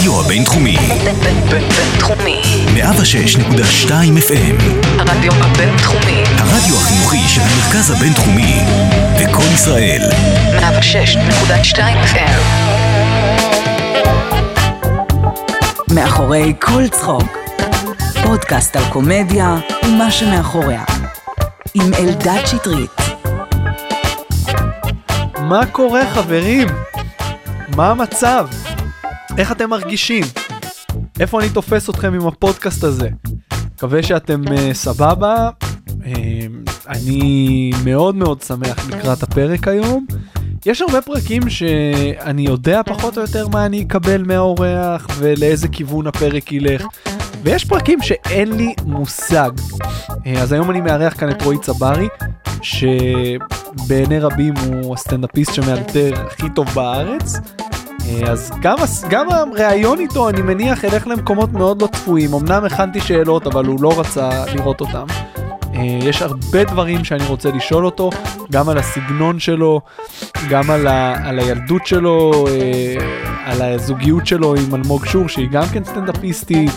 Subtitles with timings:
[0.00, 0.76] הרדיו הבינתחומי,
[1.50, 2.42] בינתחומי.
[2.76, 3.90] 106.2
[4.28, 4.62] FM,
[4.98, 6.22] הרדיו הבינתחומי.
[6.38, 8.60] הרדיו החינוכי של המרכז הבינתחומי,
[9.20, 10.10] לקום ישראל,
[10.58, 11.78] 106.2
[12.14, 12.40] FM.
[15.94, 17.38] מאחורי כל צחוק.
[18.22, 20.84] פודקאסט על קומדיה ומה שמאחוריה.
[21.74, 23.00] עם אלדד שטרית.
[25.40, 26.68] מה קורה חברים?
[27.76, 28.46] מה המצב?
[29.40, 30.24] איך אתם מרגישים?
[31.20, 33.08] איפה אני תופס אתכם עם הפודקאסט הזה?
[33.74, 35.50] מקווה שאתם uh, סבבה.
[35.88, 36.12] Uh,
[36.88, 40.06] אני מאוד מאוד שמח לקראת הפרק היום.
[40.66, 46.52] יש הרבה פרקים שאני יודע פחות או יותר מה אני אקבל מהאורח ולאיזה כיוון הפרק
[46.52, 46.86] ילך.
[47.42, 49.50] ויש פרקים שאין לי מושג.
[50.26, 52.08] אה, אז היום אני מארח כאן את רועי צברי,
[52.62, 57.36] שבעיני רבים הוא הסטנדאפיסט שמאלתר הכי טוב בארץ.
[58.10, 58.76] אה, אז גם,
[59.08, 62.34] גם הראיון איתו אני מניח ילך למקומות מאוד לא צפויים.
[62.34, 65.06] אמנם הכנתי שאלות אבל הוא לא רצה לראות אותם.
[65.74, 68.10] אה, יש הרבה דברים שאני רוצה לשאול אותו,
[68.52, 69.80] גם על הסגנון שלו,
[70.48, 72.96] גם על, ה, על הילדות שלו, אה,
[73.44, 76.72] על הזוגיות שלו עם אלמוג שור שהיא גם כן סטנדאפיסטית,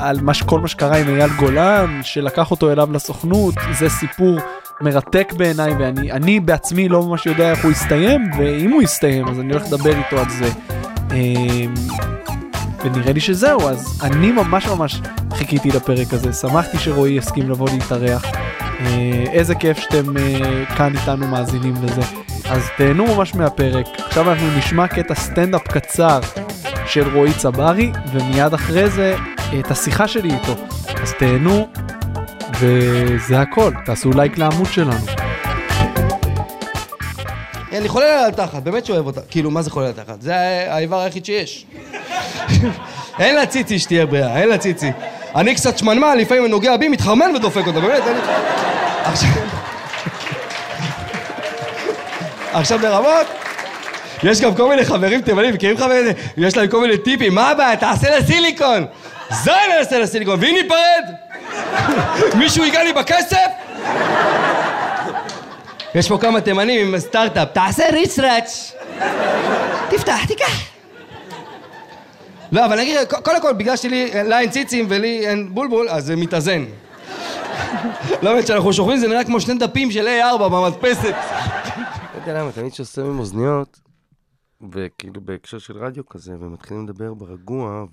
[0.00, 4.38] על מה, כל מה שקרה עם אייל גולן שלקח אותו אליו לסוכנות, זה סיפור
[4.80, 9.40] מרתק בעיניי ואני אני בעצמי לא ממש יודע איך הוא יסתיים ואם הוא יסתיים אז
[9.40, 10.50] אני הולך לדבר איתו על זה.
[11.10, 11.66] אה,
[12.84, 15.00] ונראה לי שזהו, אז אני ממש ממש
[15.32, 18.24] חיכיתי לפרק הזה, שמחתי שרועי יסכים לבוא להתארח.
[18.80, 22.02] אה, איזה כיף שאתם אה, כאן איתנו מאזינים לזה.
[22.50, 23.86] אז תהנו ממש מהפרק.
[23.98, 26.20] עכשיו אנחנו נשמע קטע סטנדאפ קצר
[26.86, 29.16] של רועי צברי, ומיד אחרי זה
[29.60, 30.54] את השיחה שלי איתו.
[31.02, 31.68] אז תהנו,
[32.60, 33.70] וזה הכל.
[33.84, 35.06] תעשו לייק לעמוד שלנו.
[37.72, 39.20] אני חולה על התחת, באמת שאוהב אותה.
[39.30, 40.22] כאילו, מה זה חולה על התחת?
[40.22, 40.34] זה
[40.68, 41.66] האיבר היחיד שיש.
[43.18, 44.90] אין לה ציצי שתהיה בריאה, אין לה ציצי.
[45.34, 48.18] אני קצת שמנמן, לפעמים אני נוגע בי, מתחרמן ודופק אותה, באמת, אני...
[49.04, 49.30] עכשיו...
[52.52, 53.26] עכשיו ברמות,
[54.22, 56.06] יש גם כל מיני חברים תימנים, מכירים חברים,
[56.36, 58.86] יש להם כל מיני טיפים, מה הבעיה, תעשה לה סיליקון!
[59.30, 61.25] זין אני אעשה לה סיליקון, ואם ניפרד?
[62.38, 63.46] מישהו ייגע לי בכסף?
[65.94, 68.72] יש פה כמה תימנים עם סטארט-אפ, תעשה ריצראץ'.
[69.90, 70.60] תפתח, תיקח.
[72.52, 76.16] לא, אבל לך, קודם כל, בגלל שלי, לה אין ציצים ולי אין בולבול, אז זה
[76.16, 76.64] מתאזן.
[78.22, 81.14] לא באמת, כשאנחנו שוכבים זה נראה כמו שני דפים של A4 במדפסת.
[82.14, 83.80] לא יודע למה, תמיד כשעושים אוזניות,
[84.72, 87.84] וכאילו בהקשר של רדיו כזה, ומתחילים לדבר ברגוע,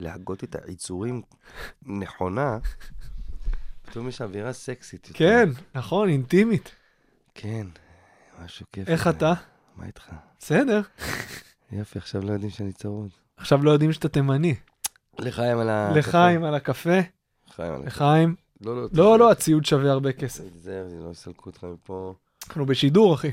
[0.00, 1.22] ולהגות את היצורים
[1.82, 2.58] נכונה,
[3.82, 5.08] פתאום יש אווירה סקסית.
[5.14, 6.74] כן, נכון, אינטימית.
[7.34, 7.66] כן,
[8.44, 8.88] משהו כיף.
[8.88, 9.08] איך.
[9.08, 9.32] אתה?
[9.76, 10.10] מה איתך?
[10.38, 10.80] בסדר.
[11.72, 13.10] יופי, עכשיו לא יודעים שאני צרוד.
[13.36, 14.54] עכשיו לא יודעים שאתה תימני.
[15.18, 15.92] לחיים על ה...
[15.96, 16.98] לחיים על הקפה,
[17.48, 17.86] לחיים על ה...
[17.86, 18.34] לחיים.
[18.60, 18.88] לא, לא.
[18.92, 20.44] לא, לא, הציוד שווה הרבה כסף.
[20.52, 22.14] תיזהר, לא יסלקו אותך מפה.
[22.46, 23.32] אנחנו בשידור, אחי.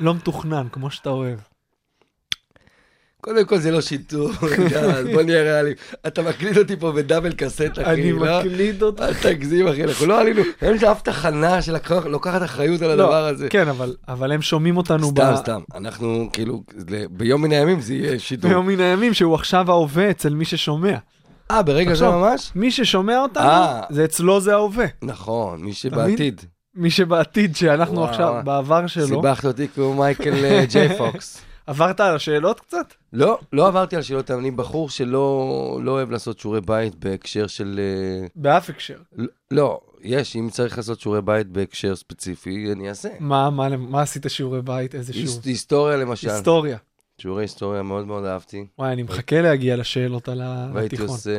[0.00, 1.38] לא מתוכנן, כמו שאתה אוהב.
[3.20, 4.30] קודם כל זה לא שיטור,
[5.12, 5.76] בוא נהיה ריאליים.
[6.06, 8.40] אתה מקליט אותי פה בדאבל קסט, אחי, אני לא?
[8.40, 9.02] מקליט אותך.
[9.02, 13.48] אל תגזים, אחי, אנחנו לא עלינו, אין אף תחנה שלוקחת אחריות על הדבר הזה.
[13.48, 15.36] כן, אבל, אבל הם שומעים אותנו סתם, ב...
[15.36, 16.62] סתם, אנחנו כאילו,
[17.10, 18.50] ביום מן הימים זה יהיה שידור.
[18.50, 20.96] ביום מן הימים שהוא עכשיו ההווה אצל מי ששומע.
[21.50, 22.52] אה, ברגע זה ממש?
[22.54, 23.82] מי ששומע אותנו, אה.
[23.90, 24.86] זה אצלו זה ההווה.
[25.02, 26.40] נכון, מי שבעתיד.
[26.74, 28.34] מי שבעתיד, שאנחנו עכשיו.
[28.44, 29.06] בעבר שלו.
[29.06, 31.40] סיבכת אותי כמו מייקל אה, ג'יי פוקס.
[31.68, 32.94] עברת על השאלות קצת?
[33.12, 37.80] לא, לא עברתי על שאלות, אני בחור שלא לא אוהב לעשות שיעורי בית בהקשר של...
[38.22, 38.98] אה, באף הקשר.
[39.50, 43.08] לא, יש, אם צריך לעשות שיעורי בית בהקשר ספציפי, אני אעשה.
[43.20, 44.94] מה, מה, מה עשית שיעורי בית?
[44.94, 45.28] איזה שיעור?
[45.28, 46.30] היס- היסטוריה למשל.
[46.30, 46.78] היסטוריה.
[47.20, 48.66] שיעורי היסטוריה מאוד מאוד אהבתי.
[48.78, 51.14] וואי, אני מחכה להגיע לשאלות על ה- והייתי התיכון.
[51.16, 51.30] עושה...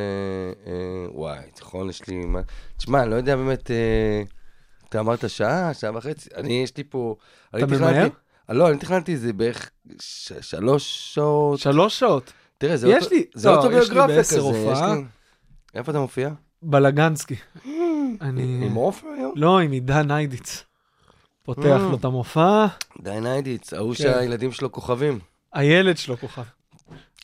[0.66, 0.72] אה,
[1.12, 2.24] וואי, תיכון יש לי...
[2.24, 2.40] מה-
[2.76, 3.70] תשמע, אני לא יודע באמת...
[3.70, 4.22] אה,
[4.88, 6.30] אתה אמרת שעה, שעה וחצי.
[6.36, 7.16] אני, יש לי פה...
[7.56, 8.08] אתה ממהר?
[8.50, 9.70] אה, לא, אני תכננתי איזה בערך
[10.00, 11.58] ש- שלוש שעות.
[11.58, 12.32] שלוש שעות.
[12.58, 14.38] תראה, זה יש אוטו- לי- זה לא, יש לי אוטוביוגרפיה בעשר כזה.
[14.38, 14.94] יש הופעה.
[14.94, 15.02] לי-
[15.74, 16.30] איפה אתה מופיע?
[16.62, 17.36] בלגנסקי.
[18.20, 18.66] אני...
[18.66, 19.32] עם עופר היום?
[19.36, 20.64] לא, עם עידן היידיץ.
[21.42, 21.90] פותח Mm.
[21.90, 22.66] לו את המופע,
[23.02, 24.02] די ניידיץ, ההוא כן.
[24.02, 25.18] שהילדים שלו כוכבים.
[25.52, 26.42] הילד שלו כוכב.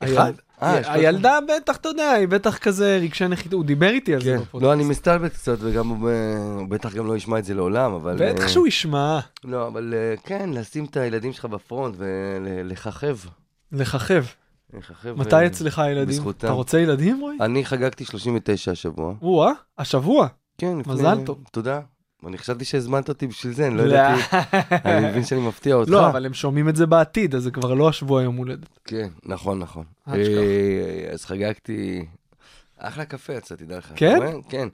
[0.00, 0.32] אחד?
[0.62, 4.30] אה, הילדה בטח, אתה יודע, היא בטח כזה רגשי נחיתות, הוא דיבר איתי על זה
[4.36, 4.42] כן.
[4.42, 4.62] בפודקאסט.
[4.62, 7.92] לא, אני מסתלבט קצת, וגם הוא ב- הוא בטח גם לא ישמע את זה לעולם,
[7.92, 8.32] אבל...
[8.32, 13.16] בטח אה, שהוא ישמע, לא, אבל אה, כן, לשים את הילדים שלך בפרונט ולככב.
[13.72, 14.24] לככב.
[15.16, 16.08] מתי אה, אצלך ילדים?
[16.08, 16.46] בזכותם.
[16.46, 17.36] אתה רוצה ילדים, רועי?
[17.40, 19.14] אני חגגתי 39 השבוע.
[19.22, 20.26] או-אה, השבוע.
[20.58, 20.92] כן, לפני...
[20.92, 21.44] מזל טוב.
[21.52, 21.80] תודה.
[22.26, 23.94] אני חשבתי שהזמנת אותי בשביל זה, אני לא לא.
[23.94, 24.36] ידעתי,
[24.84, 25.90] אני מבין שאני מפתיע אותך.
[25.90, 28.78] לא, אבל הם שומעים את זה בעתיד, אז זה כבר לא השבוע יום הולדת.
[28.84, 29.84] כן, נכון, נכון.
[30.02, 30.16] תשכח.
[30.16, 32.06] אה, אז חגגתי,
[32.78, 33.92] אחלה קפה יצא, תדע לך.
[33.96, 34.16] כן?
[34.16, 34.32] רואה?
[34.48, 34.68] כן.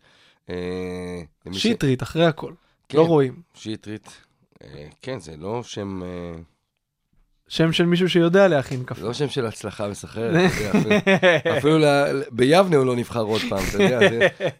[0.50, 1.22] אה,
[1.52, 2.52] שיטרית, אחרי הכל.
[2.88, 3.42] כן, לא רואים.
[3.54, 4.20] שטרית.
[4.62, 6.08] אה, כן, זה לא שם, אה,
[7.52, 9.02] שם של מישהו שיודע להכין קפה.
[9.02, 11.78] לא שם של הצלחה מסחררת, אתה יודע, אפילו-
[12.30, 13.98] ביבנה הוא לא נבחר עוד פעם, אתה יודע,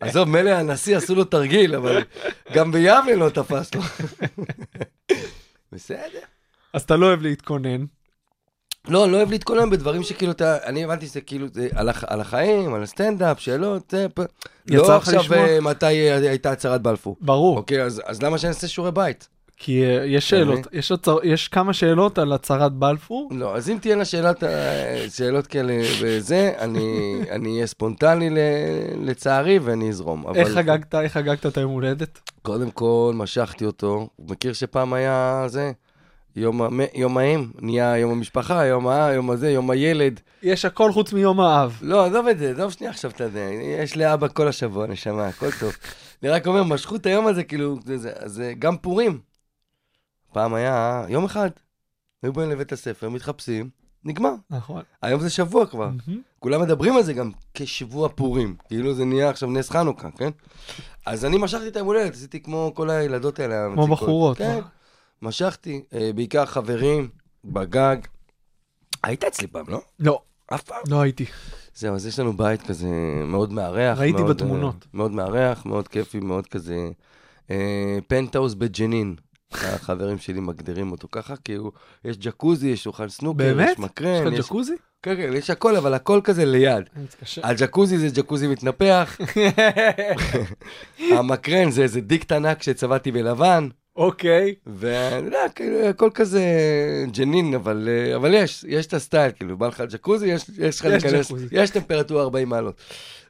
[0.01, 2.03] עזוב, מילא הנשיא עשו לו תרגיל, אבל
[2.55, 3.81] גם ביבנה לא תפס לו.
[5.73, 6.19] בסדר.
[6.73, 7.85] אז אתה לא אוהב להתכונן.
[8.89, 12.05] לא, אני לא אוהב להתכונן בדברים שכאילו אתה, אני הבנתי שזה כאילו, זה על, הח,
[12.07, 14.21] על החיים, על הסטנדאפ, שאלות, זה, פ...
[14.71, 15.39] לא עכשיו לשמוע?
[15.39, 17.17] אה, מתי אה, הייתה הצהרת בלפור.
[17.21, 17.57] ברור.
[17.57, 19.29] אוקיי, אז, אז למה שאני אעשה שיעורי בית?
[19.65, 23.29] כי אה, יש שאלות, יש הצהר- יש כמה שאלות על הצהרת בלפור.
[23.33, 26.85] לא, אז אם תהיינה שאלות, אה, שאלות כאלה וזה, אני,
[27.35, 28.39] אני אהיה ספונטני ל,
[29.05, 30.27] לצערי ואני אזרום.
[30.27, 32.21] אבל איך חגגת, איך חגגת את היום הולדת?
[32.43, 34.09] קודם כל, משכתי אותו.
[34.29, 35.73] מכיר שפעם היה זה?
[36.37, 39.11] יום, המ- יום האם, נהיה יום המשפחה, יום ה...
[39.15, 40.21] יום הזה, יום הילד.
[40.43, 41.79] יש הכל חוץ מיום האב.
[41.83, 43.41] לא, עזוב את זה, עזוב שנייה עכשיו, אתה יודע,
[43.83, 45.73] יש לאבא כל השבוע, נשמה, הכל טוב.
[46.23, 49.19] אני רק אומר, משכו את היום הזה, כאילו, זה, זה, זה גם פורים.
[50.33, 51.51] פעם היה יום אחד,
[52.23, 53.71] היו באים לבית הספר, מתחפשים,
[54.05, 54.35] נגמר.
[54.51, 54.83] נכון.
[55.03, 55.89] היום זה שבוע כבר.
[55.89, 56.21] מהמם.
[56.39, 58.57] כולם מדברים על זה גם כשבוע פורים.
[58.69, 60.31] כאילו זה נהיה עכשיו נס חנוכה, כן?
[61.07, 63.69] אז אני משכתי את היום הולדת, עשיתי כמו כל הילדות האלה.
[63.73, 63.87] כמו.
[63.87, 64.39] בחורות.
[64.39, 64.61] כן,
[65.23, 67.09] משכתי, אה, בעיקר חברים,
[67.45, 67.97] בגג.
[69.03, 69.81] היית אצלי פעם, לא?
[69.99, 70.23] לא,
[70.55, 70.83] אף פעם.
[70.89, 71.25] לא הייתי.
[71.75, 72.89] זהו, אז יש לנו בית כזה
[73.25, 73.99] מאוד מארח.
[73.99, 74.75] ראיתי מאוד, בתמונות.
[74.83, 76.91] אה, מאוד מארח, מאוד כיפי, מאוד כזה...
[77.51, 79.15] אה, פנטהאוז בג'נין.
[79.55, 81.73] החברים שלי מגדירים אותו ככה, כי הוא,
[82.05, 83.73] יש ג'קוזי, יש שולחן סנוקר, באמת?
[83.73, 84.75] יש מקרן, יש לך ג'קוזי?
[85.03, 86.85] כן, כן, יש הכל, אבל הכל כזה ליד.
[87.43, 89.19] הג'קוזי זה ג'קוזי מתנפח,
[91.19, 94.55] המקרן זה איזה דיקט ענק שצבעתי בלבן, אוקיי.
[94.67, 96.45] ואני יודע, כאילו, הכל כזה
[97.13, 100.87] ג'נין, אבל, אה, אבל יש, יש את הסטייל, כאילו, בא לך ג'קוזי, יש, יש לך
[100.87, 101.33] להיכנס.
[101.53, 102.81] יש טמפרטורה 40 מעלות.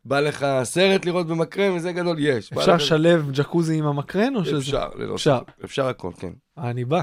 [0.04, 2.52] בא לך סרט לראות במקרן, וזה גדול, יש.
[2.52, 4.58] אפשר לך- לשלב ג'קוזי עם המקרן או שזה?
[4.58, 5.38] אפשר, ללא אפשר.
[5.46, 5.64] ספק.
[5.64, 6.32] אפשר הכל, כן.
[6.58, 7.00] אני בא.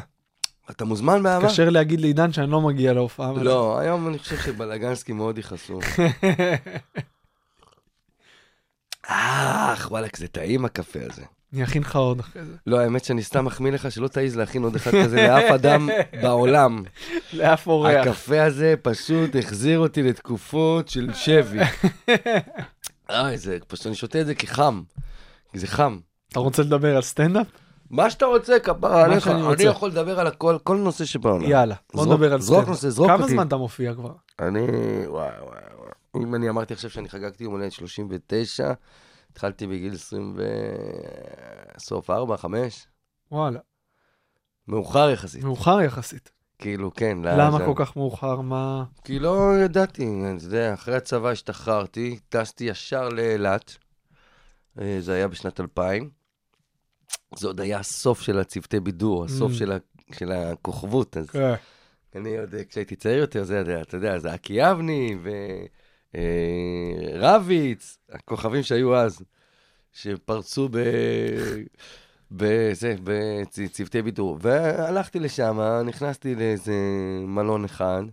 [0.71, 1.47] אתה מוזמן באהבה?
[1.47, 3.29] קשר להגיד לעידן שאני לא מגיע להופעה.
[3.29, 5.79] אבל- לא, היום אני חושב שבלגנסקי מאוד יכעסו.
[9.07, 11.23] אך, וואלכ, זה טעים הקפה הזה.
[11.53, 12.53] אני אכין לך עוד אחרי זה.
[12.67, 15.89] לא, האמת שאני סתם מחמיא לך שלא תעז להכין עוד אחד כזה לאף אדם
[16.21, 16.83] בעולם.
[17.33, 18.07] לאף אורח.
[18.07, 21.59] הקפה הזה פשוט החזיר אותי לתקופות של שבי.
[23.09, 24.81] אוי, זה, פשוט אני שותה את זה כי חם.
[25.53, 25.97] זה חם.
[26.31, 27.47] אתה רוצה לדבר על סטנדאפ?
[27.89, 29.63] מה שאתה רוצה, כפרה עליך, אני.
[29.63, 31.49] יכול לדבר על הכל, כל נושא שבעולם.
[31.49, 32.69] יאללה, בוא זרוק- נדבר על זרוק סטנדאפ.
[32.69, 33.33] נושא, זרוק כמה אותי.
[33.33, 34.11] זמן אתה מופיע כבר?
[34.39, 34.59] אני,
[35.07, 36.23] וואי, וואי, וואי.
[36.23, 38.71] אם אני אמרתי עכשיו שאני חגגתי יום הולדת 39,
[39.31, 40.43] התחלתי בגיל 20 ו...
[41.77, 42.87] סוף 4, 5,
[43.31, 43.59] וואלה,
[44.67, 45.43] מאוחר יחסית.
[45.43, 46.31] מאוחר יחסית.
[46.59, 47.17] כאילו, כן.
[47.23, 48.41] למה זה- כל כך מאוחר?
[48.41, 48.83] מה...
[49.03, 50.05] כי לא ידעתי,
[50.37, 53.77] אתה יודע, אחרי הצבא השתחררתי, טסתי ישר לאילת,
[54.81, 56.09] אה, זה היה בשנת 2000.
[57.35, 59.55] זה עוד היה הסוף של הצוותי בידור, הסוף Mm.
[59.55, 59.77] של, ה...
[60.13, 61.53] של הכוכבות, אז כן.
[62.15, 65.17] אני עוד, אה, כשהייתי צעיר יותר, זה, אתה- אתה יודע, זה אקי אבני
[66.13, 69.21] ורביץ, הכוכבים שהיו אז,
[69.93, 70.77] שפרצו ב...
[72.31, 74.37] בזה, בצוותי בידור.
[74.41, 76.73] והלכתי לשם, נכנסתי לאיזה
[77.27, 78.03] מלון אחד,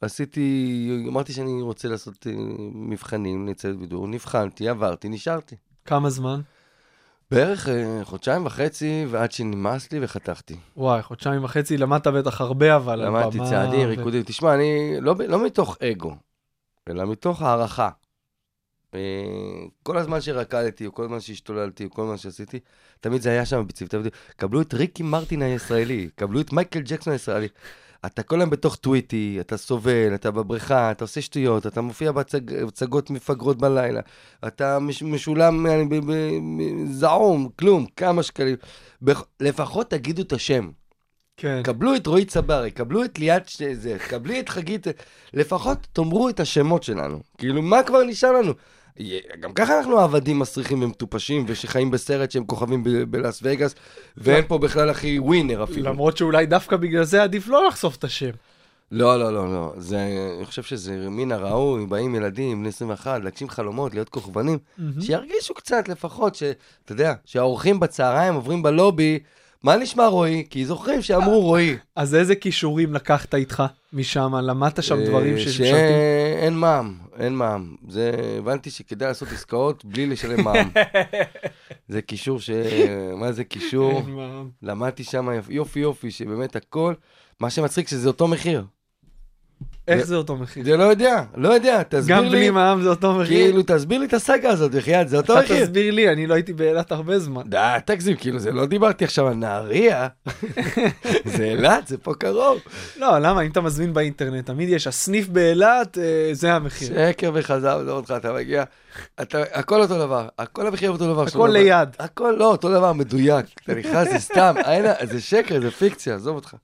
[0.00, 2.32] עשיתי, אמרתי שאני רוצה לעשות אה,
[2.74, 5.56] מבחנים לצוות בידור, נבחנתי, עברתי, נשארתי.
[5.84, 6.40] כמה זמן?
[7.30, 10.56] בערך אה, חודשיים וחצי, ועד שנמאס לי וחתכתי.
[10.76, 13.06] וואי, חודשיים וחצי, למדת בטח הרבה אבל.
[13.06, 14.22] למדתי צעדים, ו- ריקודים.
[14.22, 16.16] תשמע, אני לא, לא מתוך אגו,
[16.90, 17.88] אלא מתוך הערכה.
[18.94, 19.00] אה,
[19.82, 22.58] כל הזמן שרקדתי, או כל הזמן שהשתוללתי, או כל הזמן שעשיתי,
[23.00, 24.10] תמיד זה היה שם בצוותי וידאו.
[24.36, 27.48] קבלו את ריקי מרטין הישראלי, קבלו את מייקל ג'קסון הישראלי.
[28.06, 32.64] אתה כל היום בתוך טוויטי, אתה סובל, אתה בבריכה, אתה עושה שטויות, אתה מופיע בהצג-
[32.64, 34.00] בהצגות מפגרות בלילה,
[34.46, 35.82] אתה מש, משולם אה,
[36.90, 38.56] זעום, כלום, כמה שקלים.
[39.02, 40.70] בכ- לפחות תגידו את השם.
[41.40, 41.62] כן.
[41.62, 44.86] קבלו את רועי צברי, קבלו את ליאת שזה, קבלי את חגית,
[45.34, 47.20] לפחות תאמרו את השמות שלנו.
[47.38, 48.52] כאילו, מה כבר נשאר לנו?
[49.40, 53.74] גם ככה אנחנו עבדים מסריחים ומטופשים, ושחיים בסרט שהם כוכבים בלאס וגאס,
[54.16, 55.86] ואין פה בכלל הכי ווינר אפילו.
[55.90, 58.30] למרות שאולי דווקא בגלל זה עדיף לא לחשוף את השם.
[58.92, 59.72] לא, לא, לא, לא.
[59.76, 60.06] זה,
[60.36, 64.58] אני חושב שזה מן הראוי, באים ילדים, בני 21, להגשים חלומות, להיות כוכבנים,
[65.00, 69.18] שירגישו קצת לפחות, שאתה יודע, שהאורחים בצהריים עוברים בלובי,
[69.62, 70.46] מה נשמע רועי?
[70.50, 71.76] כי זוכרים שאמרו רועי.
[71.96, 73.62] אז איזה כישורים לקחת איתך
[73.92, 74.34] משם?
[74.34, 75.64] למדת שם דברים אה, שמשרתים?
[75.64, 77.74] שאין מע"מ, אין מע"מ.
[77.88, 80.70] זה, הבנתי שכדאי לעשות עסקאות בלי לשלם מע"מ.
[81.88, 82.50] זה קישור ש...
[83.20, 83.92] מה זה קישור?
[83.92, 84.42] אין מה.
[84.62, 86.94] למדתי שם יופי יופי, שבאמת הכל,
[87.40, 88.64] מה שמצחיק שזה אותו מחיר.
[89.88, 90.64] איך זה- אותו מחיר?
[90.64, 92.30] זה לא יודע, לא יודע, תסביר גם לי.
[92.30, 93.46] בלי מע"מ זה אותו מחיר?
[93.46, 95.64] כאילו, תסביר לי את הסאגה הזאת, בחייאת, זה אותו אתה מחיר.
[95.64, 97.42] תסביר לי, אני לא הייתי באילת הרבה זמן.
[97.46, 100.08] די, תגזים, כאילו, זה לא דיברתי עכשיו על נהריה,
[101.36, 102.58] זה אילת, זה פה קרוב.
[102.96, 103.40] לא, למה?
[103.42, 106.88] אם אתה מזמין באינטרנט, תמיד יש הסניף באילת, אה, זה המחיר.
[106.88, 108.64] שקר וכזב, עזוב אותך, אתה מגיע,
[109.22, 111.22] אתה, הכל אותו דבר, הכל המחיר אותו דבר.
[111.22, 111.46] הכל דבר.
[111.46, 111.88] ליד.
[111.98, 113.46] הכל לא, אותו דבר, מדויק.
[113.64, 116.54] אתה נכנס, זה סתם, אין, זה שקר, זה פיקציה, עזוב אותך.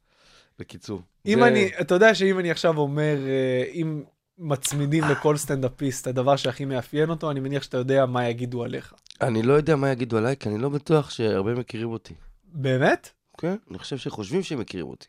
[0.58, 1.00] בקיצור.
[1.26, 4.02] אם זה- אני, אתה יודע שאם אני עכשיו אומר, אה, אם
[4.38, 8.94] מצמידים לכל סטנדאפיסט הדבר שהכי מאפיין אותו, אני מניח שאתה יודע מה יגידו עליך.
[9.20, 12.14] אני לא יודע מה יגידו עליי, כי אני לא בטוח שהרבה מכירים אותי.
[12.44, 13.10] באמת?
[13.38, 13.56] כן?
[13.70, 15.06] אני חושב שחושבים שהם מכירים אותי.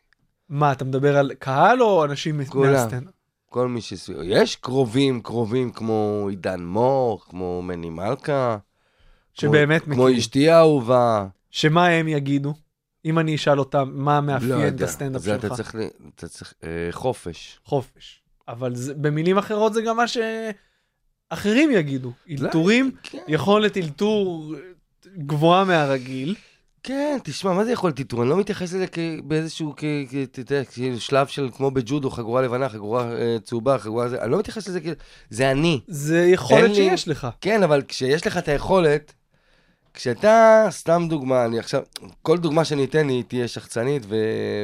[0.48, 2.40] מה, אתה מדבר על קהל או אנשים.
[2.54, 3.12] מהסטנדאפ?
[3.50, 4.22] כל מי שסביבו.
[4.22, 8.56] יש קרובים, קרובים כמו עידן מור, כמו מני מלכה.
[9.34, 10.18] שבאמת כמו, כמו מכירים.
[10.20, 11.26] אשתי האהובה.
[11.50, 12.54] שמה הם יגידו?
[13.08, 14.84] אם אני אשאל אותם מה לא מאפיין את יודע.
[14.84, 15.56] הסטנדאפ זה אתה שלך?
[15.56, 15.74] צריך,
[16.14, 17.58] אתה צריך, אה, חופש.
[17.64, 18.22] חופש.
[18.48, 22.12] אבל זה, במילים אחרות זה גם מה שאחרים יגידו.
[22.30, 23.18] אלתורים, כן.
[23.28, 24.54] יכולת אלתור
[25.18, 26.34] גבוהה מהרגיל.
[26.82, 28.22] כן, תשמע, מה זה יכול טיטור?
[28.22, 28.86] אני לא מתייחס לזה
[29.24, 29.74] באיזשהו,
[30.22, 34.30] אתה יודע, כאילו שלב של כמו בג'ודו, חגורה לבנה, חגורה אה, צהובה, חגורה זה, אני
[34.30, 34.94] לא מתייחס לזה כאילו,
[35.30, 35.80] זה אני.
[35.88, 37.28] זה יכולת אין לי- שיש לך.
[37.40, 39.12] כן, אבל כשיש לך את היכולת,
[39.94, 41.82] כשאתה, סתם דוגמה, אני עכשיו,
[42.22, 44.16] כל דוגמה שאני אתן היא תהיה שחצנית ו...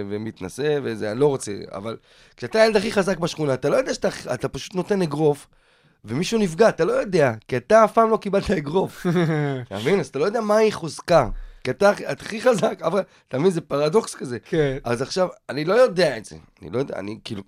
[0.08, 1.96] ומתנשא וזה, אני לא רוצה, אבל
[2.36, 5.46] כשאתה הילד הכי חזק בשכונה, אתה לא יודע שאתה אתה פשוט נותן אגרוף,
[6.04, 9.06] ומישהו נפגע, אתה לא יודע, כי אתה אף פעם לא קיבלת אגרוף.
[9.66, 10.00] אתה מבין?
[10.00, 11.28] אז אתה לא יודע מהי חוזקה.
[11.64, 13.50] כי אתה הכי חזק, אבל אתה מבין?
[13.50, 14.38] זה פרדוקס כזה.
[14.38, 14.76] כן.
[14.84, 16.36] אז עכשיו, אני לא יודע את זה.
[16.62, 17.42] אני לא יודע, אני כאילו,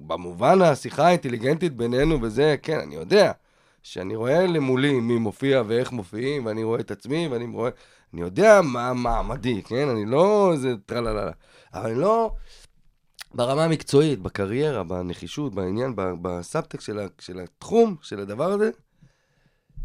[0.00, 3.32] במובן השיחה האינטליגנטית בינינו וזה, כן, אני יודע.
[3.82, 7.70] שאני רואה למולי מי מופיע ואיך מופיעים, ואני רואה את עצמי, ואני רואה...
[8.12, 9.88] אני יודע מה מעמדי, כן?
[9.88, 11.30] אני לא איזה טרללה.
[11.74, 12.32] אבל אני לא...
[13.34, 18.70] ברמה המקצועית, בקריירה, בנחישות, בעניין, בסאבטקסט של, של התחום, של הדבר הזה,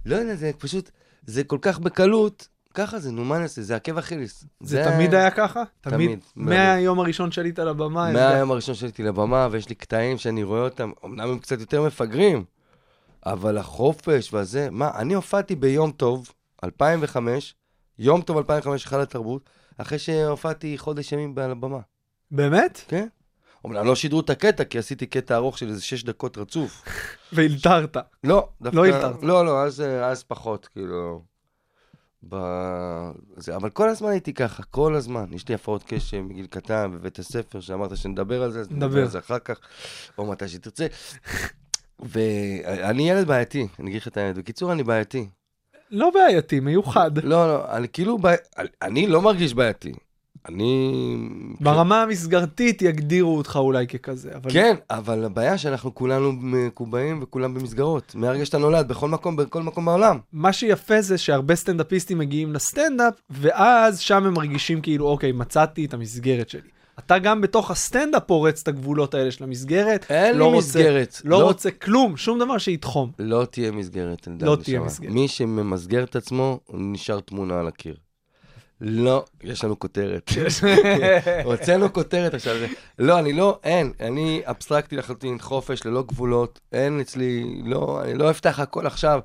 [0.05, 0.89] לא יודע, זה פשוט,
[1.25, 3.61] זה כל כך בקלות, ככה זה, נו, מה נעשה?
[3.61, 4.45] זה עקב אכיליס.
[4.61, 5.63] זה תמיד היה ככה?
[5.81, 6.47] תמיד, תמיד.
[6.47, 8.11] מהיום הראשון שעלית לבמה.
[8.11, 12.43] מהיום הראשון שעליתי לבמה, ויש לי קטעים שאני רואה אותם, אמנם הם קצת יותר מפגרים,
[13.25, 16.31] אבל החופש והזה, מה, אני הופעתי ביום טוב,
[16.63, 17.55] 2005,
[17.99, 21.79] יום טוב 2005, היכל התרבות, אחרי שהופעתי חודש ימים על הבמה,
[22.31, 22.81] באמת?
[22.87, 23.07] כן?
[23.65, 26.83] אמנם לא שידרו את הקטע, כי עשיתי קטע ארוך של איזה שש דקות רצוף.
[27.33, 27.97] והילתרת.
[28.23, 28.77] לא, דווקא...
[28.77, 29.23] לא הילתרת.
[29.23, 31.21] לא, לא, אז, אז פחות, כאילו...
[32.29, 32.35] ב...
[33.37, 35.25] זה, אבל כל הזמן הייתי ככה, כל הזמן.
[35.33, 39.01] יש לי הפרעות קשב מגיל קטן בבית הספר, שאמרת שנדבר על זה, אז נדבר.
[39.01, 39.59] על זה אחר כך,
[40.17, 40.87] או מתי שתרצה.
[42.05, 44.35] ואני ילד בעייתי, אני אגיד לך את האמת.
[44.37, 45.27] בקיצור, אני בעייתי.
[45.91, 47.17] לא בעייתי, מיוחד.
[47.17, 48.35] לא, לא, אני כאילו, בעי...
[48.81, 49.93] אני לא מרגיש בעייתי.
[50.49, 50.93] אני...
[51.61, 54.51] ברמה המסגרתית יגדירו אותך אולי ככזה, אבל...
[54.51, 58.15] כן, אבל הבעיה שאנחנו כולנו מקובעים וכולם במסגרות.
[58.15, 60.19] מהרגע שאתה נולד, בכל מקום, בכל מקום בעולם.
[60.33, 65.93] מה שיפה זה שהרבה סטנדאפיסטים מגיעים לסטנדאפ, ואז שם הם מרגישים כאילו, אוקיי, מצאתי את
[65.93, 66.72] המסגרת שלי.
[66.99, 70.05] אתה גם בתוך הסטנדאפ פורץ את הגבולות האלה של המסגרת.
[70.09, 71.21] אין לא לי רוצה- מסגרת.
[71.25, 73.11] לא רוצה כלום, שום דבר שיתחום.
[73.19, 74.79] לא תהיה מסגרת, אלדד לא תהיה.
[74.79, 75.11] מסגרת.
[75.11, 77.95] מי שממסגר את עצמו, נשאר תמונה על הקיר.
[78.81, 80.29] לא, יש לנו כותרת.
[81.43, 82.55] הוצאנו כותרת עכשיו.
[82.99, 83.91] לא, אני לא, אין.
[83.99, 86.59] אני אבסטרקטי לחלוטין, חופש, ללא גבולות.
[86.71, 89.19] אין אצלי, לא, אני לא אפתח הכל עכשיו.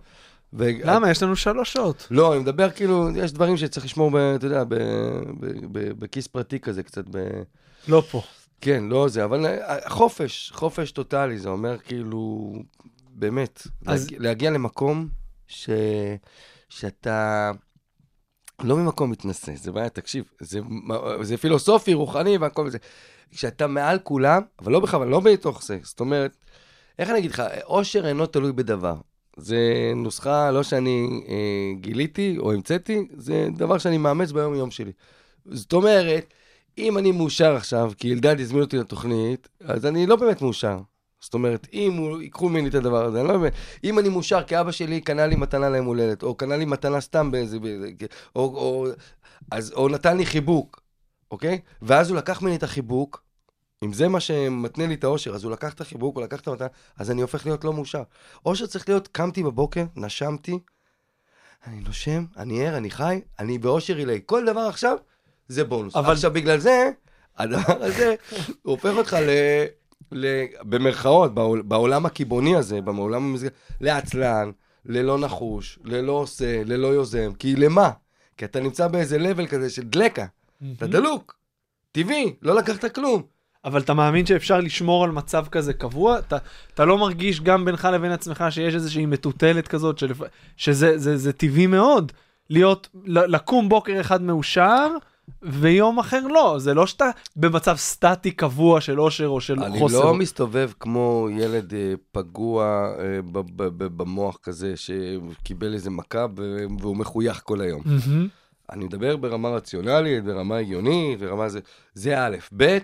[0.52, 1.10] ו- למה?
[1.10, 2.06] יש לנו שלוש שעות.
[2.10, 6.26] לא, אני מדבר כאילו, יש דברים שצריך לשמור, ב, אתה יודע, ב- ב- ב- בכיס
[6.26, 7.42] פרטי כזה, קצת ב...
[7.88, 8.22] לא פה.
[8.60, 12.52] כן, לא זה, אבל אה, חופש, חופש טוטאלי, זה אומר כאילו,
[13.10, 15.08] באמת, אז- להגיע, להגיע למקום
[15.46, 15.70] ש,
[16.68, 17.50] שאתה
[18.62, 20.60] לא ממקום מתנשא, זה בעיה, תקשיב, זה,
[21.22, 22.78] זה פילוסופי, רוחני והכל זה.
[23.30, 26.36] כשאתה מעל כולם, אבל לא בכוונה, לא בתוך זה, זאת אומרת,
[26.98, 28.94] איך אני אגיד לך, אושר אינו תלוי בדבר.
[29.38, 34.92] זה נוסחה לא שאני אה, גיליתי או המצאתי, זה דבר שאני מאמץ ביום-יום שלי.
[35.46, 36.34] זאת אומרת,
[36.78, 40.78] אם אני מאושר עכשיו, כי אלדד הזמין אותי לתוכנית, אז אני לא באמת מאושר.
[41.20, 43.52] זאת אומרת, אם ייקחו ממני את הדבר הזה, אני לא באמת...
[43.84, 47.00] אם אני מאושר כי אבא שלי קנה לי מתנה ליום הולדת, או קנה לי מתנה
[47.00, 47.58] סתם באיזה...
[47.58, 47.86] באיזה
[48.36, 48.86] או, או,
[49.50, 50.80] אז, או נתן לי חיבוק,
[51.30, 51.60] אוקיי?
[51.82, 53.22] ואז הוא לקח ממני את החיבוק,
[53.84, 56.48] אם זה מה שמתנה לי את האושר, אז הוא לקח את החיבוק, הוא לקח את
[56.48, 56.66] המתנה,
[56.96, 58.02] אז אני הופך להיות לא מאושר.
[58.46, 60.58] אושר צריך להיות, קמתי בבוקר, נשמתי,
[61.66, 64.20] אני נושם, אני ער, אני חי, אני באושר עילאי.
[64.26, 64.96] כל דבר עכשיו
[65.48, 65.96] זה בונוס.
[65.96, 66.12] אבל-.
[66.12, 66.90] עכשיו, בגלל זה,
[67.36, 68.14] הדבר הזה,
[68.62, 69.30] הופך אותך ל...
[70.12, 70.44] ל...
[70.62, 73.48] במרכאות, בעול, בעולם הקיבעוני הזה, בעולם המסגר...
[73.80, 74.50] לעצלן,
[74.84, 77.32] ללא נחוש, ללא עושה, ללא יוזם.
[77.38, 77.90] כי למה?
[78.36, 80.26] כי אתה נמצא באיזה לבל כזה של דלקה.
[80.76, 81.38] אתה דלוק.
[81.92, 83.37] טבעי, לא לקחת כלום.
[83.64, 86.18] אבל אתה מאמין שאפשר לשמור על מצב כזה קבוע?
[86.18, 86.36] אתה,
[86.74, 90.20] אתה לא מרגיש גם בינך לבין עצמך שיש איזושהי מטוטלת כזאת, שלפ...
[90.56, 92.12] שזה זה, זה טבעי מאוד,
[92.50, 94.88] להיות, לקום בוקר אחד מאושר,
[95.42, 96.58] ויום אחר לא.
[96.58, 100.04] זה לא שאתה במצב סטטי קבוע של אושר או של אני חוסר.
[100.04, 102.64] לא מסתובב כמו ילד אה, פגוע
[102.98, 106.26] אה, ב- ב- ב- במוח כזה, שקיבל איזה מכה
[106.80, 107.82] והוא מחוייך כל היום.
[107.84, 108.28] מהמם.
[108.72, 111.60] אני מדבר ברמה רציונלית, ברמה הגיונית, ברמה זה...
[111.94, 112.78] זה א', ב',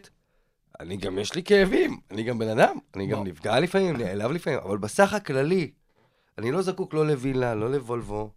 [0.80, 4.58] אני גם, יש לי כאבים, אני גם בן אדם, אני גם נפגע לפעמים, נעלב לפעמים,
[4.58, 5.70] אבל בסך הכללי,
[6.38, 8.30] אני לא זקוק לא לווילה, לא לוולבו,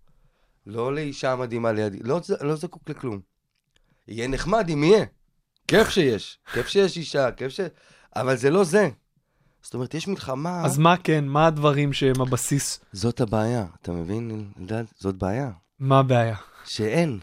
[0.66, 3.20] לא לאישה מדהימה לידי, לא, לא זקוק לכלום.
[4.08, 5.06] יהיה נחמד אם יהיה.
[5.68, 7.60] כיף שיש, כיף שיש אישה, כיף ש...
[8.16, 8.90] אבל זה לא זה.
[9.62, 10.66] זאת אומרת, יש מלחמה...
[10.66, 12.80] אז מה כן, מה הדברים שהם הבסיס?
[12.92, 14.84] זאת הבעיה, אתה מבין, אלדד?
[15.00, 15.52] זאת בעיה.
[15.80, 16.36] מה הבעיה?
[16.66, 17.20] שאין.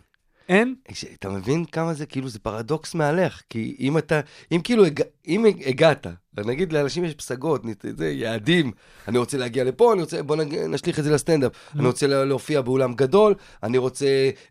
[0.49, 0.75] אין?
[0.93, 3.43] ש- אתה מבין כמה זה, כאילו, זה פרדוקס מהלך.
[3.51, 4.21] כי אם אתה,
[4.53, 6.07] אם כאילו, הג, אם הגעת,
[6.39, 7.63] נגיד לאנשים יש פסגות,
[7.97, 8.73] זה, יעדים,
[9.09, 11.53] אני רוצה להגיע לפה, אני רוצה, בוא נג, נשליך את זה לסטנדאפ.
[11.75, 14.07] אני רוצה לה- להופיע באולם גדול, אני רוצה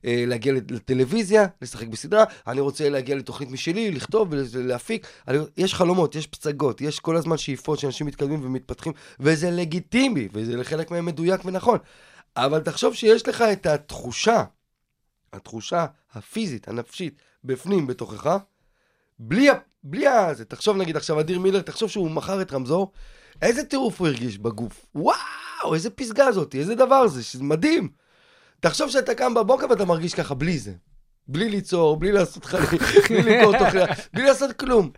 [0.06, 5.08] אה, להגיע לט- לטלוויזיה, לשחק בסדרה, אני רוצה להגיע לתוכנית משלי, לכתוב ולהפיק.
[5.28, 10.58] אני, יש חלומות, יש פסגות, יש כל הזמן שאיפות שאנשים מתקדמים ומתפתחים, וזה לגיטימי, וזה
[10.58, 11.78] לחלק מהם מדויק ונכון.
[12.38, 14.44] אבל תחשוב שיש לך את התחושה,
[15.34, 18.38] התחושה הפיזית, הנפשית, בפנים, בתוכך,
[19.20, 19.48] בלי,
[19.84, 20.34] בלי ה...
[20.34, 22.92] זה, תחשוב נגיד עכשיו אדיר מילר, תחשוב שהוא מכר את רמזור,
[23.42, 24.86] איזה טירוף הוא הרגיש בגוף.
[24.96, 27.90] וואו, איזה פסגה זאת, איזה דבר זה, שזה מדהים.
[28.60, 30.74] תחשוב שאתה קם בבוקר ואתה מרגיש ככה, בלי זה.
[31.28, 32.64] בלי ליצור, בלי לעשות חיים,
[33.10, 34.90] בלי למכור תוכניה, בלי לעשות כלום.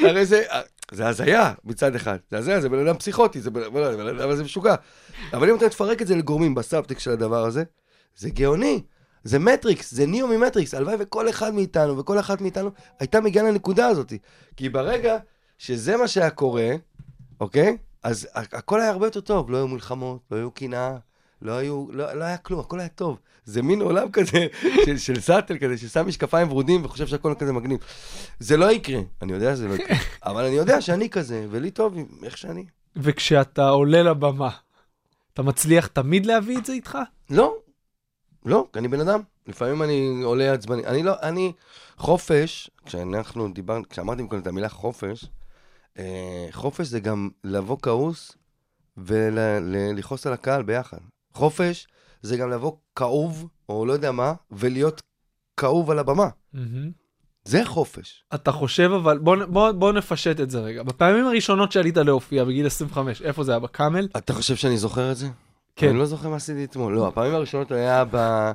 [0.00, 0.42] הרי זה,
[0.90, 2.16] זה הזיה מצד אחד.
[2.30, 4.74] זה הזיה, זה בן אדם פסיכוטי, זה בן אדם הזה משוגע.
[5.32, 7.64] אבל אם אתה תפרק את זה לגורמים בסאבטקסט של הדבר הזה,
[8.16, 8.82] זה גאוני.
[9.24, 10.74] זה מטריקס, זה ניאו ממטריקס.
[10.74, 12.70] הלוואי וכל אחד מאיתנו וכל אחת מאיתנו
[13.00, 14.12] הייתה מגיעה לנקודה הזאת.
[14.56, 15.16] כי ברגע
[15.58, 16.70] שזה מה שהיה קורה,
[17.40, 17.76] אוקיי?
[18.02, 19.50] אז הכל היה הרבה יותר טוב.
[19.50, 20.96] לא היו מלחמות, לא היו קנאה,
[21.42, 23.18] לא, היו, לא, לא היה כלום, הכל היה טוב.
[23.44, 24.46] זה מין עולם כזה
[24.84, 27.78] של, של סאטלה כזה, ששם משקפיים ורודים וחושב שהכל כזה מגניב.
[28.38, 29.96] זה לא יקרה, אני יודע שזה לא יקרה.
[30.26, 32.64] אבל אני יודע שאני כזה, ולי טוב עם איך שאני.
[32.96, 34.50] וכשאתה עולה לבמה,
[35.34, 36.98] אתה מצליח תמיד להביא את זה איתך?
[37.30, 37.56] לא,
[38.48, 39.20] לא, כי אני בן אדם.
[39.46, 40.86] לפעמים אני עולה עצבני.
[40.86, 41.52] אני לא, אני...
[41.98, 45.24] חופש, כשאנחנו דיברנו, כשאמרתי קודם את המילה חופש,
[45.98, 48.36] אה, חופש זה גם לבוא כעוס
[48.96, 50.98] ולכעוס על הקהל ביחד.
[51.34, 51.86] חופש
[52.22, 55.02] זה גם לבוא כאוב, או לא יודע מה, ולהיות
[55.56, 56.28] כאוב על הבמה.
[57.44, 58.24] זה חופש.
[58.34, 60.82] אתה חושב אבל, בוא, בוא, בוא נפשט את זה רגע.
[60.82, 63.58] בפעמים הראשונות שעלית להופיע בגיל 25, איפה זה היה?
[63.58, 64.08] בקאמל?
[64.16, 65.28] אתה חושב שאני זוכר את זה?
[65.78, 65.88] כן.
[65.88, 66.94] אני לא זוכר מה עשיתי אתמול.
[66.94, 68.50] לא, הפעמים הראשונות היה ב...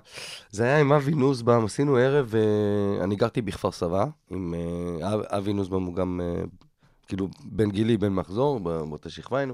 [0.49, 5.21] זה היה עם אבי נוסבאום, עשינו ערב, אה, אני גרתי בכפר סבא, עם אה, אב-
[5.27, 6.43] אבי נוסבאום הוא גם, אה,
[7.07, 9.53] כאילו, בן גילי, בן מחזור, באותה שכבה היינו,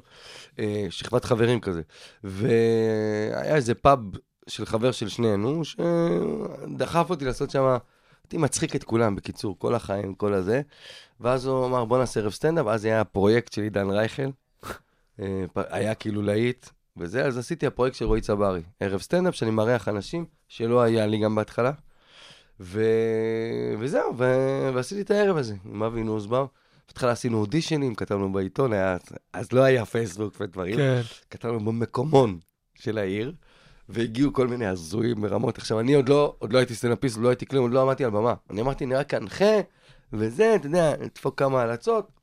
[0.89, 1.81] שכבת חברים כזה.
[2.23, 3.99] והיה איזה פאב
[4.47, 7.77] של חבר של שנינו, שדחף אותי לעשות שם,
[8.23, 10.61] הייתי מצחיק את כולם, בקיצור, כל החיים, כל הזה.
[11.19, 14.29] ואז הוא אמר, בוא נעשה ערב סטנדאפ, אז היה הפרויקט של עידן רייכל.
[15.55, 16.65] היה כאילו להיט,
[16.99, 18.61] וזה, אז עשיתי הפרויקט של רועי צברי.
[18.79, 21.71] ערב סטנדאפ שאני מארח אנשים שלא היה לי גם בהתחלה.
[22.59, 22.83] ו...
[23.79, 24.23] וזהו, ו...
[24.73, 26.47] ועשיתי את הערב הזה עם אבי נוסבאום.
[26.87, 28.97] בהתחלה עשינו אודישנים, כתבנו בעיתון, היה...
[29.33, 30.75] אז לא היה פייסבוק ודברים.
[30.75, 31.01] כן.
[31.29, 32.39] כתבנו במקומון
[32.75, 33.33] של העיר,
[33.89, 35.57] והגיעו כל מיני הזויים ברמות.
[35.57, 38.05] עכשיו, אני עוד לא, עוד לא הייתי סטנדאפיסט, עוד לא הייתי כלום, עוד לא עמדתי
[38.05, 38.33] על במה.
[38.49, 39.59] אני אמרתי, אני רק אנחה,
[40.13, 42.18] וזה, אתה יודע, נדפוק כמה הלצות.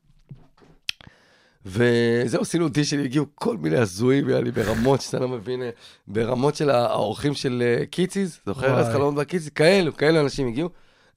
[1.68, 5.70] וזהו, עשינו אודישן, הגיעו כל מיני הזויים, היה לי ברמות שאתה לא מבין, אה,
[6.07, 8.79] ברמות של האורחים של אה, קיציס, זוכר?
[8.79, 10.68] אז חלומות בקיציס, כאלו, כאלו אנשים הגיעו.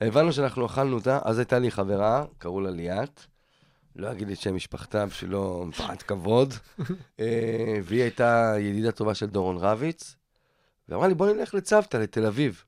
[0.02, 3.22] הבנו שאנחנו אכלנו אותה, אז הייתה לי חברה, קראו לה ליאת.
[3.96, 6.54] לא אגיד את שם משפחתה בשבילו מפאת כבוד.
[7.20, 10.16] אה, והיא הייתה ידידה טובה של דורון רביץ.
[10.90, 12.64] ואמרה לי, בוא נלך לצוותא, לתל אביב.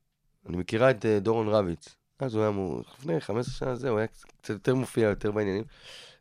[0.49, 1.95] אני מכירה את דורון רביץ.
[2.19, 2.51] אז הוא היה,
[2.97, 4.07] לפני 15 שנה זה, הוא היה
[4.41, 5.63] קצת יותר מופיע, יותר בעניינים.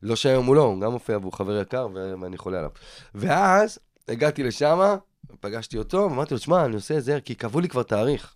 [0.03, 2.71] לא שהיום הוא לא, הוא גם מופיע והוא חבר יקר ואני חולה עליו.
[3.15, 4.97] ואז הגעתי לשם,
[5.41, 8.35] פגשתי אותו, ואמרתי לו, שמע, אני עושה את זה, כי קבעו לי כבר תאריך.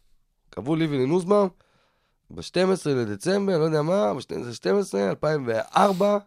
[0.50, 1.48] קבעו לי ולנוסבאום,
[2.30, 6.18] ב-12 לדצמבר, לא יודע מה, ב-12, 2004,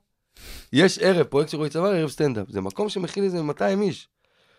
[0.73, 2.47] יש ערב, פרויקט של רועי צוואר, ערב סטנדאפ.
[2.50, 4.10] זה מקום שמכיל איזה 200 איש.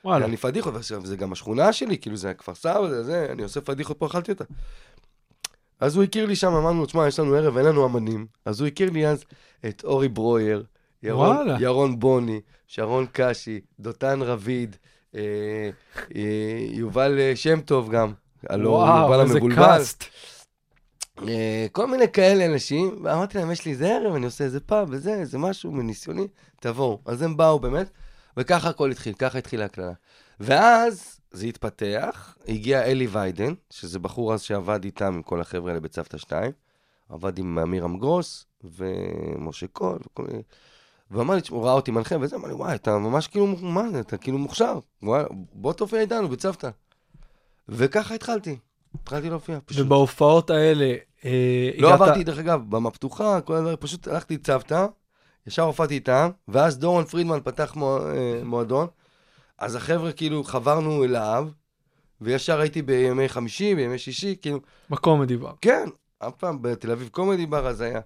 [0.04, 0.26] וואלה.
[0.26, 3.60] אני פדיחות, ועכשיו, זה גם השכונה שלי, כאילו זה הכפר סבא, זה זה, אני עושה
[3.60, 4.44] פדיחות פה, אכלתי אותה.
[5.80, 8.26] אז הוא הכיר לי שם, אמרנו, תשמע, יש לנו ערב, אין לנו אמנים.
[8.44, 9.24] אז הוא הכיר לי אז
[9.68, 10.64] את אורי ברויר,
[11.02, 11.56] ירון, וואלה.
[11.60, 14.76] ירון בוני, שרון קשי, דותן רביד,
[15.14, 15.20] אה,
[16.16, 18.12] אה, יובל אה, שם טוב גם,
[18.50, 19.82] וואו, יובל המבולבל.
[21.28, 24.88] אה, כל מיני כאלה אנשים, ואמרתי להם, יש לי איזה ערב, אני עושה איזה פאב
[24.90, 26.26] וזה, איזה משהו מניסיוני,
[26.60, 27.00] תבואו.
[27.04, 27.90] אז הם באו באמת,
[28.36, 29.92] וככה הכל התחיל, ככה התחילה הקללה.
[30.40, 35.80] ואז זה התפתח, הגיע אלי ויידן, שזה בחור אז שעבד איתם עם כל החבר'ה האלה
[35.80, 36.52] בצוותא 2,
[37.08, 40.42] עבד עם אמירם גרוס ומשה קול וכל מיני...
[41.10, 44.00] ואמר לי, הוא ראה אותי מנחה וזה, אמר לי, וואי, אתה ממש כאילו, מה זה,
[44.00, 46.70] אתה כאילו מוכשר, וואי, בוא תופיע איתנו בצוותא.
[47.68, 48.56] וככה התחלתי,
[49.02, 49.86] התחלתי להופיע, פשוט.
[49.86, 54.86] ובהופעות האלה, אה, לא הגעת- עברתי, דרך אגב, במה פתוחה, כל הדברים, פשוט הלכתי צוותא,
[55.46, 58.86] ישר הופעתי איתם, ואז דורון פרידמן פתח אה, מועדון,
[59.58, 61.48] אז החבר'ה כאילו חברנו אליו,
[62.20, 65.52] וישר הייתי בימי חמישי, בימי שישי, כאילו, בקומדי בר.
[65.60, 68.00] כן, אף פעם בתל אביב קומדי בר אז היה.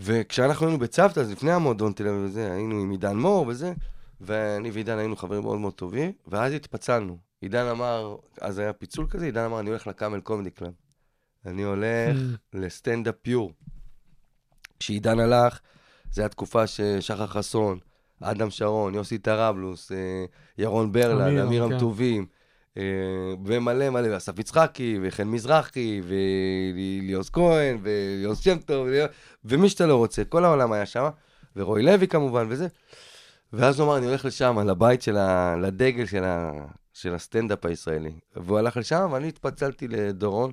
[0.00, 3.72] וכשאנחנו היינו בצוותא, אז לפני המועדון תל אביב וזה, היינו עם עידן מור וזה,
[4.20, 7.18] ואני ועידן היינו חברים מאוד מאוד טובים, ואז התפצלנו.
[7.40, 10.72] עידן אמר, אז היה פיצול כזה, עידן אמר, אני הולך ל Camel Comedy Club.
[11.46, 12.18] אני הולך
[12.52, 13.52] לסטנדאפ פיור.
[14.78, 15.60] כשעידן הלך,
[16.10, 17.78] זו הייתה תקופה ששחר חסון,
[18.20, 20.24] אדם שרון, יוסי טראבלוס, אה,
[20.58, 21.72] ירון ברלד, אמיר, כן.
[21.72, 22.26] המטובים,
[22.76, 22.82] אה,
[23.44, 28.88] ומלא מלא, ואסף יצחקי, וחן מזרחי, וליאוס כהן, וליאוס שם טוב,
[29.44, 31.08] ומי שאתה לא רוצה, כל העולם היה שם,
[31.56, 32.66] ורועי לוי כמובן, וזה.
[33.52, 35.56] ואז הוא אמר, אני הולך לשם, לבית של ה...
[35.56, 36.52] לדגל של, ה...
[36.92, 38.12] של הסטנדאפ הישראלי.
[38.36, 40.52] והוא הלך לשם, ואני התפצלתי לדורון.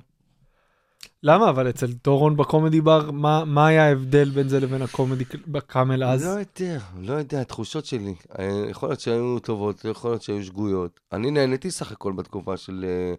[1.22, 1.50] למה?
[1.50, 6.24] אבל אצל דורון בקומדי בר, מה מה היה ההבדל בין זה לבין הקומדי בקאמל אז?
[6.24, 8.14] לא יודע, לא יודע, התחושות שלי.
[8.38, 11.00] אה, יכול להיות שהיו טובות, יכול להיות שהיו שגויות.
[11.12, 13.14] אני נהניתי סך הכל בתקופה של אה,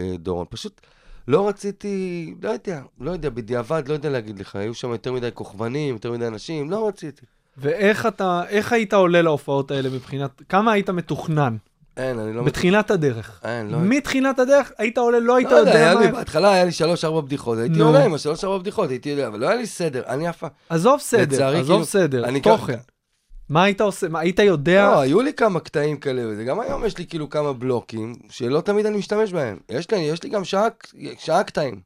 [0.00, 0.46] אה, דורון.
[0.50, 0.80] פשוט
[1.28, 5.28] לא רציתי, לא יודע, לא יודע, בדיעבד, לא יודע להגיד לך, היו שם יותר מדי
[5.34, 7.26] כוכבנים, יותר מדי אנשים, לא רציתי.
[7.56, 11.56] ואיך אתה, איך היית עולה להופעות האלה מבחינת, כמה היית מתוכנן?
[11.96, 12.42] אין, אני לא...
[12.42, 13.40] בתחילת הדרך.
[13.44, 13.78] אין, לא...
[13.78, 16.12] מתחילת הדרך היית עולה, לא היית לא יודע, יודע לי, מה...
[16.12, 17.86] בהתחלה היה לי שלוש-ארבע בדיחות, הייתי נו.
[17.86, 20.50] עולה עם השלוש-ארבע בדיחות, הייתי יודע, אבל לא היה לי סדר, אני אף פעם...
[20.68, 22.78] עזוב סדר, לצערי, עזוב כאילו, סדר, אני תוכן.
[23.48, 24.08] מה היית עושה?
[24.08, 24.90] מה, היית יודע?
[24.90, 28.60] לא, היו לי כמה קטעים כאלה, וזה גם היום יש לי כאילו כמה בלוקים, שלא
[28.60, 29.58] תמיד אני משתמש בהם.
[29.68, 30.66] יש לי, יש לי גם שעה,
[31.18, 31.80] שעה קטעים.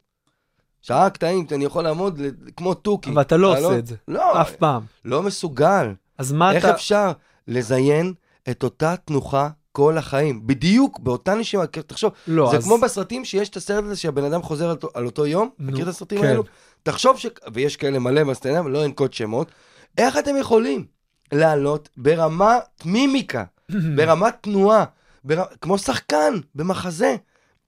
[0.83, 2.21] שעה קטעים, אני יכול לעמוד
[2.57, 3.11] כמו תוכי.
[3.11, 3.95] אבל אתה לא עושה את זה.
[4.09, 4.83] לא, אף פעם.
[5.05, 5.93] לא מסוגל.
[6.19, 6.75] אז מה איך אתה...
[6.75, 7.13] אפשר
[7.49, 8.13] לזיין
[8.51, 10.47] את אותה תנוחה כל החיים?
[10.47, 12.65] בדיוק, באותה נשימה, תחשוב, לא, זה אז...
[12.65, 15.85] כמו בסרטים שיש את הסרט הזה שהבן אדם חוזר על, על אותו יום, נו, מכיר
[15.85, 16.27] את הסרטים כן.
[16.27, 16.45] האלו?
[16.83, 17.27] תחשוב ש...
[17.53, 19.51] ויש כאלה מלא בסטנדאפ, לא אנקוט שמות,
[19.99, 20.85] איך אתם יכולים
[21.33, 23.45] לעלות ברמת מימיקה,
[23.97, 24.85] ברמת תנועה,
[25.25, 25.45] בר...
[25.61, 27.17] כמו שחקן במחזה,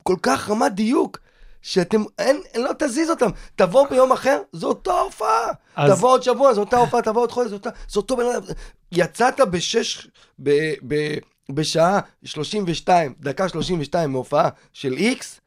[0.03, 1.19] כל כך רמת דיוק,
[1.63, 3.31] שאתם, אין, לא תזיז אותם.
[3.57, 5.53] תבוא ביום אחר, זו אותה הופעה.
[5.77, 8.27] אז- תבוא עוד שבוע, זו אותה הופעה, תבוא עוד חודש, זו אותה, זה אותו בן
[8.27, 8.43] אדם.
[8.93, 10.09] יצאת בשש,
[10.43, 10.51] ב,
[10.89, 11.17] ב,
[11.55, 15.41] בשעה 32, דקה 32 מהופעה של איקס,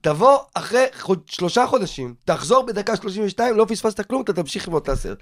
[0.00, 5.18] תבוא אחרי חוד, שלושה חודשים, תחזור בדקה 32, לא פספסת כלום, אתה תמשיך באותה סרט.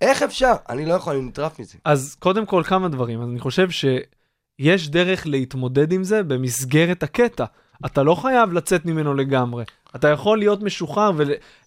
[0.00, 0.52] איך אפשר?
[0.68, 1.78] אני לא יכול, אני נטרף מזה.
[1.84, 3.22] אז קודם כל כמה דברים.
[3.22, 7.44] אז אני חושב שיש דרך להתמודד עם זה במסגרת הקטע.
[7.86, 9.64] אתה לא חייב לצאת ממנו לגמרי.
[9.96, 11.10] אתה יכול להיות משוחרר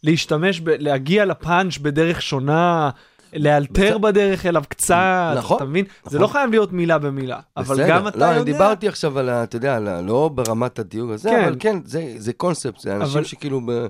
[0.03, 2.89] ולהשתמש, ב- להגיע לפאנץ' בדרך שונה,
[3.35, 5.85] לאלתר בדרך אליו קצת, נכון, אתה מבין?
[5.85, 6.21] זה נכון.
[6.21, 7.39] לא חייב להיות מילה במילה.
[7.57, 7.89] אבל בסדר.
[7.89, 8.37] גם אתה לא, יודע...
[8.41, 9.43] אני דיברתי עכשיו על ה...
[9.43, 11.43] אתה יודע, על ה- לא ברמת הדיוק הזה, כן.
[11.43, 13.61] אבל כן, זה, זה קונספט, זה אנשים אבל- שכאילו...
[13.67, 13.85] ב...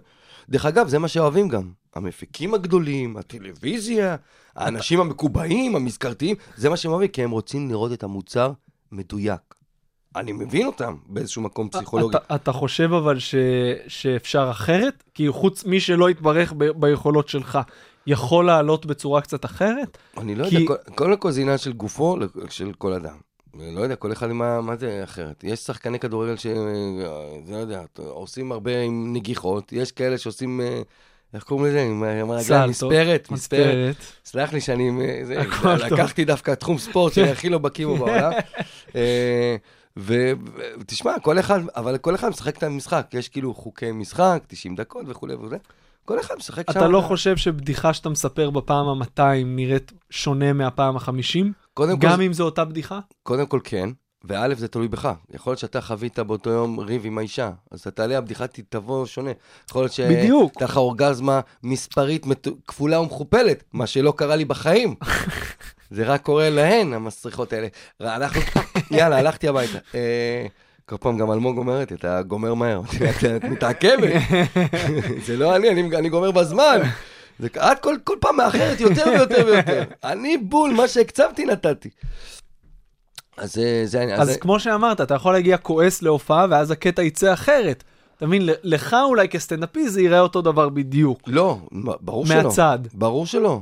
[0.49, 1.69] דרך אגב, זה מה שאוהבים גם.
[1.95, 4.15] המפיקים הגדולים, הטלוויזיה,
[4.55, 8.51] האנשים המקובעים, המזכרתיים, זה מה שהם אוהבים, כי הם רוצים לראות את המוצר
[8.91, 9.55] מדויק.
[10.15, 12.17] אני מבין אותם באיזשהו מקום פסיכולוגי.
[12.17, 13.35] אתה, אתה חושב אבל ש,
[13.87, 15.03] שאפשר אחרת?
[15.13, 17.59] כי חוץ מי שלא יתברך ב, ביכולות שלך,
[18.07, 19.97] יכול לעלות בצורה קצת אחרת?
[20.17, 22.17] אני לא כי- יודע, כל- כל עניין של גופו,
[22.49, 23.17] של כל אדם.
[23.59, 25.43] לא יודע, כל אחד מה, מה זה אחרת.
[25.43, 26.45] יש שחקני כדורגל ש...
[27.47, 30.81] לא יודע, עושים הרבה עם נגיחות, יש כאלה שעושים, אה,
[31.33, 31.83] איך קוראים לזה?
[31.83, 33.95] עם הרגליים, סלטות, מספרת, מספרת.
[34.25, 34.89] סלח לי שאני...
[35.01, 35.35] אה, זה-.
[35.91, 38.31] לקחתי דווקא תחום ספורט שאני הכי לא בקיא בו בעולם.
[38.95, 39.55] אה,
[39.97, 43.07] ותשמע, כל אחד, אבל כל אחד משחק את המשחק.
[43.13, 45.57] יש כאילו חוקי משחק, 90 דקות וכולי וזה.
[46.05, 46.79] כל אחד משחק שם.
[46.79, 51.45] אתה לא חושב שבדיחה שאתה מספר בפעם ה-200 נראית שונה מהפעם ה-50?
[51.73, 52.99] קודם כל, גם אם זו אותה בדיחה?
[53.23, 53.89] קודם כל כן,
[54.23, 55.09] וא' זה תלוי בך.
[55.33, 59.31] יכול להיות שאתה חווית באותו יום ריב עם האישה, אז אתה תעלה, הבדיחה תבוא שונה.
[59.69, 59.91] יכול להיות.
[59.93, 64.95] שהייתה לך אורגזמה מספרית מת- כפולה ומכופלת, מה שלא קרה לי בחיים.
[65.91, 67.67] זה רק קורה להן, המסריחות האלה.
[68.01, 68.41] אנחנו,
[68.91, 69.77] יאללה, הלכתי הביתה.
[70.89, 72.81] כל פעם גם אלמוג אומרת, אתה גומר מהר,
[73.37, 74.13] את מתעכבת.
[75.25, 76.81] זה לא אני, אני, אני גומר בזמן.
[77.39, 79.83] זה, את כל, כל פעם מאחרת יותר ויותר ויותר.
[80.03, 81.89] אני בול, מה שהקצבתי נתתי.
[83.37, 83.53] אז
[83.85, 83.99] זה...
[83.99, 84.19] העניין.
[84.21, 87.83] אז זה- כמו שאמרת, אתה יכול להגיע כועס להופעה, ואז הקטע יצא אחרת.
[88.17, 91.19] אתה מבין, לך אולי כסטנדאפיסט זה יראה אותו דבר בדיוק.
[91.27, 91.57] לא,
[92.01, 92.43] ברור שלא.
[92.43, 92.79] מהצד.
[92.93, 93.59] ברור שלא.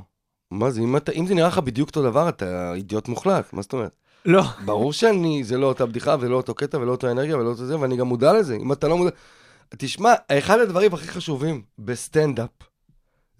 [0.52, 3.62] מה זה, אם, אתה, אם זה נראה לך בדיוק אותו דבר, אתה אידיוט מוחלט, מה
[3.62, 3.96] זאת אומרת?
[4.26, 4.44] לא.
[4.66, 7.80] ברור שאני, זה לא אותה בדיחה ולא אותו קטע ולא אותו אנרגיה ולא אותו זה,
[7.80, 8.56] ואני גם מודע לזה.
[8.56, 9.12] אם אתה לא מודע...
[9.78, 12.50] תשמע, אחד הדברים הכי חשובים בסטנדאפ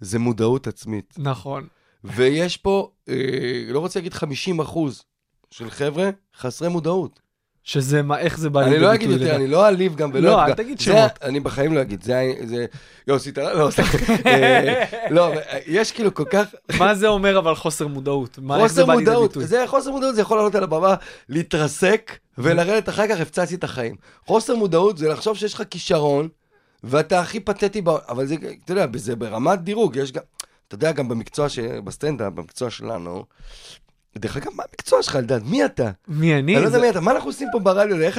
[0.00, 1.14] זה מודעות עצמית.
[1.18, 1.66] נכון.
[2.04, 5.04] ויש פה, אה, לא רוצה להגיד 50 אחוז
[5.50, 7.20] של חבר'ה חסרי מודעות.
[7.64, 9.36] שזה מה, איך זה בא אני לידי לא ביטוי אגיד יותר.
[9.36, 10.30] אני לא אעליב גם ולא...
[10.30, 10.46] לא, אפגע.
[10.46, 11.10] אל תגיד שמות.
[11.22, 12.66] אני בחיים לא אגיד, זה...
[13.06, 13.70] יוסי, אתה לא...
[13.70, 13.82] סתם.
[14.26, 16.46] אה, לא, אבל יש כאילו כל כך...
[16.78, 18.38] מה זה אומר אבל חוסר מודעות?
[18.38, 19.44] מה, איך זה חוסר בא לידי ביטוי?
[19.44, 20.94] זה חוסר מודעות, זה יכול לעלות על הבמה,
[21.28, 23.96] להתרסק ולרדת אחר כך הפצצתי את החיים.
[24.26, 26.28] חוסר מודעות זה לחשוב שיש לך כישרון
[26.84, 30.22] ואתה הכי פתטי, בעולם, אבל זה, אתה יודע, זה ברמת דירוג, יש גם,
[30.68, 31.58] אתה יודע, גם במקצוע, ש...
[31.58, 33.24] בסטנדאפ, במקצוע שלנו,
[34.18, 35.40] דרך אגב, מה המקצוע שלך, אלדד?
[35.44, 35.90] מי אתה?
[36.08, 36.54] מי אני?
[36.56, 38.00] אני לא יודע מי אתה, מה אנחנו עושים פה ברדיו?
[38.00, 38.18] איך.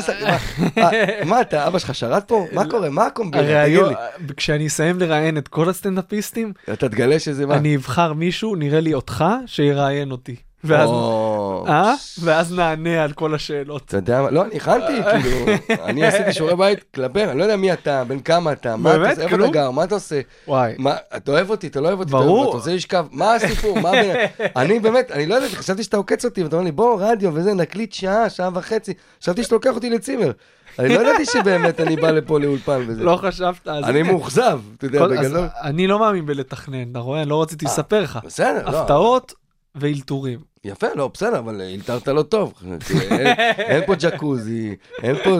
[1.25, 2.45] מה- אתה, אבא שלך שרת פה?
[2.51, 2.89] מה קורה?
[2.89, 3.43] מה הקומבינה?
[3.65, 3.79] תגיד
[4.27, 4.33] לי.
[4.37, 7.55] כשאני אסיים לראיין את כל הסטנדאפיסטים, אתה תגלה שזה מה?
[7.57, 10.35] אני אבחר מישהו, נראה לי אותך, שיראיין אותי.
[10.67, 11.93] ואז, או, אה?
[12.21, 13.83] ואז נענה על כל השאלות.
[13.85, 15.37] אתה יודע מה, לא, אני הכנתי, כאילו,
[15.83, 19.09] אני עשיתי שיעורי בית כלפי, אני לא יודע מי אתה, בן כמה אתה, מה אתה?
[19.09, 19.35] עושה, איפה?
[19.35, 20.73] אתה גר, מה אתה עושה, וואי.
[20.77, 22.49] מה, אתה אוהב אותי, אתה לא אוהב אותי, אתה ברור.
[22.49, 24.15] אתה רוצה לשכב, מה הסיפור, מה בין...
[24.61, 27.53] אני באמת, אני לא ידעתי, חשבתי שאתה עוקץ אותי, ואתה אומר לי, בוא, רדיו וזה,
[27.53, 30.31] נקליט שעה, שעה וחצי, חשבתי שאתה לוקח אותי לצימר.
[30.79, 33.03] אני לא ידעתי שבאמת אני בא לפה לאולפן וזה.
[33.03, 33.67] לא חשבת.
[33.67, 35.47] אני מאוכזב, אתה יודע, בגדול.
[35.61, 37.21] אני לא מאמין בלתכנן, אתה רואה?
[37.21, 38.19] אני לא רציתי לספר לך.
[38.25, 38.81] בסדר, לא.
[38.81, 39.33] הפתעות
[39.75, 40.39] ואלתורים.
[40.63, 42.53] יפה, לא, בסדר, אבל הילתרת לא טוב.
[43.11, 45.39] אין, אין פה ג'קוזי, אין פה,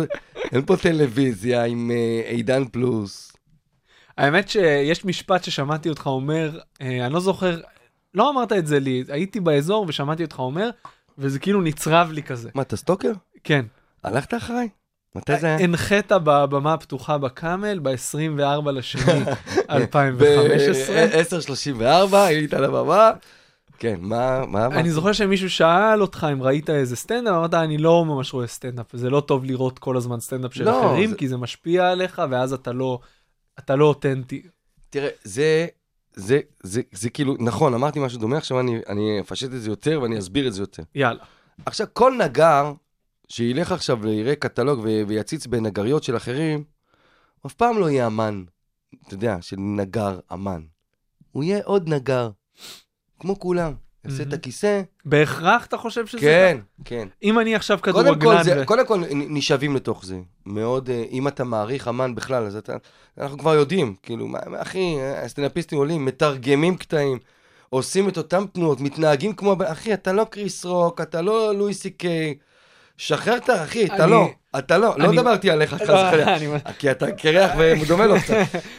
[0.52, 3.32] אין פה טלוויזיה עם אה, עידן פלוס.
[4.18, 7.60] האמת שיש משפט ששמעתי אותך אומר, אה, אני לא זוכר,
[8.14, 10.70] לא אמרת את זה לי, הייתי באזור ושמעתי אותך אומר,
[11.18, 12.50] וזה כאילו נצרב לי כזה.
[12.56, 13.12] מה, אתה סטוקר?
[13.44, 13.66] כן.
[14.04, 14.70] הלכת אחריי?
[15.16, 15.60] מתי זה היה?
[15.60, 19.24] הנחית בבמה הפתוחה בקאמל ב-24 לשני
[19.70, 21.76] 2015.
[21.76, 23.12] ב-10.34, היית על הבמה.
[23.80, 24.66] כן, מה, מה?
[24.68, 28.86] אני זוכר שמישהו שאל אותך אם ראית איזה סטנדאפ, אמרת אני לא ממש רואה סטנדאפ,
[28.96, 32.22] זה לא טוב לראות כל הזמן סטנדאפ של לא, אחרים, זה- כי זה משפיע עליך
[32.30, 33.00] ואז אתה לא,
[33.60, 34.42] אתה לא אותנטי.
[34.90, 35.68] תראה, זה,
[36.14, 40.00] זה, זה, זה כאילו, נכון, אמרתי משהו דומה, עכשיו אני, אני אפשט את זה יותר
[40.02, 40.84] ואני אסביר את זה יותר.
[40.96, 41.24] יאללה.
[41.66, 42.74] עכשיו, כל נגר
[43.30, 46.64] שילך עכשיו ויראה קטלוג ו- ויציץ בנגריות של אחרים,
[47.46, 48.44] אף פעם לא יהיה אמן,
[49.08, 50.62] אתה יודע, של נגר אמן.
[51.32, 52.30] הוא יהיה עוד נגר,
[53.20, 53.74] כמו כולם.
[54.06, 54.40] יעשה את מהמם.
[54.40, 56.22] הכיסא, בהכרח אתה חושב שזה...
[56.22, 57.08] כן, כן.
[57.24, 58.44] אם אני עכשיו כדורגלן...
[58.44, 60.20] זה, ו- קודם כל נשאבים לתוך זה.
[60.46, 62.76] מאוד, אה, אם אתה מעריך אמן בכלל, אז אתה,
[63.18, 67.18] אנחנו כבר יודעים, כאילו, מה, אחי, הסטנדאפיסטים עולים, מתרגמים קטעים,
[67.70, 71.90] עושים את אותם תנועות, מתנהגים כמו, אחי, אתה לא קריס רוק, אתה לא לואי סי
[71.90, 72.36] קיי,
[72.98, 73.64] שחרר את ה...
[73.64, 76.36] אחי, אתה לא, אתה לא, לא אני- דיברתי עליך, חס לא, וחלילה.
[76.36, 76.48] אני-
[76.80, 78.36] כי אתה קרח ודומה לו קצת,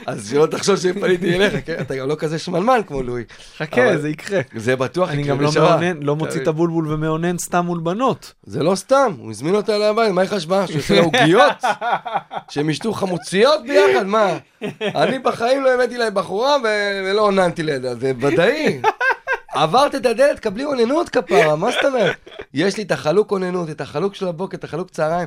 [0.06, 1.76] אז שלא תחשוב שפניתי אליך, כן?
[1.80, 3.22] אתה גם לא כזה שמנמן כמו לואי.
[3.58, 4.40] חכה, זה יקרה.
[4.56, 5.50] זה בטוח אני יקרה גם לא
[6.00, 8.32] לא מוציא את הבולבול ומאונן סתם מול בנות.
[8.42, 10.66] זה לא סתם, הוא הזמין אותה הביתה, מה היא חשבה?
[10.66, 11.52] שהוא יעשה לה עוגיות?
[12.50, 14.06] שהם ישתו חמוציות ביחד?
[14.06, 14.38] מה?
[14.82, 16.56] אני בחיים לא הבאתי להם בחורה
[17.04, 18.80] ולא אוננתי לידה, זה ודאי.
[19.54, 22.16] עברת את הדלת, קבלי אוננות כפרה, מה זאת אומרת?
[22.54, 25.26] יש לי את החלוק אוננות, את החלוק של הבוקר, את החלוק צהריים.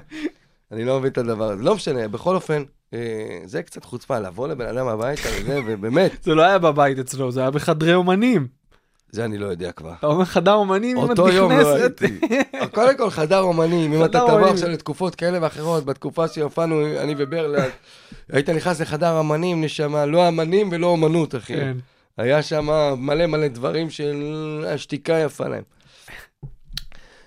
[0.72, 1.64] אני לא מבין את הדבר הזה.
[1.64, 6.36] לא משנה, בכל אופן, אה, זה קצת חוצפה, לבוא לבן אדם הביתה וזה, ובאמת, זה
[6.36, 8.48] לא היה בבית אצלו, זה היה בחדרי אומנים.
[9.12, 9.94] זה אני לא יודע כבר.
[10.00, 12.02] אתה אומר חדר אומנים, אם את אותו יום לא נכנסת.
[12.02, 12.20] הייתי.
[12.72, 14.48] קודם כל חדר אומנים, אם אתה תבוא.
[14.48, 17.70] עכשיו לתקופות כאלה ואחרות, בתקופה שהופענו, אני וברלד,
[18.32, 21.56] היית נכנס לחדר אמנים, נשמה, לא אמנים ולא אומנות, אחי.
[21.56, 21.78] כן.
[22.18, 25.64] היה שם מלא מלא דברים של השתיקה יפה להם.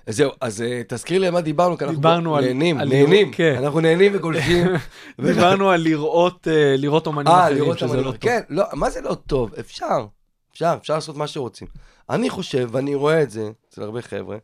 [0.09, 3.35] זהו, אז אה, תזכיר לי על מה דיברנו, כי אנחנו על- נהנים, על נהנים, לראות-
[3.35, 3.55] כן.
[3.59, 4.67] אנחנו נהנים וגולשים.
[5.27, 7.97] דיברנו על לראות, אה, לראות אומנים אה, אחרים, לראות שזה.
[7.97, 8.17] לא טוב.
[8.21, 9.55] כן, לא, מה זה לא טוב?
[9.61, 10.07] אפשר.
[10.53, 11.69] אפשר, אפשר לעשות מה שרוצים.
[12.11, 14.37] אני חושב, ואני רואה את זה אצל הרבה חבר'ה,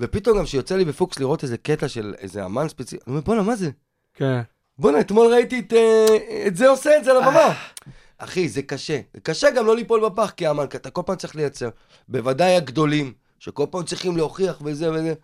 [0.00, 3.42] ופתאום גם שיוצא לי בפוקס לראות איזה קטע של איזה אמן ספציפי, אני אומר, בואנה,
[3.42, 3.70] מה זה?
[4.14, 4.40] כן.
[4.78, 5.72] בואנה, אתמול ראיתי את,
[6.46, 7.54] את זה עושה את זה על הבמה.
[8.18, 9.00] אחי, זה קשה.
[9.14, 11.68] זה קשה גם לא ליפול בפח כאמן, כי אתה כל פעם צריך לייצר.
[12.08, 15.14] בוודאי הגדולים, שכל פעם צריכים להוכיח וזה וזה.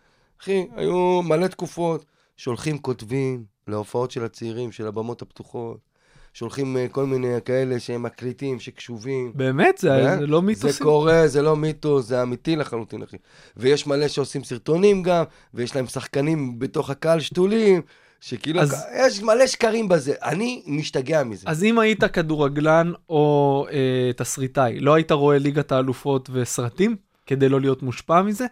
[0.42, 2.04] אחי, היו מלא תקופות
[2.36, 5.92] שולחים כותבים להופעות של הצעירים, של הבמות הפתוחות.
[6.34, 9.32] שולחים אה, כל מיני כאלה שהם מקליטים, שקשובים.
[9.34, 9.78] באמת?
[9.78, 10.16] זה?
[10.18, 10.86] זה לא זה מיתוסים?
[10.86, 13.16] קורה, זה לא מיתוס, זה אמיתי לחלוטין, אחי.
[13.56, 17.82] ויש מלא שעושים סרטונים גם, ויש להם שחקנים בתוך הקהל שתולים,
[18.20, 20.14] שכאילו, אז- יש מלא שקרים בזה.
[20.22, 21.42] אני משתגע מזה.
[21.46, 26.96] אז אם היית כדורגלן או אה, תסריטאי, לא היית רואה ליגת האלופות וסרטים?
[27.32, 28.46] כדי לא להיות מושפע מזה?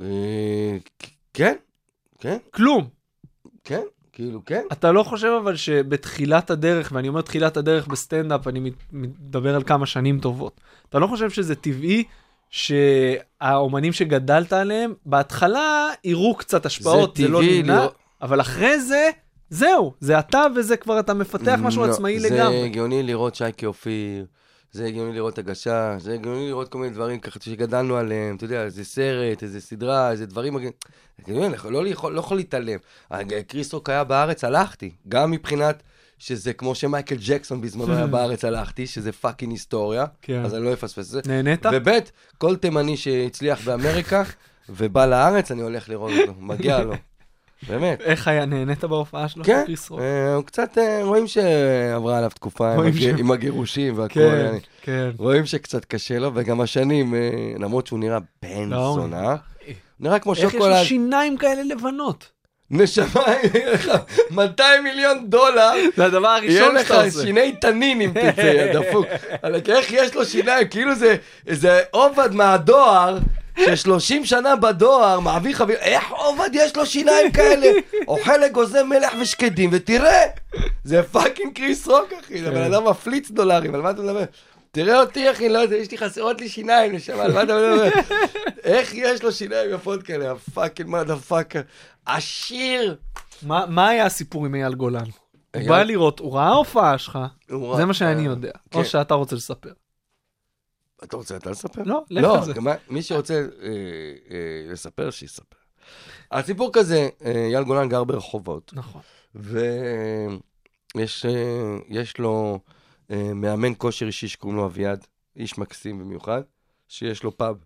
[0.00, 0.76] אה,
[1.34, 1.54] כן,
[2.18, 2.88] כן, כלום.
[3.64, 3.80] כן,
[4.12, 4.62] כאילו, כן.
[4.72, 9.86] אתה לא חושב אבל שבתחילת הדרך, ואני אומר תחילת הדרך בסטנדאפ, אני מדבר על כמה
[9.86, 12.04] שנים טובות, אתה לא חושב שזה טבעי
[12.50, 19.08] שהאומנים שגדלת עליהם, בהתחלה יראו קצת השפעות, זה, לא טבעי נמנע, לראות- אבל אחרי זה,
[19.50, 22.64] זהו, זה אתה וזה כבר, אתה מפתח משהו לא, עצמאי זה לגמרי.
[22.64, 24.24] הגיוני לראות שייקי אופיר,
[24.72, 28.64] זה הגיוני לראות הגשש, זה הגיוני לראות כל מיני דברים ככה שגדלנו עליהם, אתה יודע,
[28.64, 30.56] איזה סרט, איזה סדרה, איזה דברים.
[31.18, 32.78] הגיוני, לא יכול, לא יכול להתעלם.
[33.48, 35.82] קריס רוק היה בארץ, הלכתי, גם מבחינת
[36.18, 40.44] שזה כמו שמייקל ג'קסון בזמנו היה בארץ, הלכתי, שזה fucking היסטוריה, כן.
[40.44, 41.20] אז אני לא אפספס את זה.
[41.26, 41.66] נהנית?
[41.66, 41.88] וב'
[42.38, 44.22] כל תימני שהצליח באמריקה
[44.68, 46.94] ובא לארץ, אני הולך לראות אותו, מגיע לו.
[47.68, 48.00] באמת.
[48.00, 49.44] איך היה, נהנית בהופעה שלו?
[49.44, 49.64] כן?
[50.00, 52.74] אה, הוא קצת, אה, רואים שעברה עליו תקופה
[53.18, 54.14] עם הגירושים והכל.
[54.20, 55.10] כן, כן.
[55.18, 57.20] רואים שקצת קשה לו, וגם השנים, אה,
[57.58, 59.36] למרות שהוא נראה בן לא, זונה,
[60.00, 60.78] נראה- כמו איך יש שוקולד.
[60.78, 62.28] לו שיניים כאלה לבנות?
[62.70, 63.22] נשמה,
[63.54, 63.90] יהיה לך
[64.30, 67.22] 200 מיליון דולר, זה הדבר יהיה הראשון לך שאתה עושה.
[67.22, 69.06] שיני תנין אם תצא, דפוק.
[69.76, 70.68] איך יש לו שיניים?
[70.68, 73.18] כאילו זה איזה עובד מהדואר,
[73.58, 77.66] ש-30 שנה בדואר, מעביר חביר, איך עובד יש לו שיניים כאלה?
[78.08, 80.22] אוכל אגוזי מלח ושקדים, ותראה,
[80.84, 84.24] זה fucking קריס רוק, אחי, זה בן אדם מפליץ דולרים, על מה אתה מדבר?
[84.72, 87.88] תראה אותי, אחי, לא יודע, יש לי חסרות לי שיניים, נשמה, על מה אתה מדבר?
[88.64, 91.60] איך יש לו שיניים יפות כאלה, ה fucking motherfucker.
[92.06, 92.96] עשיר!
[93.42, 95.04] מה היה הסיפור עם אייל גולן?
[95.56, 97.18] הוא בא לראות, הוא ראה הופעה שלך,
[97.76, 98.50] זה מה שאני יודע.
[98.74, 98.84] או כן.
[98.84, 99.70] שאתה רוצה לספר.
[101.04, 101.82] אתה רוצה אתה לספר?
[101.82, 102.52] לא, לך לא, על זה.
[102.52, 103.68] גם מי שרוצה אה,
[104.30, 105.56] אה, לספר, שיספר.
[106.30, 109.00] הסיפור כזה, אה, אייל גולן גר ברחובות, נכון.
[109.34, 112.58] ויש אה, יש לו
[113.10, 116.42] אה, מאמן כושר אישי שקוראים לו אביעד, איש מקסים במיוחד,
[116.88, 117.56] שיש לו פאב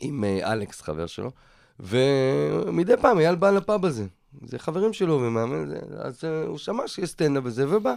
[0.00, 1.30] עם אה, אלכס, חבר שלו,
[1.80, 4.06] ומדי פעם אייל בא לפאב הזה.
[4.42, 7.94] זה חברים שלו ומאמן, זה, אז אה, הוא שמע שיש סטנדאפ וזה, ובא.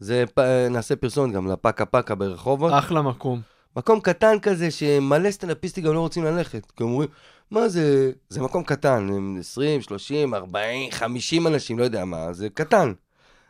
[0.00, 2.72] זה, פ- נעשה פרסומת גם לפקה פקה ברחובות.
[2.78, 3.40] אחלה מקום.
[3.76, 6.70] מקום קטן כזה שמלא סטנדאפיסטים גם לא רוצים ללכת.
[6.76, 7.08] כי הם אומרים,
[7.50, 12.48] מה זה, זה מקום קטן, הם 20, 30, 40, 50 אנשים, לא יודע מה, זה
[12.48, 12.92] קטן.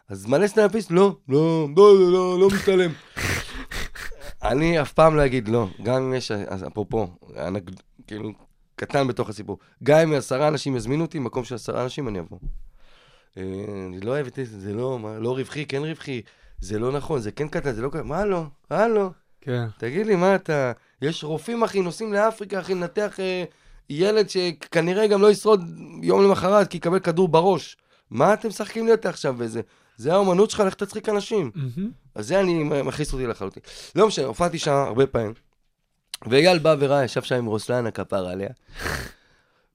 [0.09, 2.91] אז מלא סטנדאפיסטים, לא, לא, לא, לא, לא, לא משתלם.
[4.43, 6.31] אני אף פעם לא אגיד לא, גם אם יש,
[6.67, 7.63] אפרופו, אנק,
[8.07, 8.33] כאילו,
[8.77, 9.59] קטן בתוך הסיפור.
[9.83, 12.39] גם אם עשרה אנשים יזמינו אותי, מקום של עשרה אנשים, אני אבוא.
[13.37, 13.43] אה,
[13.87, 16.23] אני לא אוהב את זה, זה לא, מה, לא רווחי, כן רווחי,
[16.61, 19.11] זה לא נכון, זה כן קטן, זה לא קטן, מה לא, מה לא?
[19.41, 19.65] כן.
[19.79, 20.73] תגיד לי, מה אתה...
[21.03, 23.45] יש רופאים, אחי, נוסעים לאפריקה, אחי, לנתח אה,
[23.91, 25.65] ילד שכנראה גם לא ישרוד
[26.03, 27.77] יום למחרת כי יקבל כדור בראש.
[28.11, 29.61] מה אתם משחקים לי אותה עכשיו וזה?
[29.97, 31.51] זה האומנות שלך, לך תצחיק אנשים.
[31.55, 31.91] מהמם.
[32.15, 33.63] אז זה אני מכניס אותי לחלוטין.
[33.95, 35.35] לא משנה, הופעתי שם הרבה פעמים.
[36.27, 38.49] ואייל בא וראה, ישב שם עם רוסלן הכפר עליה.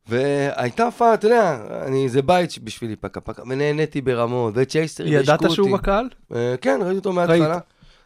[0.08, 5.04] והייתה הופעה, אתה יודע, אני, זה בית בשבילי פקה פקה, ונהניתי ברמות, אותי.
[5.06, 6.10] ידעת שהוא בקהל?
[6.36, 7.60] אה, כן, ראיתי אותו מההתחלה.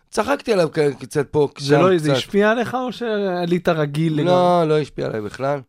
[0.10, 2.14] צחקתי עליו קצת פה, זה שם לא, זה.
[2.14, 4.26] השפיע עליך או שעלית רגיל לגמרי?
[4.26, 5.62] לא, לא השפיע עליי בכלל.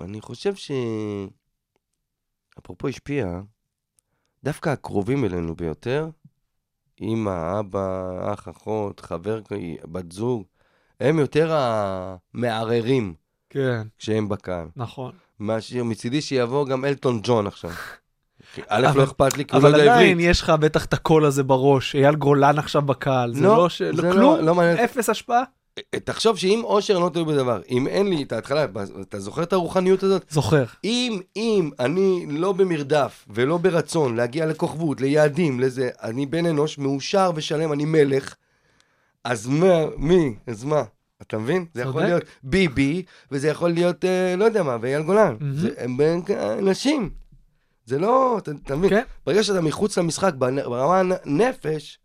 [0.00, 0.70] אני חושב ש...
[2.58, 3.40] אפרופו השפיע,
[4.44, 6.08] דווקא הקרובים אלינו ביותר,
[7.00, 9.40] אמא, אבא, אח, אחות, חבר,
[9.84, 10.44] בת זוג,
[11.00, 13.14] הם יותר המערערים
[13.52, 14.66] כן, כשהם בקהל.
[14.76, 15.12] נכון.
[15.40, 17.70] מאשר מצידי שיבוא גם אלטון ג'ון עכשיו.
[18.68, 20.30] א', אבל- לא אכפת לי, כי הוא לא אבל יודע עדיין עברית.
[20.30, 23.82] יש לך בטח את הקול הזה בראש, אייל גולן עכשיו בקהל, זה לא, לא ש...
[23.82, 24.38] זה לא- כלום?
[24.40, 24.78] לא מעניין.
[24.78, 25.42] אפס השפעה?
[26.04, 28.66] תחשוב שאם אושר לא תלוי בדבר, אם אין לי את ההתחלה,
[29.00, 30.24] אתה זוכר את הרוחניות הזאת?
[30.30, 30.64] זוכר.
[30.84, 37.30] אם, אם אני לא במרדף ולא ברצון להגיע לכוכבות, ליעדים, לזה, אני בן אנוש, מאושר
[37.34, 38.34] ושלם, אני מלך,
[39.24, 40.82] אז מה, מי, אז מה?
[41.22, 41.66] אתה מבין?
[41.74, 42.02] זה יכול.
[42.02, 45.36] להיות ביבי, וזה יכול להיות, אה, לא יודע מה, ואייל גולן.
[45.54, 46.22] זה, הם בין
[46.58, 47.10] אנשים.
[47.86, 48.90] זה לא, אתה, מבין?
[48.90, 49.02] כן.
[49.26, 51.98] ברגע שאתה מחוץ למשחק, ברמה הנפש,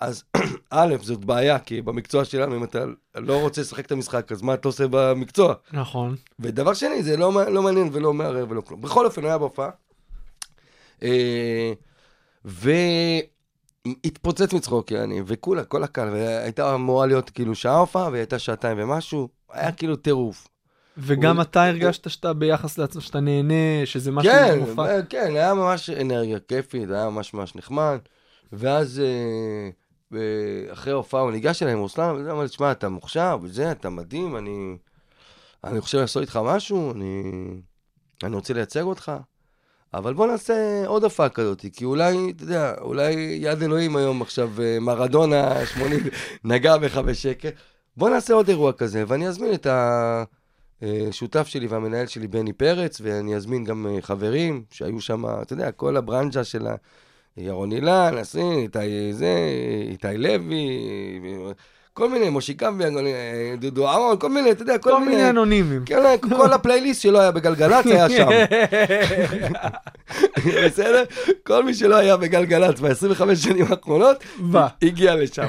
[0.00, 0.24] אז
[0.70, 2.84] א', זאת בעיה, כי במקצוע שלנו, אם אתה
[3.14, 5.54] לא רוצה לשחק את המשחק, אז מה אתה עושה במקצוע?
[5.72, 6.16] נכון.
[6.38, 8.80] ודבר שני, זה לא, לא מעניין ולא מערער ולא כלום.
[8.80, 9.70] בכל אופן, הוא היה בהופעה.
[11.02, 11.72] אה,
[13.86, 18.78] והתפוצץ מצחוק, יעני, וכולה, כל הקהל, והייתה אמורה להיות כאילו שעה הופעה, והיא הייתה שעתיים
[18.80, 20.48] ומשהו, היה כאילו טירוף.
[20.96, 23.54] וגם הוא- אתה הרגשת שאתה ביחס לעצמך, שאתה נהנה,
[23.84, 24.82] שזה משהו כן, מופע?
[24.82, 27.98] ו- כן, היה ממש אנרגיה כיפית, היה ממש ממש נחמד.
[28.52, 29.70] ואז אה,
[30.18, 33.70] אה, אחרי ההופעה הוא ניגש אליי עם רוסלן, וזה אמר לי, תשמע, אתה מוכשר, וזה,
[33.72, 34.76] אתה מדהים, אני,
[35.64, 37.22] אני חושב לעשות איתך משהו, אני,
[38.24, 39.12] אני רוצה לייצג אותך.
[39.94, 44.50] אבל בוא נעשה עוד הופעה כזאת, כי אולי, אתה יודע, אולי יד אלוהים היום עכשיו,
[44.62, 46.00] אה, מרדונה 80
[46.44, 47.54] נגע בך בשקט.
[47.96, 50.24] בוא נעשה עוד אירוע כזה, ואני אזמין את, ה...
[50.82, 51.08] אה,
[51.44, 55.96] שלי והמנהל שלי בני פרץ, ואני אזמין גם אה, חברים שהיו שם, אתה יודע, כל
[55.96, 56.74] הברנז'ה של ה...
[57.40, 59.34] ירון אילן, נסין, איתי זה,
[59.90, 60.80] איתי לוי,
[61.98, 65.82] כל מיני, מושיקם, אה, דודו אהרון, כל מיני, אתה יודע, כל, כל מיני אנונימים.
[65.86, 66.02] כן,
[66.36, 68.28] כל הפלייליסט שלא היה בגלגלצ היה שם.
[70.64, 71.04] בסדר?
[71.42, 74.66] כל מי שלא היה בגלגלצ ב-25 שנים האחרונות, בא.
[74.82, 75.48] הגיע לשם.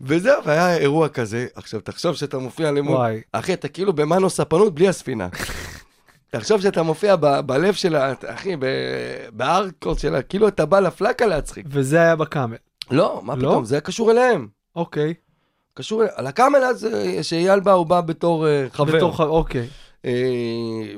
[0.00, 1.46] וזהו, והיה אירוע כזה.
[1.54, 2.94] עכשיו, תחשוב שאתה מופיע למול...
[2.96, 3.20] וואי.
[3.32, 5.28] אחי, אתה כאילו במנו ספנות בלי הספינה.
[6.30, 8.12] תחשוב שאתה מופיע ב- בלב של ה...
[8.26, 8.66] אחי, ב-
[9.32, 11.66] בארקורד שלה, כאילו אתה בא לפלקה להצחיק.
[11.70, 12.56] וזה היה בקאמל.
[12.90, 13.40] לא, מה לא?
[13.40, 14.48] פתאום, זה קשור אליהם.
[14.76, 15.14] אוקיי.
[15.74, 16.14] קשור אליהם.
[16.18, 18.96] על הקאמל אז אה, שאייל בא, הוא בא בתור אה, חבר.
[18.96, 19.68] בתור ח- אוקיי.
[20.06, 20.12] אה,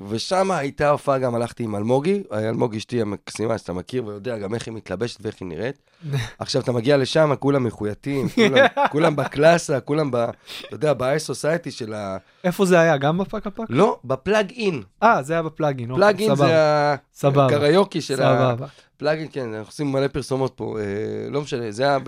[0.08, 4.66] ושם הייתה הופעה, גם הלכתי עם אלמוגי, אלמוגי אשתי המקסימה, שאתה מכיר ויודע גם איך
[4.66, 5.78] היא מתלבשת ואיך היא נראית.
[6.38, 10.16] עכשיו, אתה מגיע לשם, כולם מחויטים, כולם, כולם בקלאסה, כולם ב...
[10.16, 12.16] אתה יודע, ב-high society של ה...
[12.44, 12.96] איפה זה היה?
[12.96, 13.64] גם בפק הפק?
[13.68, 14.82] לא, בפלאג אין.
[15.02, 15.90] אה, זה היה בפלאגין.
[15.90, 16.34] אוקיי, פלאג אין.
[16.34, 16.94] זה.
[17.24, 18.54] הקריוקי של ה...
[18.96, 21.98] פלאג אין, כן, אנחנו עושים מלא פרסומות פה, אה, לא משנה, זה היה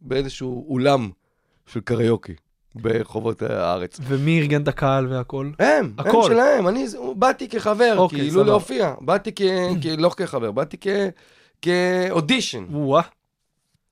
[0.00, 1.10] באיזשהו אולם
[1.66, 2.34] של קריוקי
[2.82, 4.00] ברחובות הארץ.
[4.02, 5.50] ומי ארגן את הקהל והכל?
[5.58, 6.22] הם, הם הכל.
[6.28, 8.46] שלהם, אני באתי כחבר, אוקיי, כאילו סבבה.
[8.46, 9.40] להופיע, באתי כ...
[9.82, 10.86] כ- לא כחבר, באתי כ...
[11.62, 12.64] כאודישן.
[12.70, 13.02] וואה.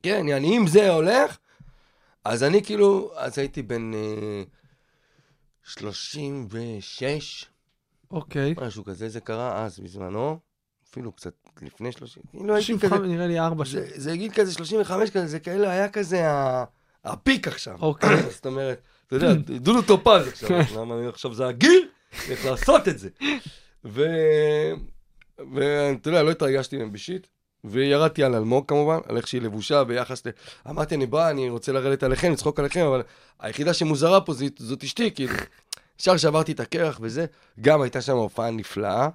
[0.03, 1.37] כן, יעני, אם זה הולך,
[2.25, 4.43] אז אני כאילו, אז הייתי בן אה,
[5.63, 7.45] 36,
[8.11, 8.55] אוקיי.
[8.67, 10.39] משהו כזה, זה קרה אז בזמנו,
[10.91, 11.33] אפילו קצת
[11.63, 13.85] לפני 30, כאילו הייתי 35, כזה, נראה לי ארבע שנים.
[13.85, 16.65] זה, זה גיל כזה 35 כזה, זה כאילו היה כזה ה-
[17.05, 17.77] הפיק עכשיו.
[17.81, 18.23] אוקיי.
[18.37, 21.89] זאת אומרת, אתה יודע, דודו טופז עכשיו, למה אני עכשיו זה הגיל,
[22.29, 23.09] איך לעשות את זה.
[23.85, 27.27] ואתה יודע, לא התרגשתי מהם בשיט,
[27.65, 30.31] וירדתי על אלמוג כמובן, על איך שהיא לבושה ביחס ל...
[30.71, 33.03] אמרתי, אני בא, אני רוצה לרדת עליכם, לצחוק עליכם, אבל
[33.41, 35.35] היחידה שמוזרה פה זאת, זאת אשתי, כאילו.
[36.01, 37.27] ישר שברתי את הקרח וזה,
[37.61, 39.09] גם הייתה שם הופעה נפלאה,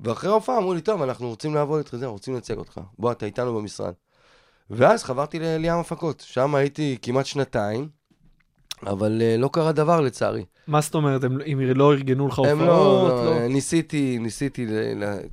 [0.00, 2.80] ואחרי ההופעה אמרו לי, טוב, אנחנו רוצים לעבוד איתך, זהו, רוצים לייצג אותך.
[2.98, 3.92] בוא, אתה איתנו במשרד.
[4.70, 7.88] ואז חברתי לים הפקות, שם הייתי כמעט שנתיים,
[8.86, 10.44] אבל uh, לא קרה דבר לצערי.
[10.66, 13.10] מה זאת אומרת, הם- אם לא ארגנו לך הם הופעות?
[13.12, 13.48] לא, לא?
[13.48, 14.66] ניסיתי, ניסיתי,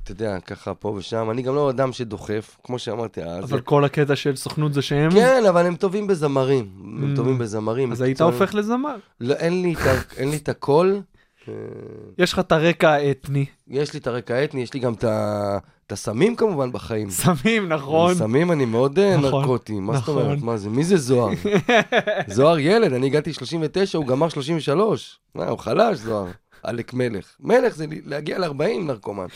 [0.02, 1.30] אתה יודע, ככה פה ושם.
[1.30, 3.44] אני גם לא אדם שדוחף, כמו שאמרתי אז.
[3.44, 5.10] אבל כל הקטע של סוכנות זה שהם...
[5.10, 6.68] כן, אבל הם טובים בזמרים.
[6.84, 7.16] הם Mm.
[7.16, 7.92] טובים בזמרים.
[7.92, 8.20] אז היית.
[8.20, 8.96] הופך לזמר.
[9.20, 9.62] לא, אין
[10.30, 11.00] לי את הקול.
[11.48, 11.54] אה,
[12.18, 13.44] יש לך את הרקע האתני.
[13.68, 15.04] יש לי את הרקע האתני, יש לי גם את
[15.92, 17.10] הסמים כמובן בחיים.
[17.10, 18.14] סמים, נכון.
[18.14, 20.22] סמים אני מאוד אה, נכון, נרקוטי, מה זאת נכון.
[20.22, 20.38] אומרת?
[20.42, 20.70] מה זה?
[20.70, 21.32] מי זה זוהר?
[22.26, 25.18] זוהר ילד, אני הגעתי 39, הוא גמר 33.
[25.34, 26.26] מה, הוא חלש, זוהר.
[26.62, 27.26] עלק מלך.
[27.40, 29.26] מלך זה להגיע ל-40 נרקומן.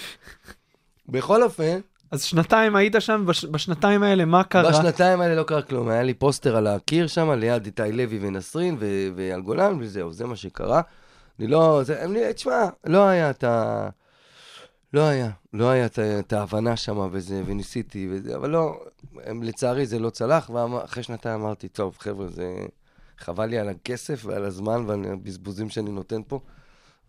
[1.08, 1.78] בכל אופן,
[2.10, 4.70] אז שנתיים היית שם, בש- בשנתיים האלה מה קרה?
[4.70, 5.88] בשנתיים האלה לא קרה כלום.
[5.88, 8.76] היה לי פוסטר על הקיר שם, ליד איתי לוי ונסרין
[9.16, 10.80] ואייל גולן, וזהו, זה מה שקרה.
[11.38, 11.80] אני לא...
[11.84, 13.88] זה, לי, תשמע, לא היה את ה...
[14.92, 15.86] לא היה, לא היה
[16.18, 18.80] את, ההבנה שם וזה, וניסיתי וזה, אבל לא,
[19.24, 22.54] הם, לצערי זה לא צלח, ואחרי שנתיים אמרתי, טוב, חבר'ה, זה
[23.18, 26.40] חבל לי על הכסף ועל הזמן ועל הבזבוזים שאני נותן פה,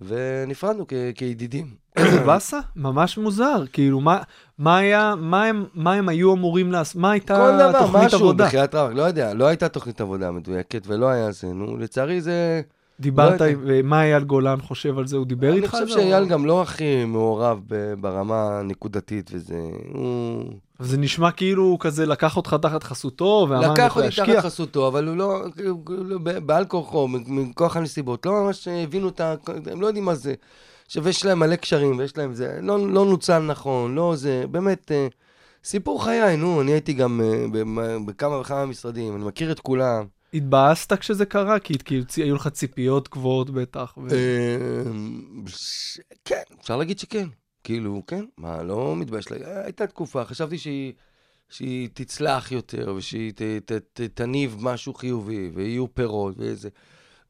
[0.02, 1.76] ונפרדנו כ- כידידים.
[1.96, 2.60] איזה באסה?
[2.76, 3.64] ממש מוזר.
[3.74, 4.22] כאילו, מה-
[4.58, 6.96] מה היה, מה הם- מה הם היו אמורים לעשות?
[7.02, 8.46] מה הייתה כל דבר, תוכנית משהו, עבודה?
[8.46, 12.62] בחייאת רב, לא יודע, לא הייתה תוכנית עבודה מדויקת ולא היה זה, נו, לצערי זה...
[13.00, 15.18] דיברת, לא עם- ומה אייל גולן חושב על זה?
[15.18, 15.96] הוא דיבר אני איתך על חושב?
[15.98, 17.60] שאייל או- גם לא הכי מעורב
[18.00, 19.60] ברמה הנקודתית וזה,
[19.94, 20.44] הוא...
[20.80, 24.26] זה נשמע כאילו הוא כזה לקח אותך תחת חסותו, ואמר לקח לך אותי להשקיע.
[24.36, 25.42] תחת חסותו, אבל הוא לא,
[26.24, 29.36] ב- בעל כורחו, מכוח הנסיבות, לא ממש הבינו את ה...
[29.72, 30.34] הם לא יודעים מה זה.
[30.86, 34.92] עכשיו, יש להם מלא קשרים, ויש להם זה, לא, לא נוצל נכון, לא זה, באמת,
[34.92, 35.08] אה,
[35.64, 37.46] סיפור חיי, נו, אני הייתי גם אה,
[38.06, 40.06] בכמה וכמה משרדים, אני מכיר את כולם.
[40.34, 41.60] התבאסת כשזה קרה?
[41.60, 41.74] כי
[42.18, 43.98] היו לך ציפיות גבוהות בטח.
[43.98, 44.10] ו-
[45.48, 47.28] ש- כן, אפשר להגיד שכן.
[47.64, 49.26] כאילו, כן, מה, לא מתבייש.
[49.46, 50.94] הייתה תקופה, חשבתי שהיא,
[51.50, 56.70] שהיא תצלח יותר, ושהיא ת, ת, ת, תניב משהו חיובי, ויהיו פירות וזה.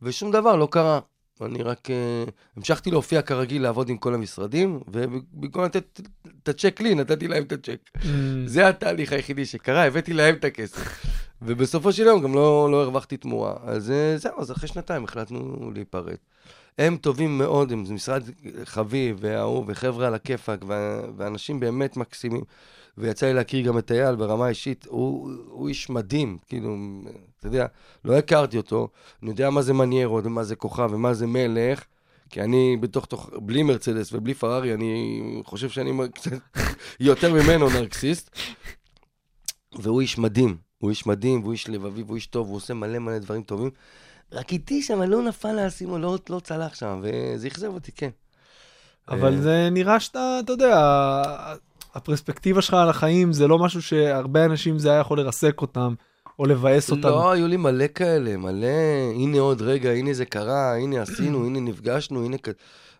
[0.02, 1.00] ושום דבר לא קרה.
[1.42, 6.02] אני רק uh, המשכתי להופיע כרגיל, לעבוד עם כל המשרדים, ובמקום לתת
[6.44, 7.80] את הצ'ק לי, נתתי להם את הצ'ק.
[7.96, 8.06] Mm,
[8.46, 11.06] זה התהליך היחידי שקרה, הבאתי להם את הכסף.
[11.42, 13.56] ובסופו של יום גם לא, לא הרווחתי תמורה.
[13.64, 16.16] אז אה, זהו, אז אחרי שנתיים החלטנו להיפרד.
[16.78, 18.24] הם טובים מאוד, הם משרד
[18.64, 20.66] חביב ואהוב, וחבר'ה על הכיפאק,
[21.18, 22.42] ואנשים באמת מקסימים.
[22.98, 26.76] ויצא לי להכיר גם את אייל ברמה אישית, הוא, הוא איש מדהים, כאילו,
[27.40, 27.66] אתה יודע,
[28.06, 28.90] לא הכרתי אותו,
[29.24, 31.84] אני יודע מה זה מניירות, ומה זה כוכב, ומה זה מלך,
[32.30, 36.32] כי אני בתוך תוך, בלי מרצדס ובלי פרארי, אני חושב שאני קצת
[37.00, 38.30] יותר ממנו נרקסיסט.
[39.80, 43.00] והוא איש מדהים, הוא איש מדהים, והוא איש לבבי, והוא איש טוב, הוא עושה מלא
[43.00, 43.70] מלא דברים טובים.
[44.32, 48.10] רק איתי שם לא נפל האסימון, לא, לא צלח שם, וזה אכזב אותי, כן.
[49.10, 50.78] אבל אה, זה נראה שאתה, אתה יודע,
[51.94, 55.94] הפרספקטיבה שלך על החיים זה לא משהו שהרבה אנשים זה היה יכול לרסק אותם,
[56.40, 57.08] או לבאס אותם.
[57.08, 58.68] לא, היו לי מלא כאלה, מלא,
[59.16, 62.50] הנה עוד רגע, הנה זה קרה, הנה עשינו, הנה נפגשנו, הנה כ...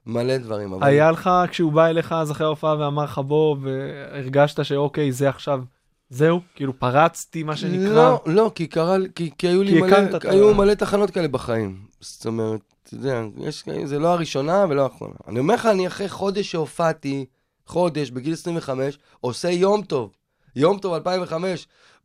[0.06, 0.74] מלא דברים.
[0.74, 0.88] אבל...
[0.88, 5.62] היה לך, כשהוא בא אליך אז אחרי ההופעה ואמר לך בוא, והרגשת שאוקיי, זה עכשיו,
[6.10, 7.94] זהו, כאילו פרצתי, מה שנקרא.
[7.96, 9.88] לא, לא, כי קרה, לי- כי, כי היו לי כי מלא,
[10.18, 11.80] את ה- היו מלא תחנות כאלה בחיים.
[12.02, 15.14] זאת אומרת, אתה יודע, יש, זה לא הראשונה ולא האחרונה.
[15.28, 17.26] אני אומר לך, אני אחרי חודש שהופעתי,
[17.66, 20.12] חודש, בגיל 25, עושה יום טוב.
[20.56, 21.97] יום טוב 2005, ב- ב-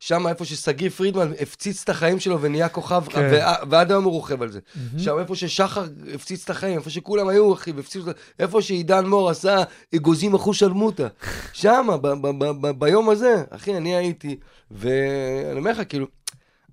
[0.00, 3.30] שם איפה ששגיא פרידמן הפציץ את החיים שלו ונהיה כוכב, כן.
[3.32, 4.60] ו- ועד היום הוא רוכב על זה.
[4.98, 5.84] שם איפה ששחר
[6.14, 9.56] הפציץ את החיים, איפה שכולם היו, אחי, והפציצו, את ה- איפה שעידן מור עשה
[9.96, 11.06] אגוזים אחוש שלמוטה.
[11.52, 14.36] שם, ב- ב- ב- ב- ביום הזה, אחי, אני הייתי,
[14.70, 16.06] ואני אומר לך, כאילו,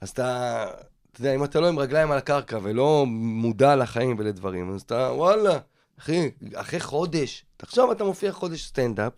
[0.02, 0.64] אז אתה,
[1.12, 4.96] אתה יודע, אם אתה לא עם רגליים על הקרקע ולא מודע לחיים ולדברים, אז אתה,
[5.14, 5.58] וואלה,
[6.00, 9.14] אחי, אחרי חודש, תחשוב, אתה מופיע חודש סטנדאפ,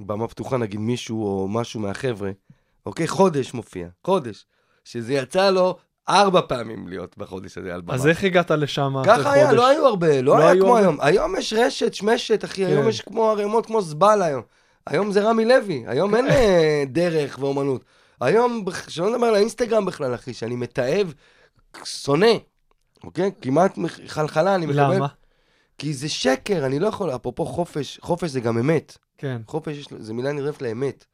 [0.00, 2.30] במה פתוחה, נגיד מישהו או משהו מהחבר'ה,
[2.86, 3.08] אוקיי?
[3.08, 4.44] חודש מופיע, חודש.
[4.84, 5.76] שזה יצא לו
[6.08, 7.94] ארבע פעמים להיות בחודש הזה על במה.
[7.94, 9.26] אז איך הגעת לשם אחרי חודש?
[9.26, 10.76] ככה היה, לא היו הרבה, לא, לא היה כמו?
[10.76, 10.96] היום.
[11.00, 12.70] היום יש רשת, שמשת, אחי, כן.
[12.70, 14.42] היום יש כמו ערימות, כמו זבל היום.
[14.86, 17.84] היום זה רמי לוי, היום אין אה, דרך ואומנות.
[18.20, 21.14] היום, שלא נדבר על האינסטגרם בכלל, אחי, שאני מתעב,
[21.84, 22.32] שונא,
[23.04, 23.30] אוקיי?
[23.40, 24.94] כמעט חלחלה אני מקבל.
[24.94, 25.06] למה?
[25.78, 28.98] כי זה שקר, אני לא יכול, אפרופו חופש, חופש זה גם אמת.
[29.18, 29.42] כן.
[29.46, 31.04] חופש זה מילה נרדפת לאמת.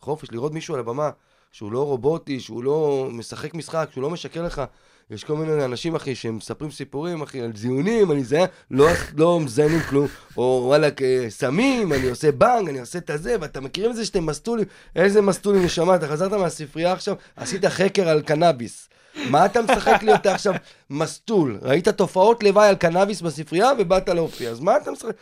[0.00, 1.10] חופש, לראות מישהו על הבמה,
[1.52, 4.62] שהוא לא רובוטי, שהוא לא משחק משחק, שהוא לא משקר לך.
[5.10, 9.80] יש כל מיני אנשים, אחי, שמספרים סיפורים, אחי, על זיונים, אני זה, לא, לא מזיינים
[9.80, 10.06] כלום.
[10.36, 10.88] או וואלה,
[11.28, 14.64] סמים, אני עושה בנג, אני עושה את הזה, ואתה מכירים את זה שאתם מסטולים?
[14.96, 18.88] איזה מסטולים, נשמה, אתה חזרת מהספרייה עכשיו, עשית חקר על קנאביס.
[19.30, 20.54] מה אתה משחק לי אותה עכשיו
[20.90, 21.58] מסטול?
[21.62, 25.14] ראית תופעות לוואי על קנאביס בספרייה ובאת להופיע, אז מה אתה משחק?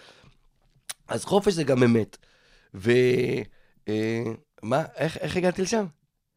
[1.09, 2.17] אז חופש זה גם אמת.
[2.75, 2.91] ו...
[4.65, 5.87] מה, איך, איך הגעתי לשם?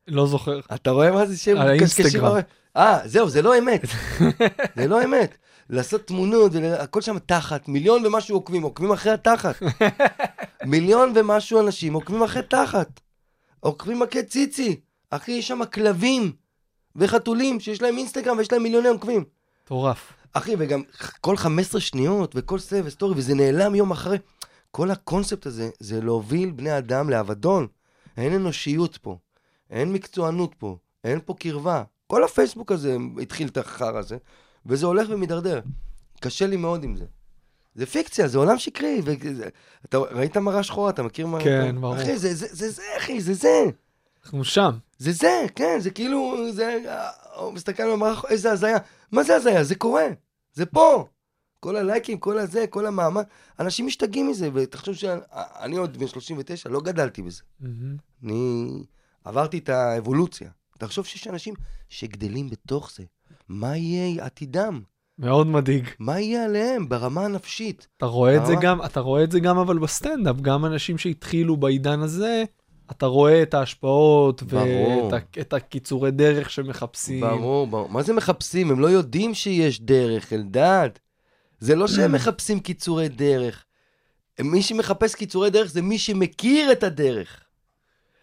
[0.07, 0.59] לא זוכר.
[0.75, 2.05] אתה רואה מה זה שהם על מקשקשים?
[2.05, 2.37] האינסטגרם.
[2.77, 3.81] אה, זהו, זה לא אמת.
[4.75, 5.37] זה לא אמת.
[5.69, 9.55] לעשות תמונות, הכל שם תחת, מיליון ומשהו עוקבים, עוקבים אחרי התחת.
[10.65, 12.99] מיליון ומשהו אנשים עוקבים אחרי תחת.
[13.59, 14.79] עוקבים אחרי ציצי.
[15.09, 16.31] אחי, יש שם כלבים
[16.95, 19.23] וחתולים שיש להם אינסטגרם ויש להם מיליוני עוקבים.
[19.65, 20.13] מטורף.
[20.33, 20.81] אחי, וגם
[21.21, 24.17] כל 15 שניות וכל סבב וסטורי, וזה נעלם יום אחרי.
[24.71, 27.67] כל הקונספט הזה, זה להוביל בני אדם לאבדון.
[28.17, 29.17] אין אנושיות פה,
[29.69, 31.83] אין מקצוענות פה, אין פה קרבה.
[32.07, 34.17] כל הפייסבוק הזה התחיל את החרא הזה,
[34.65, 35.59] וזה הולך ומידרדר.
[36.19, 37.05] קשה לי מאוד עם זה.
[37.75, 39.01] זה פיקציה, זה עולם שקרי.
[39.03, 39.49] וזה-
[39.85, 41.43] אתה ראית מראה שחורה, אתה מכיר מה...
[41.43, 41.95] כן, ברור.
[41.95, 43.63] אחי, זה זה, זה, זה, אחי, זה זה.
[44.23, 44.71] אנחנו שם.
[44.97, 46.77] זה זה, כן, זה כאילו, זה,
[47.35, 48.77] הוא מסתכל על המערך, איזה הזיה.
[49.11, 49.63] מה זה הזיה?
[49.63, 50.05] זה קורה,
[50.53, 51.07] זה פה.
[51.59, 53.25] כל הלייקים, כל הזה, כל המאמץ,
[53.59, 57.41] אנשים משתגעים מזה, ותחשוב שאני עוד בן 39, לא גדלתי בזה.
[58.23, 58.67] אני
[59.25, 60.49] עברתי את האבולוציה.
[60.77, 61.53] תחשוב שיש אנשים
[61.89, 63.03] שגדלים בתוך זה.
[63.49, 64.81] מה יהיה עתידם?
[65.19, 65.89] מאוד מדאיג.
[65.99, 67.87] מה יהיה עליהם ברמה הנפשית?
[67.97, 68.53] אתה רואה את זה?
[68.61, 72.43] גם, אתה רואה את זה גם אבל בסטנדאפ, גם אנשים שהתחילו בעידן הזה,
[72.91, 75.09] אתה רואה את ההשפעות, ברור.
[75.13, 77.21] ואת את הקיצורי דרך שמחפשים.
[77.21, 77.89] ברור, ברור.
[77.89, 78.71] מה זה מחפשים?
[78.71, 80.89] הם לא יודעים שיש דרך, אלדד.
[81.59, 83.63] זה לא שהם מחפשים קיצורי דרך.
[84.41, 87.39] מי שמחפש קיצורי דרך זה מי שמכיר את הדרך.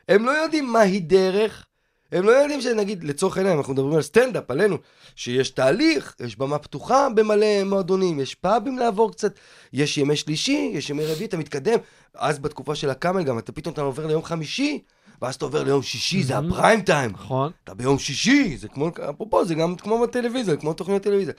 [0.09, 1.67] הם לא יודעים מהי דרך.
[2.13, 4.77] הם לא יודעים שנגיד, לצורך העניין, אנחנו מדברים על סטנדאפ, עלינו,
[5.17, 9.35] שיש תהליך, יש במה פתוחה במלא מועדונים, יש פאבים לעבור קצת,
[9.73, 11.79] יש ימי שלישי, יש ימי רביעי, אתה מתקדם.
[12.15, 14.83] אז בתקופה של הקאמל גם, אתה פתאום אתה עובר ליום חמישי,
[15.23, 16.39] ואז אתה עובר ליום שישי, זה.
[16.39, 17.11] הפריים טיים.
[17.11, 17.53] נכון?
[17.65, 21.35] אתה ביום שישי, זה כמו, אפרופו, זה גם כמו בטלוויזיה, כמו תוכניות טלוויזיה.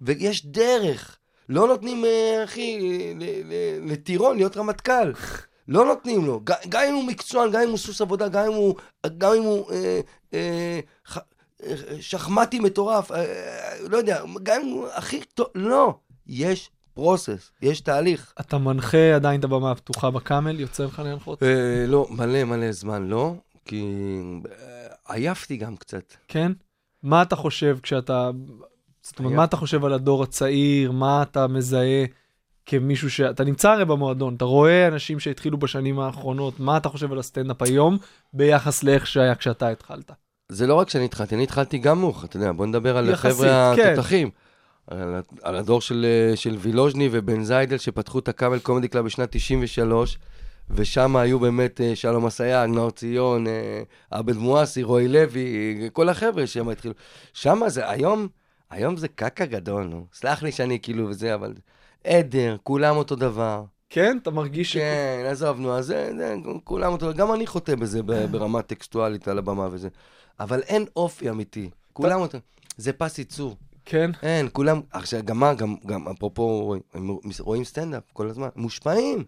[0.00, 1.16] ויש דרך.
[1.50, 2.78] לא נותנים, אה, אחי,
[3.82, 5.12] לטירון להיות רמטכ"ל.
[5.68, 6.40] לא נותנים לו.
[6.44, 8.74] גם אם הוא מקצוען, גם אם הוא סוס עבודה, גם אם הוא,
[9.18, 10.00] גם אם הוא אה,
[10.34, 11.18] אה, ח,
[11.62, 15.94] אה, שחמטי מטורף, אה, אה, לא יודע, גם אם הוא הכי טוב, לא.
[16.26, 18.32] יש פרוסס, יש תהליך.
[18.40, 21.42] אתה מנחה עדיין את הבמה הפתוחה בקאמל, יוצא לך להנחות?
[21.42, 23.34] אה, לא, מלא מלא זמן לא,
[23.64, 23.84] כי
[24.50, 26.14] אה, עייפתי גם קצת.
[26.28, 26.52] כן?
[27.02, 28.30] מה אתה חושב כשאתה...
[29.10, 30.92] זאת אומרת, מה אתה חושב על הדור הצעיר?
[30.92, 32.04] מה אתה מזהה
[32.66, 33.20] כמישהו ש...
[33.20, 37.62] אתה נמצא הרי במועדון, אתה רואה אנשים שהתחילו בשנים האחרונות, מה אתה חושב על הסטנדאפ
[37.62, 37.98] היום
[38.32, 40.12] ביחס לאיך שהיה כשאתה התחלת?
[40.48, 43.72] זה לא רק שאני התחלתי, אני התחלתי גם מאוחר, אתה יודע, בוא נדבר על החבר'ה
[43.76, 43.92] כן.
[43.92, 44.30] התותחים.
[44.86, 49.04] על, על הדור של, אה, של וילוז'ני ובן זיידל שפתחו את ה Camel Comedy Club
[49.04, 50.18] בשנת 93,
[50.70, 56.46] ושם היו באמת אה, שלום אסייג, נאור ציון, אה, עבד מואסי, רועי לוי, כל החבר'ה
[56.46, 56.94] שם התחילו.
[57.32, 58.28] שם זה, היום,
[58.70, 60.06] היום זה קקה גדול, נו.
[60.12, 61.54] סלח לי שאני כאילו וזה, אבל...
[62.04, 63.64] עדר, כולם אותו דבר.
[63.90, 64.76] כן, אתה מרגיש ש...
[64.76, 69.28] כן, עזוב, נו, אז זה, זה, כולם אותו, גם אני חוטא בזה ב- ברמה טקסטואלית
[69.28, 69.88] על הבמה וזה.
[70.40, 71.70] אבל אין אופי אמיתי.
[71.92, 72.38] כולם אותו,
[72.76, 73.56] זה פס ייצור.
[73.84, 74.10] כן.
[74.22, 77.10] אין, כולם, עכשיו, גם מה, גם, גם אפרופו, רואים, הם
[77.40, 79.24] רואים סטנדאפ כל הזמן, מושפעים.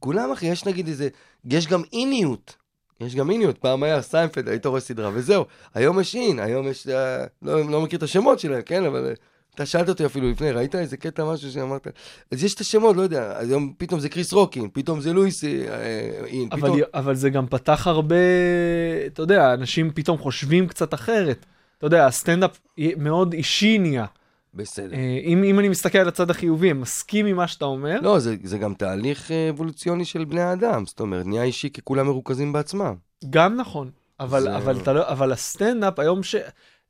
[0.00, 1.08] כולם, אחי, יש נגיד איזה,
[1.44, 2.56] יש גם איניות.
[3.00, 5.44] יש גם איניות, פעם היה סיינפלד, היית רואה סדרה, וזהו.
[5.74, 9.06] היום יש אין, היום יש, אה, לא, לא מכיר את השמות שלהם, כן, אבל...
[9.06, 9.14] אה,
[9.54, 11.86] אתה שאלת אותי אפילו לפני, ראית איזה קטע, משהו שאמרת?
[12.30, 15.50] אז יש את השמות, לא יודע, היום פתאום זה קריס רוק, פתאום זה לואיס אה,
[15.50, 16.80] אה, אין, אבל, פתאום...
[16.94, 18.16] אבל זה גם פתח הרבה,
[19.06, 21.46] אתה יודע, אנשים פתאום חושבים קצת אחרת.
[21.78, 22.58] אתה יודע, הסטנדאפ
[22.96, 24.06] מאוד אישי נהיה.
[24.54, 24.94] בסדר.
[24.96, 28.00] אה, אם, אם אני מסתכל על הצד החיובי, אני מסכים עם מה שאתה אומר.
[28.00, 31.80] לא, זה, זה גם תהליך אה, אבולוציוני של בני האדם, זאת אומרת, נהיה אישי כי
[31.84, 32.94] כולם מרוכזים בעצמם.
[33.30, 33.90] גם נכון.
[34.20, 36.34] אבל, זה- אבל, אתה לא, אבל הסטנדאפ, היום ש...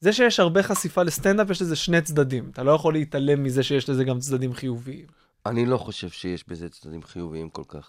[0.00, 2.48] זה שיש הרבה חשיפה לסטנדאפ, יש לזה שני צדדים.
[2.52, 5.04] אתה לא יכול להתעלם מזה שיש לזה גם צדדים חיוביים.
[5.46, 7.88] אני לא חושב שיש בזה צדדים חיוביים כל כך.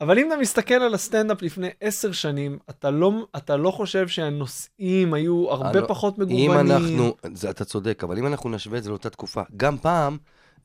[0.00, 5.14] אבל אם אתה מסתכל על הסטנדאפ לפני עשר שנים, אתה לא, אתה לא חושב שהנושאים
[5.14, 6.52] היו הרבה אני לא- פחות אם מגוונים.
[6.52, 10.16] אנחנו, זה, אתה צודק, אבל אם אנחנו נשווה את זה לאותה תקופה, גם פעם,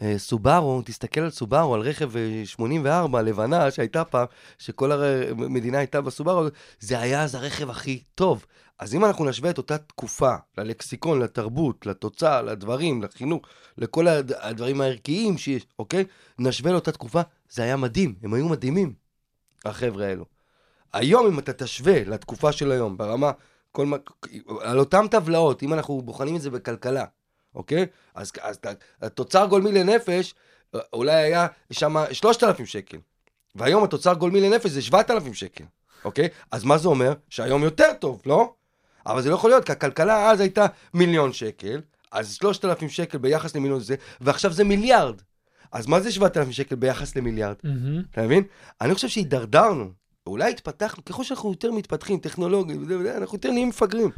[0.01, 4.25] אה, סובארו, תסתכל על סובארו, על רכב אה, 84, לבנה, שהייתה פעם,
[4.57, 6.43] שכל המדינה הייתה בסובארו,
[6.79, 8.45] זה היה אז הרכב הכי טוב.
[8.79, 13.41] אז אם אנחנו נשווה את אותה תקופה ללקסיקון, לתרבות, לתוצאה, לדברים, לחינוך,
[13.77, 16.05] לכל הד- הדברים הערכיים שיש, אוקיי?
[16.39, 18.93] נשווה לאותה תקופה, זה היה מדהים, הם היו מדהימים,
[19.65, 20.25] החבר'ה האלו.
[20.93, 23.31] היום, אם אתה תשווה לתקופה של היום, ברמה,
[23.71, 23.97] כל מה,
[24.61, 27.05] על אותן טבלאות, אם אנחנו בוחנים את זה בכלכלה,
[27.55, 27.85] אוקיי?
[28.15, 28.59] אז, אז
[29.01, 30.35] התוצר גולמי לנפש,
[30.75, 32.97] אה, אולי היה שם 3,000 שקל,
[33.55, 35.63] והיום התוצר גולמי לנפש זה 7,000 שקל,
[36.05, 36.27] אוקיי?
[36.51, 37.13] אז מה זה אומר?
[37.29, 38.53] שהיום יותר טוב, לא?
[39.05, 43.55] אבל זה לא יכול להיות, כי הכלכלה אז הייתה מיליון שקל, אז 3,000 שקל ביחס
[43.55, 45.21] למיליון זה, ועכשיו זה מיליארד.
[45.73, 47.55] אז מה זה 7,000 שקל ביחס למיליארד?
[48.11, 48.43] אתה מבין?
[48.81, 49.91] אני חושב שהידרדרנו.
[50.27, 52.77] אולי התפתחנו, ככל שאנחנו יותר מתפתחים, טכנולוגית,
[53.17, 54.09] אנחנו יותר נהיים מפגרים.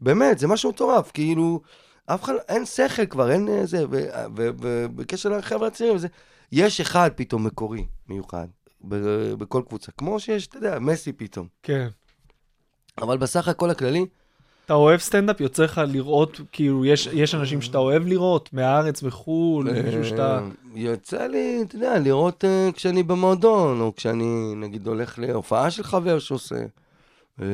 [0.00, 1.60] באמת, זה משהו מטורף, כאילו,
[2.06, 3.84] אף אחד, אין שכל כבר, אין אה, זה,
[4.34, 5.96] ובקשר לחבר'ה הצעירים,
[6.52, 8.46] יש אחד פתאום מקורי, מיוחד,
[9.38, 11.46] בכל קבוצה, כמו שיש, אתה יודע, מסי פתאום.
[11.62, 11.88] כן.
[12.98, 14.06] אבל בסך הכל הכללי,
[14.64, 15.40] אתה אוהב סטנדאפ?
[15.40, 20.38] יוצא לך לראות, כאילו, יש, יש אנשים שאתה אוהב לראות, מהארץ וחו"ל, מישהו שאתה...
[20.38, 25.82] אה, יוצא לי, אתה יודע, לראות אה, כשאני במועדון, או כשאני, נגיד, הולך להופעה של
[25.82, 26.64] חבר שעושה.
[27.40, 27.46] אה,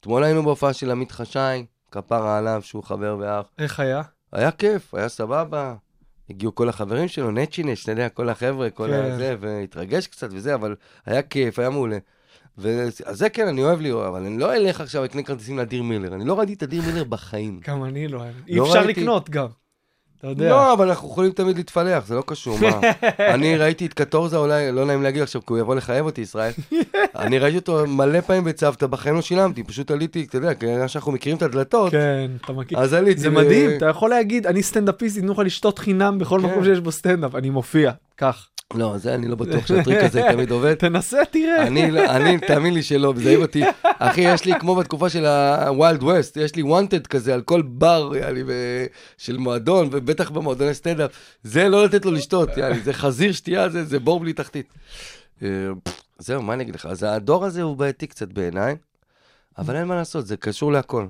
[0.00, 3.46] אתמול היינו בהופעה של עמית חשאי, כפרה עליו, שהוא חבר ואח.
[3.58, 4.02] איך היה?
[4.32, 5.74] היה כיף, היה סבבה.
[6.30, 9.12] הגיעו כל החברים שלו, נצ'ינש, אתה יודע, כל החבר'ה, כל כן.
[9.12, 10.74] הזה, והתרגש קצת וזה, אבל
[11.06, 11.98] היה כיף, היה מעולה.
[12.58, 12.82] ו...
[13.04, 16.14] אז זה כן, אני אוהב לראות, אבל אני לא אלך עכשיו לקנות כרטיסים לאדיר מילר.
[16.14, 17.60] אני לא ראיתי את אדיר מילר בחיים.
[17.68, 18.34] גם אני לא אוהב.
[18.48, 19.00] אי לא אפשר ראיתי.
[19.00, 19.46] לקנות גם.
[20.24, 20.48] אתה יודע.
[20.50, 22.80] לא, אבל אנחנו יכולים תמיד להתפלח, זה לא קשור, מה?
[23.34, 26.52] אני ראיתי את קטורזה, אולי, לא נעים להגיד עכשיו, כי הוא יבוא לחייב אותי, ישראל.
[27.16, 31.12] אני ראיתי אותו מלא פעמים בצוותא, בחיים לא שילמתי, פשוט עליתי, אתה יודע, כיוון שאנחנו
[31.12, 32.78] מכירים את הדלתות, כן, אתה מכיר.
[32.78, 33.20] אז עליתי.
[33.20, 36.46] זה מדהים, אתה יכול להגיד, אני סטנדאפיסט, ייתנו לך לשתות חינם בכל כן.
[36.46, 38.48] מקום שיש בו סטנדאפ, אני מופיע, קח.
[38.74, 40.74] לא, זה אני לא בטוח שהטריק הזה תמיד עובד.
[40.74, 41.66] תנסה, תראה.
[41.66, 43.62] אני, אני, תאמין לי שלא, מזהים אותי.
[43.82, 47.62] אחי, יש לי, כמו בתקופה של ה Wild West, יש לי wanted כזה על כל
[47.62, 48.86] בר, יאללה, ו-
[49.18, 51.10] של מועדון, ובטח במועדוני סטנדאפ.
[51.42, 54.66] זה לא לתת לו לשתות, יאללה, זה חזיר שתייה, זה, זה בור בלי תחתית.
[55.42, 55.48] אה,
[56.18, 56.86] זהו, מה אני אגיד לך?
[56.86, 58.76] אז הדור הזה הוא בעייתי קצת בעיניי,
[59.58, 61.06] אבל אין מה לעשות, זה קשור להכל.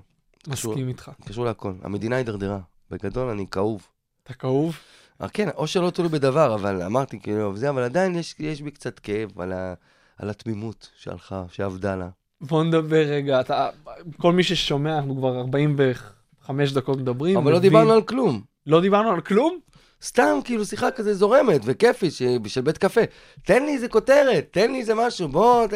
[0.49, 1.11] מסכים איתך.
[1.25, 1.73] קשור להכל.
[1.83, 2.59] המדינה הידרדרה.
[2.91, 3.87] בגדול, אני כאוב.
[4.25, 4.79] אתה כאוב?
[5.23, 8.71] אה, כן, או שלא תלוי בדבר, אבל אמרתי כאילו, זה, אבל עדיין יש, יש בי
[8.71, 9.75] קצת כאב על, ה,
[10.19, 12.09] על התמימות שהלכה, שאבדה לה.
[12.41, 13.69] בוא נדבר רגע, אתה,
[14.17, 17.37] כל מי ששומע, אנחנו כבר 45 דקות מדברים.
[17.37, 18.41] אבל לא מבין- דיברנו על כלום.
[18.67, 19.59] לא דיברנו על כלום?
[20.05, 22.13] סתם כאילו שיחה כזה זורמת וכיפית
[22.47, 23.01] של בית קפה.
[23.47, 25.71] תן לי איזה כותרת, תן לי איזה משהו, בוא, ת...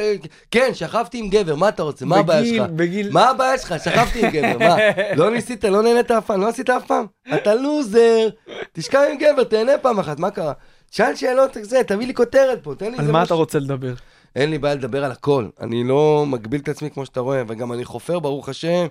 [0.51, 2.07] כן, שכבתי עם גבר, מה אתה רוצה?
[2.07, 2.71] מה הבעיה בגיל- שלך?
[2.77, 3.11] בגיל...
[3.13, 3.75] מה הבעיה שלך?
[3.85, 4.77] שכבתי עם גבר, מה?
[5.17, 7.07] לא ניסית, לא נהנית אף פעם, לא עשית אף פעם?
[7.35, 8.29] אתה לוזר,
[8.73, 10.53] תשכב עם גבר, תהנה פעם אחת, מה קרה?
[10.91, 13.37] שאל שאלות, זה, תביא לי כותרת פה, תן לי על איזה מה אתה משהו.
[13.37, 13.95] רוצה לדבר?
[14.37, 15.47] אין לי בעיה לדבר על הכל.
[15.61, 18.87] אני לא מגביל את עצמי כמו שאתה רואה, וגם אני חופר, ברוך השם.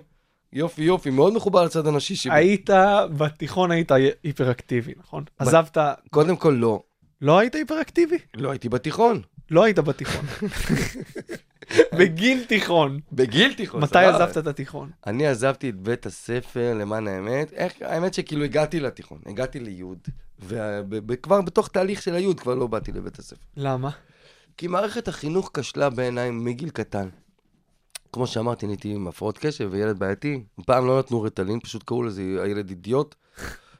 [0.52, 2.34] יופי יופי, מאוד מחובר לצד הנשי שלי.
[2.34, 2.70] היית,
[3.16, 3.92] בתיכון היית
[4.24, 5.24] היפראקטיבי, נכון?
[5.38, 5.78] עזבת,
[6.10, 6.82] קודם כל לא.
[7.20, 8.16] לא היית היפראקטיבי?
[8.36, 9.22] לא הייתי בתיכון.
[9.50, 10.24] לא היית בתיכון.
[11.98, 13.00] בגיל תיכון.
[13.12, 13.80] בגיל תיכון.
[13.80, 14.24] מתי סבבה.
[14.24, 14.90] עזבת את התיכון?
[15.06, 17.52] אני עזבתי את בית הספר, למען האמת.
[17.52, 19.98] איך, האמת שכאילו הגעתי לתיכון, הגעתי ליוד,
[21.06, 23.46] וכבר בתוך תהליך של היוד כבר לא באתי לבית הספר.
[23.56, 23.90] למה?
[24.56, 27.08] כי מערכת החינוך כשלה בעיניי מגיל קטן.
[28.12, 30.42] כמו שאמרתי, אני הייתי עם הפרעות קשב וילד בעייתי.
[30.66, 33.14] פעם לא נתנו רטלין, פשוט קראו לזה הילד אידיוט.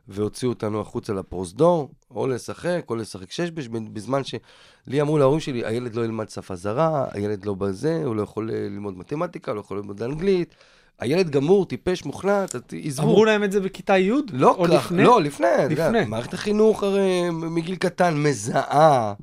[0.08, 5.94] והוציאו אותנו החוצה לפרוזדור, או לשחק, או לשחק שש-בש, בזמן שלי אמרו להורים שלי, הילד
[5.94, 9.76] לא ילמד שפה זרה, הילד לא בזה, הוא לא יכול אה, ללמוד מתמטיקה, לא יכול
[9.76, 10.54] ללמוד אנגלית.
[10.98, 12.54] הילד גמור, טיפש, מוחלט,
[12.84, 13.02] עזבו.
[13.02, 14.12] אמרו להם את זה בכיתה י'?
[14.32, 15.04] לא כך, לפני?
[15.04, 15.46] לא, לפני.
[15.70, 16.04] לפני.
[16.04, 19.14] מערכת החינוך הרי מגיל קטן מזהה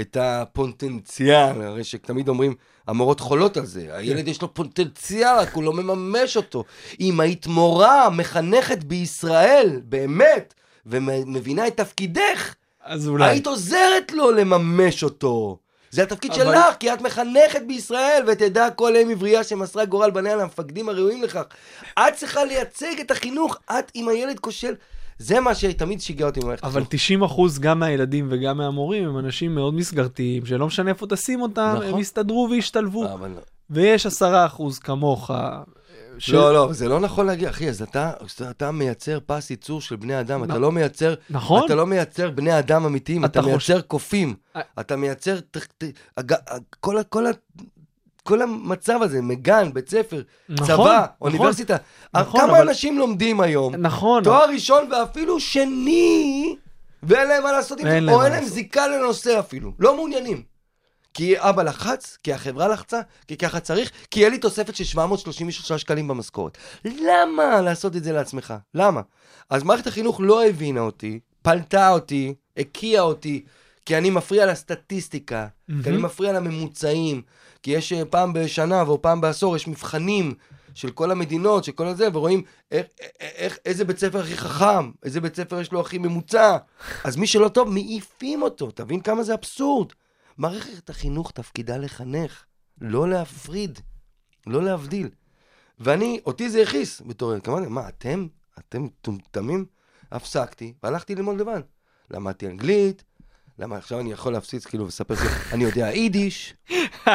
[0.00, 2.54] את הפוטנציאל, הרי שתמיד אומרים,
[2.86, 6.64] המורות חולות על זה, הילד יש לו פוטנציאל, רק הוא לא מממש אותו.
[7.00, 10.54] אם היית מורה, מחנכת בישראל, באמת,
[10.86, 13.30] ומבינה את תפקידך, אז אולי.
[13.30, 15.58] היית עוזרת לו לממש אותו.
[15.90, 20.36] זה התפקיד אבל- שלך, כי את מחנכת בישראל, ותדע כל אם עברייה שמסרה גורל בניה
[20.36, 21.42] למפקדים הראויים לכך.
[21.98, 24.74] את צריכה לייצג את החינוך, את עם הילד כושל.
[25.18, 27.32] זה מה שתמיד שיגע אותי במערכת אבל החינוך.
[27.56, 31.88] 90% גם מהילדים וגם מהמורים הם אנשים מאוד מסגרתיים, שלא משנה איפה תשים אותם, נכון.
[31.94, 33.12] הם יסתדרו וישתלבו.
[33.12, 33.40] אבל לא.
[33.70, 34.10] ויש 10%
[34.80, 35.30] כמוך.
[36.18, 38.12] ש- לא, לא, זה לא נכון להגיד, אחי, אז אתה,
[38.50, 41.62] אתה מייצר פס ייצור של בני אדם, אתה לא מייצר, נכון.
[41.66, 44.60] אתה לא מייצר בני אדם אמיתיים, אתה אתה מייצר קופים, אה.
[44.80, 45.84] אתה מייצר, ת- ת-
[46.16, 46.34] הג-
[46.80, 47.26] כל כל
[48.28, 51.04] כל המצב הזה, מגן, בית ספר, נכון, צבא, נכון.
[51.20, 51.76] אוניברסיטה,
[52.14, 54.24] נכון, כמה אבל- אנשים לומדים היום, נכון.
[54.24, 56.56] תואר ראשון ואפילו שני,
[57.02, 58.44] ואין להם מה לעשות עם זה, או אין להם.
[58.44, 60.42] זיקה לנושא אפילו, לא מעוניינים.
[61.14, 65.72] כי אבא לחץ, כי החברה לחצה, כי ככה צריך, כי יהיה לי תוספת של 733
[65.72, 66.58] שקלים במשכורת.
[66.84, 68.54] למה לעשות את זה לעצמך?
[68.74, 69.00] למה?
[69.50, 73.44] אז מערכת החינוך לא הבינה אותי, פלטה אותי, הקיאה אותי,
[73.86, 75.46] כי אני מפריע לסטטיסטיקה,
[75.82, 75.96] כי אני.
[75.96, 77.22] מפריע לממוצעים,
[77.62, 80.34] כי יש אה, פעם בשנה או פעם בעשור, יש מבחנים
[80.74, 82.86] של כל המדינות, של כל הזה, ורואים איך,
[83.20, 86.56] איך, איזה בית ספר הכי חכם, איזה בית ספר יש לו הכי ממוצע.
[87.04, 89.92] אז מי שלא טוב, מעיפים אותו, תבין כמה זה אבסורד.
[90.38, 92.44] מערכת החינוך תפקידה לחנך,
[92.80, 93.80] לא להפריד,
[94.46, 95.08] לא להבדיל.
[95.80, 98.26] ואני, אותי זה הכעיס בתור ילד, אמרתי, מה, אתם,
[98.58, 99.64] אתם מטומטמים?
[100.12, 101.60] הפסקתי, והלכתי ללמוד לבד.
[102.10, 103.04] למדתי אנגלית,
[103.58, 105.14] למה עכשיו אני יכול להפציץ כאילו ולספר
[105.50, 106.54] שאני יודע יידיש.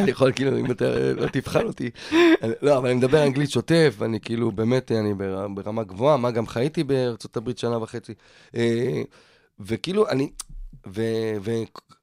[0.00, 1.90] אני יכול כאילו, אם אתה לא תבחן אותי.
[2.42, 6.30] אני- לא, אבל אני מדבר אנגלית שוטף, אני כאילו באמת, אני בר- ברמה גבוהה, מה
[6.30, 8.12] גם חייתי בארצות הברית שנה וחצי.
[8.56, 9.02] אה,
[9.60, 10.30] וכאילו, אני,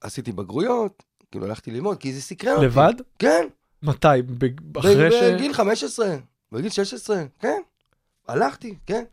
[0.03, 2.65] ועשיתי בגרויות, כאילו הלכתי ללמוד, כי זה סקרן אותי.
[2.65, 2.93] לבד?
[3.20, 3.47] כן.
[3.84, 4.07] מתי?
[4.80, 5.24] אחרי ש...
[5.36, 6.15] בגיל 15,
[6.51, 7.61] בגיל 16, כן.
[8.28, 9.03] הלכתי, כן.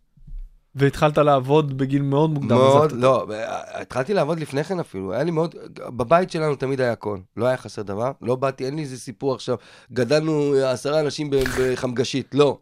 [0.77, 2.49] והתחלת לעבוד בגיל מאוד מוקדם.
[2.49, 2.93] מאוד.
[2.93, 3.27] לא,
[3.72, 7.57] התחלתי לעבוד לפני כן אפילו, היה לי מאוד, בבית שלנו תמיד היה הכל, לא היה
[7.57, 9.57] חסר דבר, לא באתי, אין לי איזה סיפור עכשיו,
[9.93, 12.59] גדלנו עשרה אנשים בחמגשית, לא.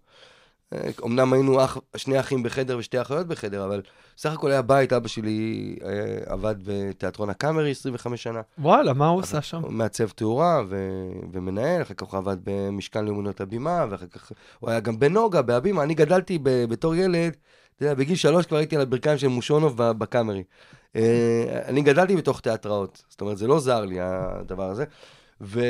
[1.04, 3.82] אמנם היינו אח, שני אחים בחדר ושתי אחיות בחדר, אבל
[4.18, 8.40] סך הכל היה בית, אבא שלי אה, עבד בתיאטרון הקאמרי 25 שנה.
[8.58, 9.62] וואלה, מה הוא עושה שם?
[9.68, 10.76] מעצב תאורה ו...
[11.32, 15.82] ומנהל, אחר כך הוא עבד במשכן לאומניות הבימה, ואחר כך הוא היה גם בנוגה, בהבימה.
[15.82, 16.64] אני גדלתי ב...
[16.64, 17.36] בתור ילד,
[17.82, 20.42] אתה יודע, בגיל שלוש כבר הייתי על הברכיים של מושונוב בקאמרי.
[20.96, 24.84] אה, אני גדלתי בתוך תיאטראות, זאת אומרת, זה לא זר לי, הדבר הזה.
[25.40, 25.60] ו...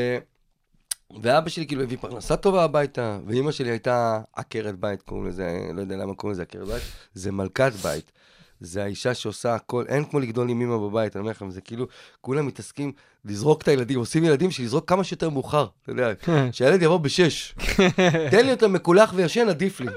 [1.22, 5.80] ואבא שלי כאילו הביא פרנסה טובה הביתה, ואימא שלי הייתה עקרת בית, קוראים לזה, לא
[5.80, 6.82] יודע למה קוראים לזה עקרת בית,
[7.14, 8.12] זה מלכת בית.
[8.60, 11.86] זה האישה שעושה הכל, אין כמו לגדול עם אמא בבית, אני אומר לכם, זה כאילו,
[12.20, 12.92] כולם מתעסקים
[13.24, 16.12] לזרוק את הילדים, עושים ילדים שלזרוק כמה שיותר מאוחר, אתה יודע,
[16.52, 17.54] שהילד יבוא בשש.
[18.30, 19.90] תן לי אותו מקולח וישן, עדיף לי.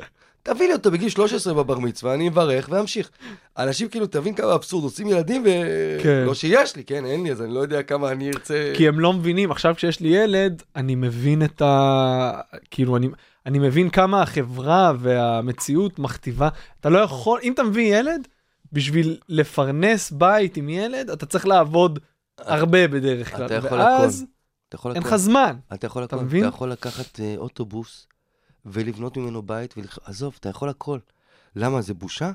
[0.46, 3.12] תביא לי אותו בגיל 13 בבר מצווה, אני אברך ואמשיך.
[3.58, 5.50] אנשים כאילו, תבין כמה אבסורד, עושים ילדים ו...
[6.04, 6.24] כן.
[6.26, 8.74] לא שיש לי, כן, אין לי, אז אני לא יודע כמה אני ארצה...
[8.76, 12.32] כי הם לא מבינים, עכשיו כשיש לי ילד, אני מבין את ה...
[12.72, 13.08] כאילו, אני,
[13.46, 16.50] אני מבין כמה החברה והמציאות מכתיבה.
[16.80, 18.28] אתה לא יכול, אם אתה מביא ילד,
[18.72, 22.00] בשביל לפרנס בית עם ילד, אתה צריך לעבוד
[22.38, 23.46] הרבה בדרך כלל.
[23.46, 24.32] אתה יכול ואז הכל.
[24.70, 25.04] אתה יכול אין.
[25.04, 25.56] לך זמן.
[25.74, 26.43] אתה יכול אתה הכל, מבין?
[26.48, 28.08] אתה יכול לקחת אה, אוטובוס
[28.66, 29.99] ולבנות ממנו בית, ולח...
[30.03, 30.99] עזוב, אתה יכול הכל.
[31.55, 32.32] למה, זה בושה?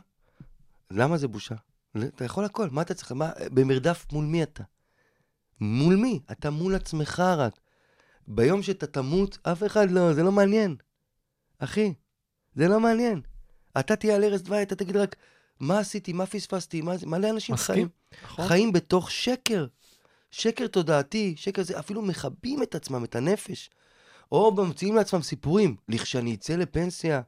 [0.90, 1.54] למה זה בושה?
[1.98, 3.12] אתה יכול הכל, מה אתה צריך?
[3.12, 4.62] מה, במרדף מול מי אתה?
[5.60, 6.20] מול מי?
[6.32, 7.60] אתה מול עצמך רק.
[8.28, 10.76] ביום שאתה תמות, אף אחד לא, זה לא מעניין.
[11.58, 11.94] אחי,
[12.54, 13.20] זה לא מעניין.
[13.78, 15.16] אתה תהיה על ערש דווי, אתה תגיד רק,
[15.60, 17.88] מה עשיתי, מה פספסתי, מה זה, מלא אנשים מסכים, חיים.
[18.24, 18.48] נכון?
[18.48, 19.66] חיים בתוך שקר.
[20.30, 23.70] שקר תודעתי, שקר זה, אפילו מכבים את עצמם, את הנפש.
[24.32, 27.20] או ממציאים לעצמם סיפורים, לכשאני אצא לפנסיה,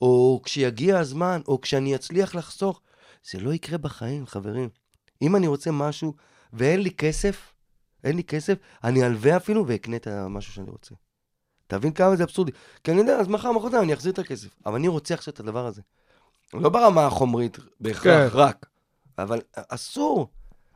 [0.00, 2.80] או כשיגיע הזמן, או כשאני אצליח לחסוך.
[3.30, 4.68] זה לא יקרה בחיים, חברים.
[5.22, 6.14] אם אני רוצה משהו
[6.52, 7.52] ואין לי כסף,
[8.04, 10.94] אין לי כסף, אני אלווה אפילו ואקנה את המשהו שאני רוצה.
[11.66, 12.52] תבין כמה זה אבסורדי.
[12.84, 14.48] כי אני יודע, אז מחר, מחרתיים אני אחזיר את הכסף.
[14.66, 15.82] אבל אני רוצה עכשיו את הדבר הזה.
[16.54, 18.38] לא ברמה החומרית בהכרח, כן.
[18.38, 18.66] רק.
[19.18, 20.28] אבל אסור,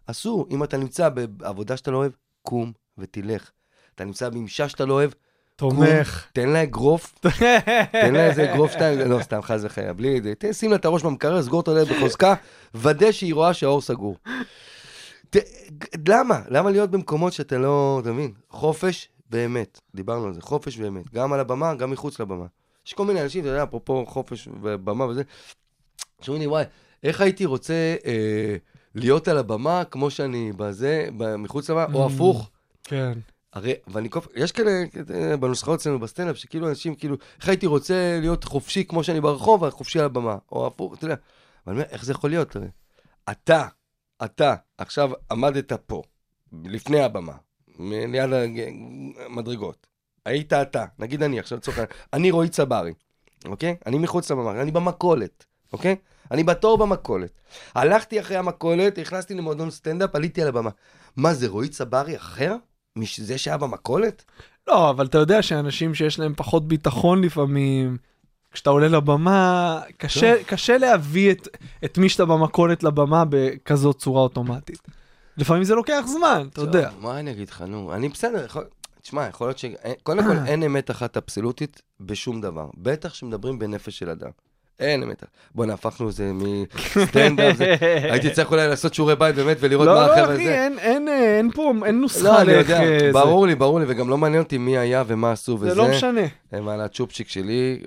[0.07, 0.47] אסור.
[0.51, 2.13] אם אתה נמצא בעבודה שאתה לא אוהב,
[2.43, 3.51] קום ותלך.
[3.95, 5.11] אתה נמצא בממשק שאתה לא אוהב,
[5.57, 6.27] תומך.
[6.33, 7.15] תן לה אגרוף,
[7.93, 10.53] תן לה איזה אגרוף שתיים, לא, סתם, חס וחלילה, בלי זה.
[10.53, 12.35] שים לה את הראש במקרר, סגור את הלב בחוזקה,
[12.75, 14.17] ודא שהיא רואה שהאור סגור.
[16.09, 16.41] למה?
[16.49, 18.33] למה להיות במקומות שאתה לא, אתה מבין?
[18.51, 21.15] חופש באמת, דיברנו על זה, חופש באמת.
[21.15, 22.47] גם על הבמה, גם מחוץ לבמה.
[22.87, 25.23] יש כל מיני אנשים, אתה יודע, אפרופו חופש ובמה וזה,
[26.21, 26.65] שאומרים לי, וואי,
[27.03, 27.75] איך הייתי רוצה
[28.07, 28.57] אה,
[28.95, 31.07] להיות על הבמה כמו שאני בזה,
[31.39, 32.13] מחוץ לבמה, או Mm.
[32.13, 32.51] הפוך.
[32.85, 33.13] כן.
[33.55, 34.71] הרי, ואני כל יש כאלה
[35.15, 39.71] אה, בנוסחאות אצלנו בסטנדאפ, שכאילו אנשים, כאילו, איך הייתי רוצה להיות חופשי כמו שאני ברחוב,
[39.71, 41.15] חופשי על הבמה, או הפוך, אתה יודע.
[41.67, 42.57] אבל אני אומר, איך זה יכול להיות?
[42.57, 42.67] הרי?
[43.31, 43.67] אתה,
[44.25, 46.03] אתה, עכשיו עמדת פה,
[46.65, 47.33] לפני הבמה,
[47.79, 48.31] ליד
[49.27, 49.87] המדרגות.
[50.25, 52.93] היית אתה, נגיד אני עכשיו לצורך העניין, אני רועי צברי,
[53.45, 53.77] אוקיי?
[53.87, 55.97] אני מחוץ לבמה, אני במכולת, אוקיי?
[56.31, 57.31] אני בתור במכולת.
[57.75, 60.71] הלכתי אחרי המכולת, נכנסתי למועדון סטנדאפ, עליתי על הבמה.
[61.17, 62.57] מה זה, רועי צברי אחר?
[62.97, 64.25] מזה שהיה במכולת?
[64.69, 67.97] לא, אבל אתה יודע שאנשים שיש להם פחות ביטחון לפעמים,
[68.53, 71.49] כשאתה עולה לבמה, קשה, קשה להביא את,
[71.85, 74.79] את מי שאתה במכולת לבמה בכזאת צורה אוטומטית.
[75.37, 76.91] לפעמים זה לוקח זמן, אתה יודע.
[77.01, 78.65] מה אני אגיד לך, נו, אני בסדר, יכול...
[79.03, 79.65] תשמע, יכול להיות ש...
[80.03, 82.69] קודם כל, אין אמת אחת אבסולוטית בשום דבר.
[82.77, 84.31] בטח שמדברים בנפש של אדם.
[84.81, 85.25] אין אמת.
[85.55, 87.57] בוא'נה, הפכנו את זה מסטנדאפ.
[88.13, 90.65] הייתי צריך אולי לעשות שיעורי בית באמת ולראות לא, מה לא, החבר'ה אחי, זה.
[90.65, 92.69] אין, אין, אה, אין פה, אין נוסחה לא, אני לאיך...
[92.69, 93.13] יודע, אה.
[93.13, 95.71] ברור לי, ברור לי, וגם לא מעניין אותי מי היה ומה עשו וזה.
[95.71, 96.21] זה לא משנה.
[96.53, 97.83] הם על הצ'ופצ'יק שלי.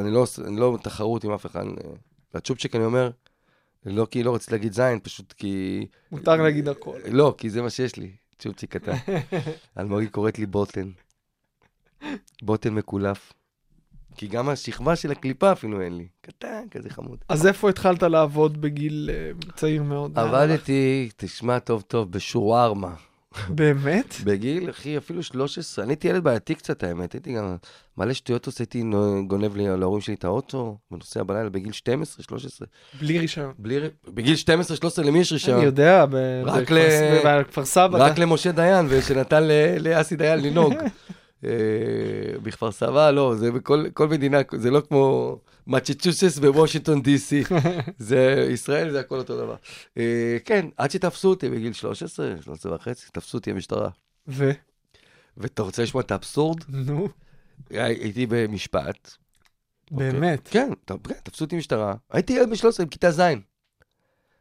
[0.00, 0.26] אני, לא...
[0.46, 1.64] אני לא בתחרות עם אף אחד.
[2.34, 3.10] והצ'ופצ'יק אני אומר,
[3.86, 5.86] לא כי לא רציתי להגיד זין, פשוט כי...
[6.12, 6.98] מותר להגיד הכל.
[7.10, 8.96] לא, כי זה מה שיש לי, צ'ופצ'יק קטן.
[9.78, 10.90] אלמוגי קוראת לי בוטן.
[12.42, 13.32] בוטן מקולף.
[14.18, 16.06] כי גם השכבה של הקליפה אפילו אין לי.
[16.20, 17.18] קטן, כזה חמוד.
[17.28, 20.18] אז איפה התחלת לעבוד בגיל אה, צעיר מאוד?
[20.18, 22.94] עבדתי, תשמע טוב טוב, בשווארמה.
[23.48, 24.14] באמת?
[24.24, 25.84] בגיל, אחי, אפילו 13.
[25.84, 27.12] אני הייתי ילד בעייתי קצת, האמת.
[27.12, 27.56] הייתי גם
[27.98, 28.82] מלא שטויות עושה, הייתי
[29.26, 32.68] גונב לי, להורים שלי את האוטו, ונוסע בלילה בגיל 12, 13.
[33.00, 33.52] בלי רישיון.
[33.58, 35.56] בלי, בגיל 12, 13, למי יש רישיון?
[35.56, 37.98] אני יודע, ב- רק בכפר- סבא.
[37.98, 39.42] רק למשה דיין, ושנתן
[39.80, 40.74] לאסי דיין לנהוג.
[41.44, 41.50] אה,
[42.42, 45.36] בכפר סבא, לא, זה בכל כל מדינה, זה לא כמו
[45.66, 47.42] מצ'צ'וסס בוושינגטון די.סי.
[47.98, 49.56] זה, ישראל זה הכל אותו דבר.
[49.98, 53.88] אה, כן, עד שתפסו אותי בגיל 13, 13 וחצי, תפסו אותי המשטרה.
[54.28, 54.50] ו?
[55.36, 56.58] ואתה רוצה לשמוע את האבסורד?
[56.68, 57.08] נו,
[57.70, 59.10] הייתי במשפט.
[59.90, 60.48] באמת.
[60.52, 61.94] כן, ת- כן, תפסו אותי משטרה.
[62.12, 63.20] הייתי ילד ב-13, בכיתה ז'.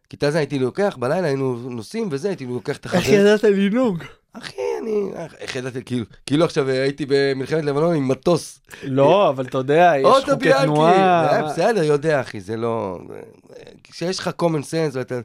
[0.10, 3.00] כיתה ז' הייתי לוקח, בלילה היינו נוסעים וזה, הייתי לוקח את החבר.
[3.00, 4.04] איך ידעת לנהוג?
[4.34, 5.10] אחי, אני...
[5.40, 8.60] איך ידעתי, כאילו, כאילו עכשיו הייתי במלחמת לבנון עם מטוס.
[8.84, 10.50] לא, אבל אתה יודע, יש חוקי.
[10.62, 11.44] תנועה.
[11.44, 13.00] בסדר, יודע, אחי, זה לא...
[13.84, 15.20] כשיש לך common sense, ואתה...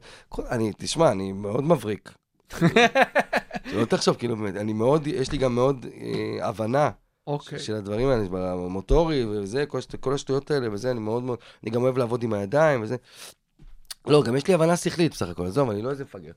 [0.50, 2.12] אני, תשמע, אני מאוד מבריק.
[2.58, 6.90] שלא תחשוב, כאילו, באמת, אני מאוד, יש לי גם מאוד אה, הבנה
[7.26, 7.58] אוקיי.
[7.58, 9.64] של הדברים האלה, במוטורי וזה,
[10.00, 12.96] כל השטויות האלה וזה, אני מאוד מאוד, אני גם אוהב לעבוד עם הידיים וזה.
[14.06, 16.32] לא, גם יש לי הבנה שכלית בסך הכל, עזוב, אני לא איזה מפגר.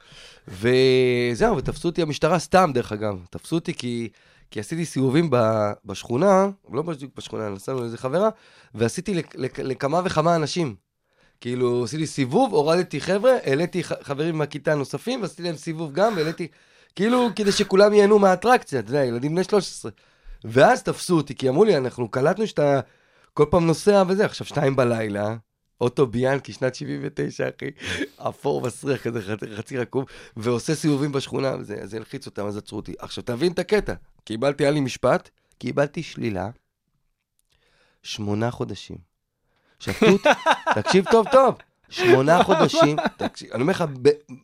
[0.47, 3.25] וזהו, ותפסו אותי המשטרה סתם, דרך אגב.
[3.29, 4.09] תפסו אותי כי,
[4.51, 5.37] כי עשיתי סיבובים ב,
[5.85, 8.29] בשכונה, לא בדיוק בשכונה, נסענו לאיזה חברה,
[8.75, 10.75] ועשיתי לק, לק, לכמה וכמה אנשים.
[11.41, 16.47] כאילו, עשיתי סיבוב, הורדתי חבר'ה, העליתי חברים מהכיתה נוספים, ועשיתי להם סיבוב גם, והעליתי,
[16.95, 19.91] כאילו, כדי שכולם ייהנו מהאטרקציה, אתה יודע, ילדים בני 13.
[20.43, 22.79] ואז תפסו אותי, כי אמרו לי, אנחנו קלטנו שאתה
[23.33, 25.35] כל פעם נוסע וזה, עכשיו שתיים בלילה,
[25.81, 27.71] אוטו ביאנקי, שנת 79, אחי,
[28.17, 29.21] אפור מסריח כזה,
[29.57, 30.05] חצי, רקוב,
[30.37, 32.93] ועושה סיבובים בשכונה, וזה, אז זה הלחיץ אותם, אז עצרו אותי.
[32.99, 33.93] עכשיו, תבין את הקטע.
[34.23, 36.49] קיבלתי, היה לי משפט, קיבלתי שלילה,
[38.03, 38.97] שמונה חודשים.
[39.79, 40.21] שפטות,
[40.75, 41.55] תקשיב טוב טוב,
[41.89, 43.83] שמונה חודשים, תקשיב, אני אומר לך,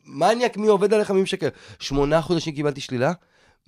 [0.04, 1.48] מניאק מי עובד עליך, מי משקר.
[1.78, 3.12] שמונה חודשים קיבלתי שלילה,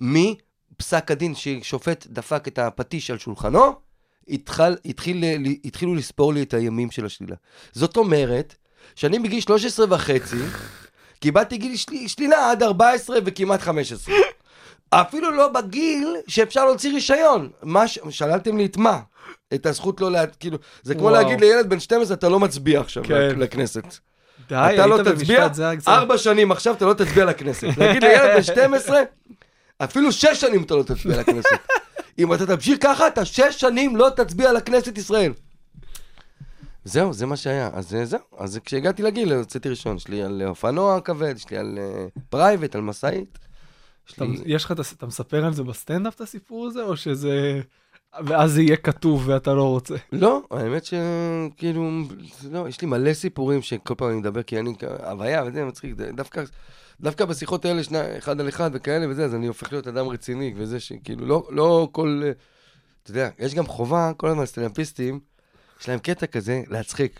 [0.01, 3.84] מפסק הדין ששופט דפק את הפטיש על שולחנו,
[4.29, 7.35] התחל, התחיל, ל- התחילו לספור לי את הימים של השלילה.
[7.71, 8.55] זאת אומרת,
[8.95, 10.37] שאני בגיל 13 וחצי,
[11.19, 14.15] קיבלתי גיל של, שלילה עד 14 וכמעט 15.
[14.89, 17.49] אפילו לא בגיל שאפשר להוציא רישיון.
[17.63, 18.99] מה, ש- שללתם לי את מה?
[19.53, 20.27] את הזכות לא לה...
[20.27, 21.13] כאילו, זה כמו וואו.
[21.13, 23.39] להגיד לילד בן 12, אתה לא מצביע עכשיו כן.
[23.39, 23.83] לכנסת.
[24.49, 25.47] די, אתה לא תצביע.
[25.87, 27.67] ארבע שנים עכשיו אתה לא תצביע לכנסת.
[27.77, 28.99] להגיד לילד בן 12,
[29.77, 31.49] אפילו שש שנים אתה לא תצביע לכנסת.
[32.19, 35.33] אם אתה תמשיך ככה, אתה שש שנים לא תצביע לכנסת ישראל.
[36.85, 37.69] זהו, זה מה שהיה.
[37.73, 39.95] אז אה, זהו, אז כשהגעתי לגיל, הוצאתי רישיון.
[39.95, 41.79] יש לי על אופנוע כבד, יש לי על
[42.29, 43.39] private, על משאית.
[44.45, 47.61] יש לך, אתה מספר על זה בסטנדאפ את הסיפור הזה, או שזה
[48.23, 49.95] ואז זה יהיה כתוב ואתה לא רוצה.
[50.11, 51.89] לא, האמת שכאילו,
[52.51, 56.43] לא, יש לי מלא סיפורים שכל פעם אני מדבר, כי אני, הוויה וזה מצחיק, דווקא,
[57.01, 60.53] דווקא בשיחות האלה, שני, אחד על אחד וכאלה וזה, אז אני הופך להיות אדם רציני,
[60.57, 62.23] וזה שכאילו, לא, לא כל,
[63.03, 65.19] אתה יודע, יש גם חובה, כל הזמן סטנדאפיסטים,
[65.81, 67.19] יש להם קטע כזה, להצחיק.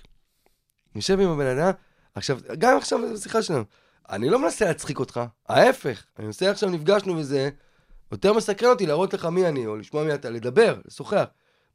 [0.95, 1.71] יושב עם הבן אדם,
[2.15, 3.63] עכשיו, גם עכשיו בשיחה שלנו,
[4.09, 7.49] אני לא מנסה להצחיק אותך, ההפך, אני מנסה עכשיו, נפגשנו וזה,
[8.11, 11.25] יותר מסקרן אותי להראות לך מי אני, או לשמוע מי אתה, לדבר, לשוחח.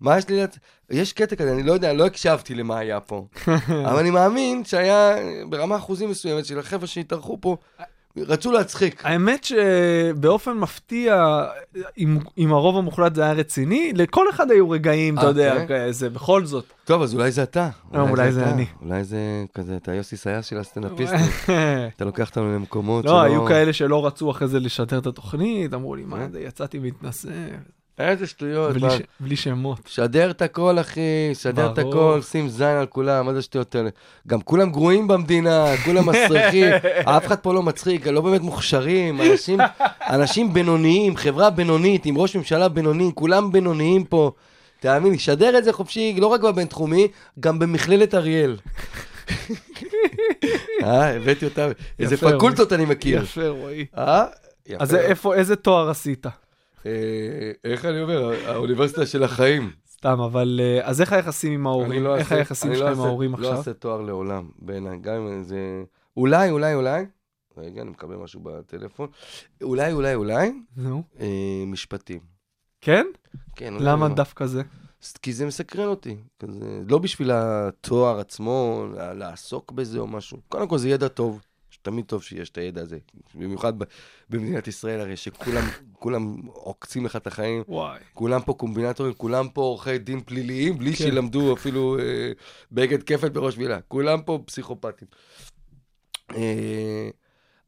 [0.00, 0.58] מה יש לי לת...
[0.90, 3.26] יש קטע כזה, אני לא יודע, לא הקשבתי למה היה פה.
[3.88, 5.16] אבל אני מאמין שהיה
[5.48, 7.56] ברמה אחוזים מסוימת של החבר'ה שהתארחו פה,
[8.16, 9.02] רצו להצחיק.
[9.04, 11.44] האמת שבאופן מפתיע,
[11.98, 15.90] אם, אם הרוב המוחלט זה היה רציני, לכל אחד היו רגעים, אתה אה, יודע, כן?
[15.90, 16.64] זה בכל זאת.
[16.84, 17.68] טוב, אז אולי זה אתה.
[17.94, 18.50] לא, אולי זה אתה.
[18.50, 18.66] אני.
[18.82, 21.18] אולי זה כזה, אתה יוסי סייס של הסטנדאפיסטים.
[21.96, 23.12] אתה לוקח אותנו למקומות שלא...
[23.12, 26.06] לא, היו כאלה שלא רצו אחרי זה לשדר את התוכנית, אמרו לי, אה?
[26.06, 27.28] מה זה, יצאתי מתנשא,
[28.08, 28.72] איזה שטויות.
[28.72, 28.90] בלי מה?
[28.90, 29.78] ש- בלי שמות.
[29.86, 31.00] שדר את הכל, אחי,
[31.34, 31.78] שדר את.
[31.78, 33.90] הכל, שים זין על כולם, מה זה השטויות האלה?
[34.26, 36.66] גם כולם גרועים במדינה, כולם מסריחים,
[37.16, 39.58] אף אחד פה לא מצחיק, לא באמת מוכשרים, אנשים,
[40.08, 44.32] אנשים בינוניים, חברה בינונית, עם ראש ממשלה בינוני, כולם בינוניים פה.
[44.80, 47.08] תאמין לי, שדר את זה חופשי, לא רק בבינתחומי,
[47.40, 48.56] גם במכללת אריאל.
[50.82, 53.22] אה, הבאתי אותם, איזה פקולטות אני מכיר.
[53.22, 53.86] יפה, רועי.
[53.96, 54.24] אה?
[54.66, 54.82] יפה.
[54.82, 56.26] אז איפה, איזה תואר עשית?
[56.86, 58.32] אה, איך אני אומר?
[58.46, 59.70] האוניברסיטה של החיים.
[59.90, 62.02] סתם, אבל אה, אז איך היחסים עם אני ההורים?
[62.02, 63.56] לא איך היחסים אני שלך לא עם ההורים לא עכשיו?
[63.56, 64.98] אעשה תואר לעולם, בעיניי.
[64.98, 65.82] גם אם זה...
[66.16, 67.04] אולי, אולי, אולי,
[67.56, 69.08] רגע, אני מקבל משהו בטלפון.
[69.62, 71.02] אולי, אולי, אולי, נו.
[71.20, 72.20] אה, משפטים.
[72.80, 73.06] כן?
[73.56, 74.14] כן, אולי למה לא.
[74.14, 74.62] דווקא זה?
[75.22, 76.16] כי זה מסקרן אותי.
[76.38, 80.38] כזה, לא בשביל התואר עצמו, לעסוק בזה או משהו.
[80.48, 81.40] קודם כל, זה ידע טוב.
[81.82, 82.98] תמיד טוב שיש את הידע הזה.
[83.34, 83.72] במיוחד
[84.30, 87.62] במדינת ישראל, הרי שכולם כולם עוקצים לך את החיים.
[87.68, 87.98] וואי.
[88.14, 90.96] כולם פה קומבינטורים, כולם פה עורכי דין פליליים, בלי כן.
[90.96, 92.32] שילמדו אפילו אה,
[92.72, 93.80] בגד כפל בראש מילה.
[93.88, 95.08] כולם פה פסיכופטים.
[96.34, 97.10] אה,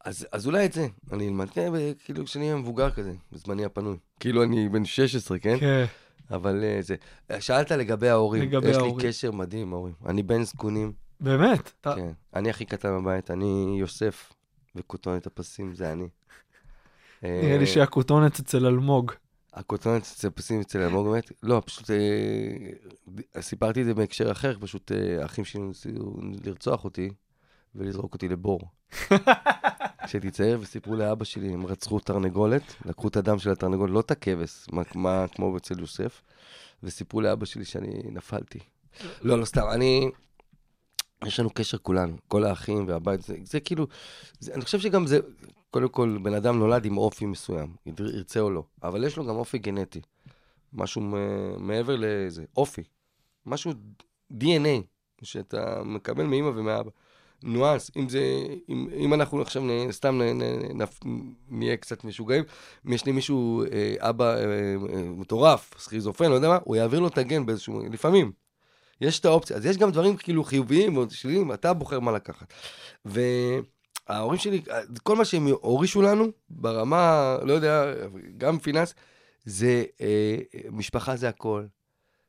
[0.04, 1.72] אז, אז אולי את זה, אני אלמד, כן,
[2.04, 3.96] כאילו כשאני אהיה מבוגר כזה, בזמני הפנוי.
[4.20, 5.58] כאילו אני בן 16, כן?
[5.60, 5.84] כן.
[6.30, 6.94] אבל אה, זה.
[7.40, 8.42] שאלת לגבי ההורים.
[8.42, 8.98] לגבי יש ההורים.
[8.98, 9.94] לי קשר מדהים ההורים.
[10.06, 10.92] אני בן זקונים,
[11.22, 11.72] באמת?
[11.80, 12.12] אתה- כן.
[12.34, 14.32] אני הכי קטן בבית, אני יוסף,
[14.76, 16.08] וכותונת הפסים זה אני.
[17.22, 19.12] נראה אה, לי שהכותונת אצל אלמוג.
[19.54, 24.92] הכותרת אצל פסים אצל אלמוג באמת, לא, פשוט אה, סיפרתי את זה בהקשר אחר, פשוט
[24.92, 25.88] אה, האחים שלי ניסו
[26.44, 27.10] לרצוח אותי
[27.74, 28.60] ולזרוק אותי לבור.
[30.06, 34.10] כשהייתי צעיר וסיפרו לאבא שלי, הם רצחו תרנגולת, לקחו את הדם של התרנגולת, לא את
[34.10, 36.22] הכבש, מה, מה, כמו אצל יוסף,
[36.82, 38.58] וסיפרו לאבא שלי שאני נפלתי.
[39.22, 40.10] לא, לא סתם, אני...
[41.26, 43.86] יש לנו קשר כולנו, כל האחים והבית, זה, זה כאילו,
[44.40, 45.18] זה, אני חושב שגם זה,
[45.70, 49.34] קודם כל, בן אדם נולד עם אופי מסוים, ירצה או לא, אבל יש לו גם
[49.34, 50.00] אופי גנטי.
[50.72, 51.02] משהו
[51.58, 52.82] מעבר לזה, אופי.
[53.46, 53.72] משהו
[54.32, 54.82] DNA,
[55.22, 56.90] שאתה מקבל מאמא ומאבא.
[57.42, 58.20] ניואנס, אם זה,
[58.68, 60.84] אם, אם אנחנו עכשיו נ, סתם נ, נ, נ,
[61.48, 62.44] נהיה קצת משוגעים,
[62.86, 64.44] אם יש לי מישהו, אה, אבא אה,
[64.94, 68.32] אה, מטורף, סכיזופרן, לא יודע מה, הוא יעביר לו את הגן באיזשהו, לפעמים.
[69.02, 72.52] יש את האופציה, אז יש גם דברים כאילו חיוביים ועוד שליליים, אתה בוחר מה לקחת.
[73.04, 74.62] וההורים שלי,
[75.02, 77.94] כל מה שהם הורישו לנו, ברמה, לא יודע,
[78.36, 78.94] גם פיננס,
[79.44, 80.36] זה אה,
[80.70, 81.64] משפחה זה הכל.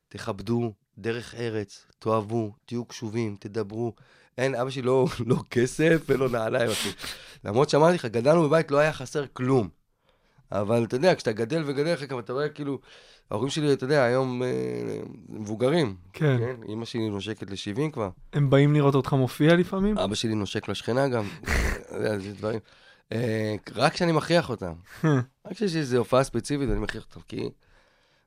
[0.08, 3.94] תכבדו, דרך ארץ, תאהבו, תהיו קשובים, תדברו.
[4.38, 6.94] אין, אבא שלי לא, לא כסף ולא נעליים אפילו.
[7.44, 9.68] למרות שאמרתי לך, גדלנו בבית, לא היה חסר כלום.
[10.52, 12.78] אבל אתה יודע, כשאתה גדל וגדל אחר כך, אתה רואה כאילו,
[13.30, 14.48] ההורים שלי, אתה יודע, היום אה,
[15.28, 15.96] מבוגרים.
[16.12, 16.38] כן.
[16.38, 16.56] כן?
[16.68, 18.10] אימא שלי נושקת ל-70 כבר.
[18.32, 19.98] הם באים לראות אותך מופיע לפעמים?
[19.98, 21.24] אבא שלי נושק לשכנה גם.
[21.92, 22.60] יודע, זה דברים.
[23.12, 24.72] אה, רק כשאני מכריח אותם.
[25.46, 27.20] רק כשיש איזו הופעה ספציפית, אני מכריח אותם.
[27.28, 27.48] כי...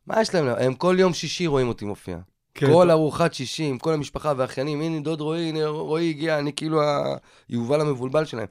[0.07, 0.47] מה יש להם?
[0.47, 2.17] הם כל יום שישי רואים אותי מופיע.
[2.53, 6.53] כן, כל ארוחת שישי עם כל המשפחה והאחיינים, הנה דוד רועי, הנה רועי הגיע, אני
[6.53, 6.81] כאילו
[7.49, 8.45] היובל המבולבל שלהם.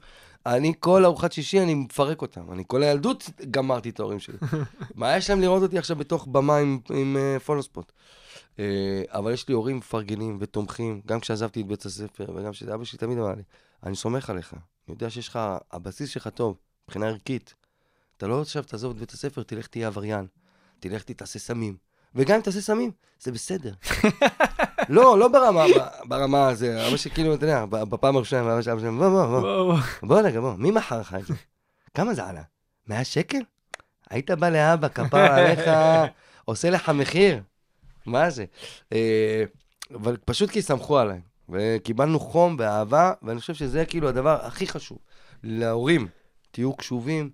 [0.55, 2.51] אני כל ארוחת שישי, אני מפרק אותם.
[2.51, 4.37] אני כל הילדות גמרתי את ההורים שלי.
[4.95, 7.91] מה יש להם לראות אותי עכשיו בתוך במה עם, עם uh, פולוספוט?
[8.55, 8.59] Uh,
[9.09, 13.17] אבל יש לי הורים מפרגנים ותומכים, גם כשעזבתי את בית הספר, וגם כשאבא שלי תמיד
[13.17, 13.43] אמר לי,
[13.83, 14.61] אני סומך עליך, אני
[14.93, 15.39] יודע שיש לך,
[15.71, 17.53] הבסיס שלך טוב, מבחינה ערכית.
[18.17, 20.27] אתה לא עכשיו תעזוב את בית הספר, תלך תהיה עבריין.
[20.79, 21.77] תלך תתעשה סמים.
[22.15, 23.73] וגם אם תעשה סמים, זה בסדר.
[24.89, 25.63] לא, לא ברמה,
[26.05, 30.41] ברמה הזה, אבא שכאילו, אתה יודע, בפעם הראשונה, אבא שלי, בוא, בוא, בוא, בוא, רגע,
[30.41, 31.33] בוא, מי מכר לך את זה?
[31.93, 32.41] כמה זה עלה?
[32.87, 33.39] 100 שקל?
[34.09, 35.61] היית בא לאבא, כפר עליך,
[36.45, 37.41] עושה לך מחיר.
[38.05, 38.45] מה זה?
[38.93, 39.43] אה,
[39.93, 41.19] אבל פשוט כי סמכו עליי,
[41.49, 44.97] וקיבלנו חום ואהבה, ואני חושב שזה כאילו הדבר הכי חשוב.
[45.43, 46.07] להורים,
[46.51, 47.29] תהיו קשובים,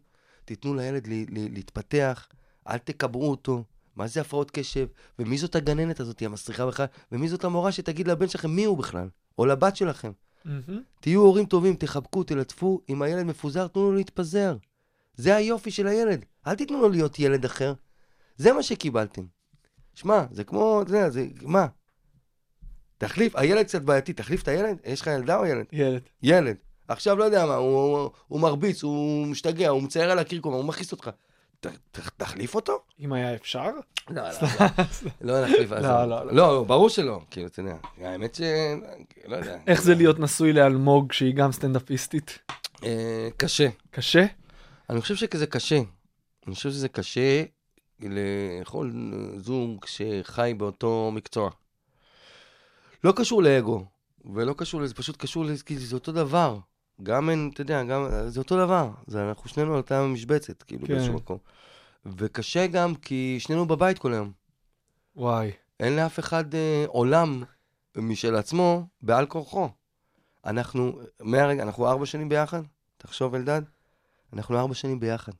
[0.45, 2.27] תיתנו לילד להתפתח,
[2.69, 3.63] אל תקברו אותו.
[3.95, 4.87] מה זה הפרעות קשב,
[5.19, 9.07] ומי זאת הגננת הזאת, המסריחה בכלל, ומי זאת המורה שתגיד לבן שלכם מי הוא בכלל,
[9.37, 10.11] או לבת שלכם.
[10.45, 10.81] מהמם.
[10.99, 14.55] תהיו הורים טובים, תחבקו, תלטפו, אם הילד מפוזר, תנו לו להתפזר.
[15.15, 17.73] זה היופי של הילד, אל תיתנו לו להיות ילד אחר.
[18.37, 19.25] זה מה שקיבלתם.
[19.95, 21.67] שמע, זה כמו, אתה יודע, זה, מה?
[22.97, 24.77] תחליף, הילד קצת בעייתי, תחליף את הילד?
[24.85, 25.65] יש לך ילדה או ילד?
[25.71, 26.01] ילד.
[26.23, 26.55] ילד.
[26.87, 30.65] עכשיו לא יודע מה, הוא, הוא, הוא מרביץ, הוא משתגע, הוא מצייר על הזמן, הוא
[30.65, 31.09] מכעיס אותך.
[32.17, 32.79] תחליף אותו?
[32.99, 33.65] אם היה אפשר?
[34.09, 34.21] לא, לא,
[34.59, 34.67] לא.
[35.21, 35.71] לא נחליף.
[35.71, 35.91] עזוב.
[35.91, 36.33] לא, לא.
[36.33, 37.75] לא, ברור שלא, כאילו, אתה יודע.
[37.97, 38.41] האמת ש...
[39.25, 39.57] לא יודע.
[39.67, 42.39] איך זה להיות נשוי לאלמוג שהיא גם סטנדאפיסטית?
[42.83, 43.69] אה, קשה.
[43.91, 44.25] קשה?
[44.89, 45.79] אני חושב שזה קשה.
[46.47, 47.43] אני חושב שזה קשה
[47.99, 48.91] לכל
[49.37, 51.49] זוג שחי באותו מקצוע.
[53.03, 53.85] לא קשור לאגו,
[54.33, 56.57] ולא קשור לזה, פשוט קשור לזה, כי זה אותו דבר.
[57.03, 58.89] גם אין, אתה יודע, גם, זה אותו דבר.
[59.07, 60.93] זה, אנחנו שנינו על אותה משבצת, כאילו, כן.
[60.93, 61.37] באיזשהו מקום.
[62.05, 64.31] וקשה גם כי שנינו בבית כל היום.
[65.15, 65.51] וואי.
[65.79, 67.43] אין לאף אחד אה, עולם
[67.97, 69.69] משל עצמו בעל כורחו.
[70.45, 72.61] אנחנו, מהרגע, אנחנו ארבע שנים ביחד,
[72.97, 73.61] תחשוב אלדד,
[74.33, 75.31] אנחנו ארבע שנים ביחד.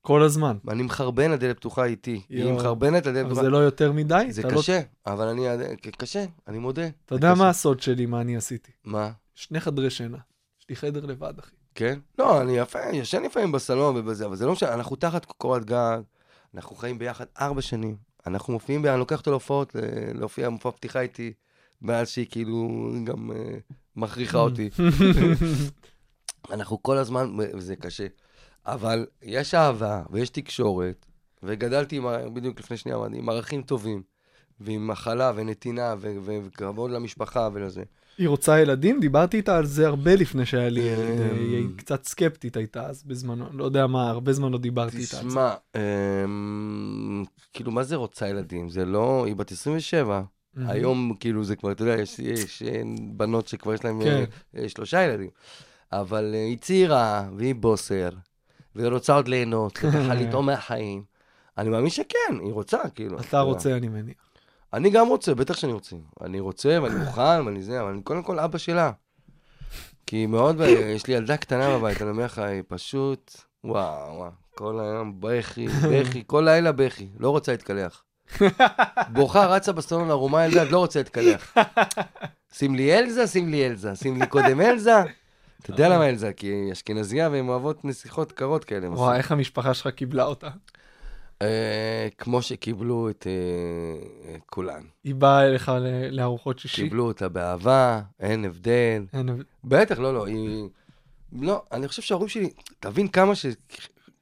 [0.00, 0.56] כל הזמן.
[0.68, 2.22] אני מחרבן, הדלת פתוחה איתי.
[2.28, 2.56] היא יואו.
[2.56, 3.42] מחרבנת, הדלת אבל פתוחה.
[3.42, 4.26] זה לא יותר מדי?
[4.30, 5.46] זה לא- קשה, אבל אני,
[5.98, 6.86] קשה, אני מודה.
[7.06, 7.42] אתה יודע קשה.
[7.42, 8.72] מה הסוד שלי, מה אני עשיתי?
[8.84, 9.10] מה?
[9.34, 10.18] שני חדרי שינה.
[10.66, 11.50] יש לי חדר לבד, אחי.
[11.74, 11.98] כן?
[12.18, 15.98] לא, אני יפה, ישן לפעמים בסלון ובזה, אבל זה לא משנה, אנחנו תחת קורת גג,
[16.54, 17.96] אנחנו חיים ביחד ארבע שנים.
[18.26, 19.80] אנחנו מופיעים, אני לוקח אותו להופעות, ל-
[20.18, 21.32] להופיע מופע פתיחה איתי,
[21.82, 22.68] מאז שהיא כאילו
[23.04, 23.36] גם אה,
[23.96, 24.70] מכריחה אותי.
[26.52, 28.06] אנחנו כל הזמן, וזה קשה.
[28.66, 31.06] אבל יש אהבה ויש תקשורת,
[31.42, 34.02] וגדלתי, עם, בדיוק לפני שנייה אמרתי, עם ערכים טובים,
[34.60, 37.82] ועם מחלה ונתינה ו- ו- וכבוד למשפחה ולזה.
[38.18, 39.00] היא רוצה ילדים?
[39.00, 41.20] דיברתי איתה על זה הרבה לפני שהיה לי ילד.
[41.20, 41.22] אמ.
[41.22, 43.46] אה, היא קצת סקפטית הייתה אז בזמנו.
[43.52, 45.28] לא יודע מה, הרבה זמן לא דיברתי איתה על זה.
[45.28, 48.70] תשמע, אמ, כאילו, מה זה רוצה ילדים?
[48.70, 50.22] זה לא, היא בת 27.
[50.54, 50.70] מהמם.
[50.70, 52.62] היום, כאילו, זה כבר, אתה יודע, יש, יש
[53.12, 54.24] בנות שכבר יש להן כן.
[54.56, 55.30] אה, שלושה ילדים.
[55.92, 58.08] אבל אה, היא צעירה, והיא בוסר,
[58.74, 61.04] והיא רוצה עוד ליהנות, וככה לטעום מהחיים.
[61.58, 63.20] אני מאמין שכן, היא רוצה, כאילו.
[63.20, 64.16] אתה רוצה, אני מניח.
[64.72, 65.96] אני גם רוצה, בטח שאני רוצה.
[66.20, 68.90] אני רוצה, ואני מוכן, ואני זה, אבל אני קודם כל אבא שלה.
[70.06, 74.30] כי היא מאוד, יש לי ילדה קטנה בבית, אני אומר לך, היא פשוט, וואו, וואו,
[74.54, 78.02] כל היום בכי, בכי, כל לילה בכי, לא רוצה להתקלח.
[79.12, 81.54] בוכה, רצה בסלון ערומה ילדה, לא רוצה להתקלח.
[82.52, 85.02] שים לי אלזה, שים לי אלזה, שים לי קודם אלזה.
[85.62, 86.32] אתה יודע למה אלזה?
[86.32, 88.90] כי היא אשכנזייה והן אוהבות נסיכות קרות כאלה.
[88.90, 90.48] וואי, איך המשפחה שלך קיבלה אותה?
[91.42, 93.32] אה, כמו שקיבלו את אה,
[94.28, 94.82] אה, כולן.
[95.04, 95.72] היא באה אליך
[96.10, 96.82] לארוחות שישי?
[96.82, 99.04] קיבלו אותה באהבה, אין הבדל.
[99.12, 99.44] אין הבדל.
[99.64, 100.68] בטח, לא, לא, היא...
[101.32, 103.46] לא, אני חושב שההורים שלי, תבין כמה ש...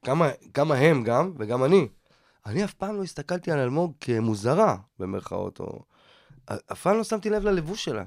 [0.03, 1.87] כמה, כמה הם גם, וגם אני.
[2.45, 5.81] אני אף פעם לא הסתכלתי על אלמוג כמוזרה, במרכאות, או...
[6.45, 8.03] אף פעם לא שמתי לב ללבוש שלה.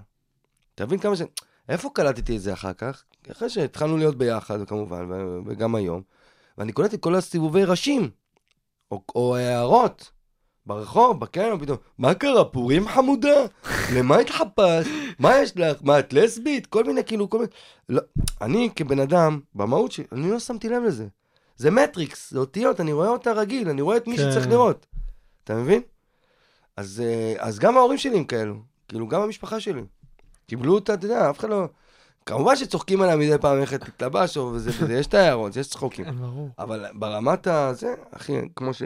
[0.74, 1.22] תבין כמה ש...
[1.68, 3.04] איפה קלטתי את זה אחר כך?
[3.30, 5.08] אחרי שהתחלנו להיות ביחד, כמובן,
[5.46, 6.02] וגם היום.
[6.58, 8.10] ואני קולט את כל הסיבובי ראשים,
[8.90, 10.10] או, או הערות,
[10.66, 13.36] ברחוב, בקניון, פתאום, מה קרה, פורים חמודה?
[13.94, 14.90] למה התחפשת?
[15.18, 15.78] מה יש לך?
[15.82, 16.66] מה, את לסבית?
[16.66, 17.50] כל מיני, כאילו, כל מיני...
[17.88, 18.02] לא,
[18.40, 21.06] אני כבן אדם, במהות שלי, אני לא שמתי לב לזה.
[21.56, 24.30] זה מטריקס, זה אותיות, אני רואה אותה רגיל, אני רואה את מי כן.
[24.30, 24.86] שצריך לראות.
[25.44, 25.82] אתה מבין?
[26.76, 28.54] אז, אה, אז גם ההורים שלי הם כאלו,
[28.88, 29.82] כאילו, גם המשפחה שלי.
[30.46, 31.68] קיבלו אותה, אתה יודע, אף אחד לא...
[32.28, 36.04] כמובן שצוחקים עליה מדי פעם איך תתלבש, או וזה וזה, יש את ההערות, יש צחוקים.
[36.04, 36.14] כן.
[36.58, 38.82] אבל ברמת הזה, אחי, כמו ש...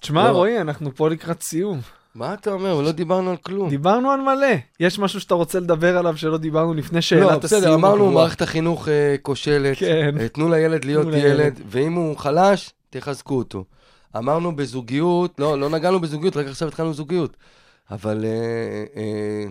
[0.00, 0.36] תשמע, לא.
[0.36, 1.80] רועי, אנחנו פה לקראת סיום.
[2.14, 2.80] מה אתה אומר?
[2.80, 3.68] לא דיברנו על כלום.
[3.68, 4.56] דיברנו על מלא.
[4.80, 7.40] יש משהו שאתה רוצה לדבר עליו שלא דיברנו לפני שאלת לא, הסיום?
[7.40, 8.10] בסדר, אמרנו?
[8.10, 9.78] מערכת החינוך אה, כושלת.
[9.78, 10.20] כן.
[10.20, 11.60] אה, תנו לילד להיות ילד, לילד.
[11.66, 13.64] ואם הוא חלש, תחזקו אותו.
[14.16, 17.36] אמרנו בזוגיות, לא, לא נגענו בזוגיות, רק עכשיו התחלנו זוגיות.
[17.90, 19.44] אבל אה,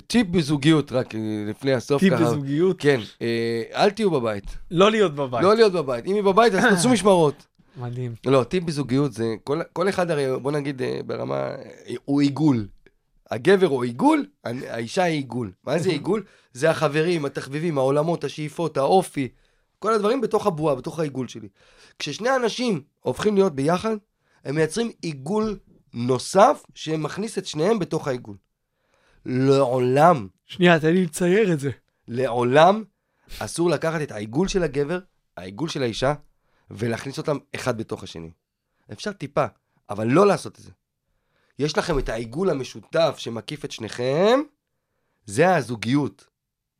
[0.00, 2.24] טיפ בזוגיות, רק אה, לפני הסוף טיפ ככה.
[2.24, 2.76] בזוגיות?
[2.80, 4.44] כן, אה, אל תהיו בבית.
[4.70, 5.42] לא להיות בבית.
[5.42, 6.06] לא להיות בבית.
[6.06, 7.46] אם היא בבית, אז תעשו משמרות.
[7.76, 8.14] מדהים.
[8.26, 11.50] לא, טיפ בזוגיות זה, כל, כל אחד הרי, בוא נגיד אה, ברמה,
[12.04, 12.66] הוא עיגול.
[13.30, 15.52] הגבר הוא עיגול, האישה היא עיגול.
[15.64, 16.22] מה זה עיגול?
[16.52, 19.28] זה החברים, התחביבים, העולמות, השאיפות, האופי,
[19.78, 21.48] כל הדברים בתוך הבועה, בתוך העיגול שלי.
[21.98, 23.96] כששני אנשים הופכים להיות ביחד,
[24.44, 25.58] הם מייצרים עיגול
[25.94, 28.36] נוסף שמכניס את שניהם בתוך העיגול.
[29.26, 31.70] לעולם, שנייה, תן לי לצייר את זה.
[32.08, 32.84] לעולם
[33.38, 34.98] אסור לקחת את העיגול של הגבר,
[35.36, 36.14] העיגול של האישה,
[36.70, 38.30] ולהכניס אותם אחד בתוך השני.
[38.92, 39.46] אפשר טיפה,
[39.90, 40.70] אבל לא לעשות את זה.
[41.58, 44.40] יש לכם את העיגול המשותף שמקיף את שניכם,
[45.26, 46.26] זה הזוגיות.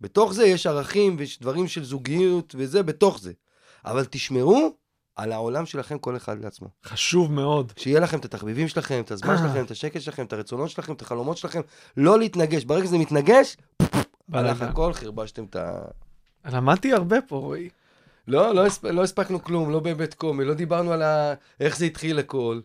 [0.00, 3.32] בתוך זה יש ערכים ויש דברים של זוגיות וזה בתוך זה.
[3.84, 4.76] אבל תשמרו
[5.16, 6.68] על העולם שלכם כל אחד לעצמו.
[6.84, 7.72] חשוב מאוד.
[7.76, 11.02] שיהיה לכם את התחביבים שלכם, את הזמן שלכם, את השקט שלכם, את הרצונות שלכם, את
[11.02, 11.60] החלומות שלכם,
[11.96, 12.64] לא להתנגש.
[12.64, 13.56] ברגע שזה מתנגש,
[14.32, 14.62] הלך.
[14.62, 15.80] הכל, חרבשתם את ה...
[16.44, 17.68] למדתי הרבה פה, רועי.
[18.28, 18.84] לא, לא, הספ...
[18.84, 21.34] לא הספקנו כלום, לא בבית קומי, לא דיברנו על ה...
[21.60, 22.60] איך זה התחיל הכל.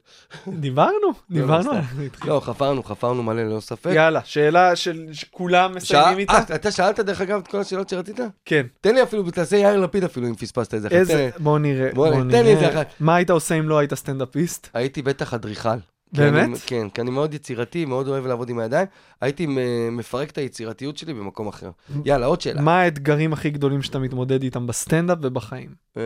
[0.47, 1.71] דיברנו, דיברנו.
[1.73, 1.79] לא.
[1.95, 2.25] זה איתך.
[2.25, 3.91] לא, חפרנו, חפרנו מלא, ללא ספק.
[3.93, 6.33] יאללה, שאלה של שכולם מסיימים שאל- איתה?
[6.33, 8.19] אה, אתה שאלת דרך אגב את כל השאלות שרצית?
[8.45, 8.65] כן.
[8.81, 10.87] תן לי אפילו, תעשה יאיר לפיד אפילו אם פספסת את זה.
[10.87, 10.95] אחת.
[10.95, 11.29] איזה.
[11.39, 12.81] בוא נראה, בוא נראה, תן לי את זה נראה.
[12.81, 12.87] אחת.
[12.99, 14.67] מה היית עושה אם לא היית סטנדאפיסט?
[14.73, 15.69] הייתי בטח אדריכל.
[16.13, 16.43] באמת?
[16.43, 18.87] כי אני, כן, כי אני מאוד יצירתי, מאוד אוהב לעבוד עם הידיים.
[19.21, 19.47] הייתי
[19.91, 21.71] מפרק את היצירתיות שלי במקום אחר.
[22.05, 22.61] יאללה, עוד שאלה.
[22.61, 25.69] מה האתגרים הכי גדולים שאתה מתמודד איתם בסטנדאפ ובחיים?
[25.97, 26.03] אה,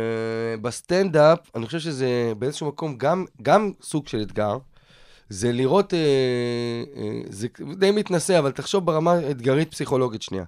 [0.62, 4.58] בסטנדאפ, אני חושב שזה באיזשהו מקום גם, גם סוג של אתגר.
[5.30, 6.00] זה לראות, אה,
[6.98, 7.48] אה, זה
[7.78, 10.44] די מתנשא, אבל תחשוב ברמה אתגרית פסיכולוגית שנייה.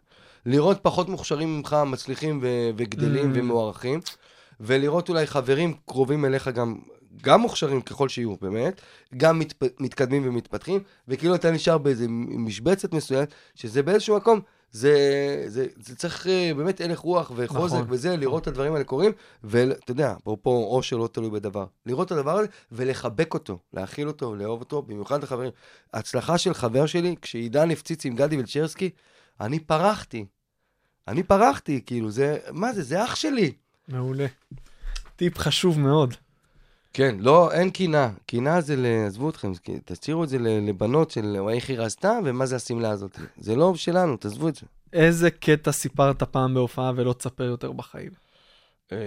[0.45, 2.43] לראות פחות מוכשרים ממך, מצליחים
[2.77, 3.37] וגדלים Mm.
[3.37, 3.99] ומוערכים,
[4.59, 6.75] ולראות אולי חברים קרובים אליך גם,
[7.23, 8.81] גם מוכשרים ככל שיהיו, באמת,
[9.17, 9.63] גם מתפ...
[9.79, 14.39] מתקדמים ומתפתחים, וכאילו אתה נשאר באיזה משבצת מסוימת, שזה באיזשהו מקום,
[14.71, 18.83] זה, זה, זה צריך אה, באמת הלך רוח וחוזק נכון, וזה, לראות את הדברים האלה
[18.83, 19.11] קורים,
[19.43, 24.35] ואתה יודע, אפרופו או שלא תלוי בדבר, לראות את הדבר הזה ולחבק אותו, להכיל אותו,
[24.35, 25.51] לאהוב אותו, במיוחד לחברים.
[25.93, 28.89] ההצלחה של חבר שלי, כשעידן הפציץ עם גדי ולצ'רסקי,
[29.41, 30.25] אני פרחתי.
[31.07, 33.51] אני פרחתי, כאילו, זה, מה זה, זה אח שלי.
[33.87, 34.25] מעולה.
[35.15, 36.13] טיפ חשוב מאוד.
[36.95, 38.09] כן, לא, אין קינה.
[38.25, 39.51] קינה זה, ל- עזבו אתכם,
[39.85, 43.19] תשאירו את זה לבנות של איך היא רזתה ומה זה השמלה הזאת.
[43.37, 44.61] זה לא שלנו, תעזבו את זה.
[44.93, 48.11] איזה קטע סיפרת פעם בהופעה ולא תספר יותר בחיים?
[48.91, 48.97] אה,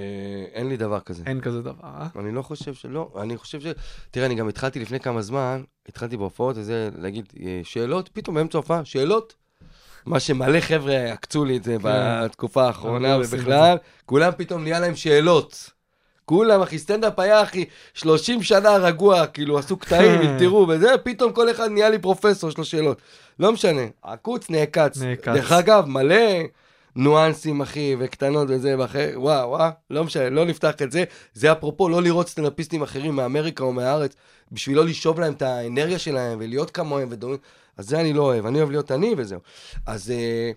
[0.52, 1.22] אין לי דבר כזה.
[1.26, 2.08] אין כזה דבר, אה?
[2.18, 3.66] אני לא חושב שלא, אני חושב ש...
[4.10, 8.58] תראה, אני גם התחלתי לפני כמה זמן, התחלתי בהופעות וזה, להגיד אה, שאלות, פתאום באמצע
[8.58, 9.34] ההופעה, שאלות.
[10.06, 14.96] מה שמלא חבר'ה עקצו לי את זה בתקופה האחרונה, עושים ובכלל, כולם פתאום נהיה להם
[14.96, 15.77] שאלות.
[16.28, 17.64] כולם, אחי, סטנדאפ היה, אחי,
[17.94, 22.58] 30 שנה רגוע, כאילו, עשו קטעים, אלתרו וזה, פתאום כל אחד נהיה לי פרופסור, יש
[22.58, 23.00] לו שאלות.
[23.38, 25.02] לא משנה, עקוץ נעקץ.
[25.02, 25.28] נעקץ.
[25.28, 26.16] דרך אגב, מלא
[26.96, 31.04] ניואנסים, אחי, וקטנות וזה, ואחרי, וואו, וואו, לא משנה, לא נפתח את זה.
[31.34, 34.14] זה אפרופו לא לראות סטנדאפיסטים אחרים מאמריקה או מהארץ,
[34.52, 37.38] בשביל לא לשאוב להם את האנרגיה שלהם ולהיות כמוהם ודומים.
[37.76, 39.40] אז זה אני לא אוהב, אני אוהב להיות אני וזהו.
[39.86, 40.50] אז אה,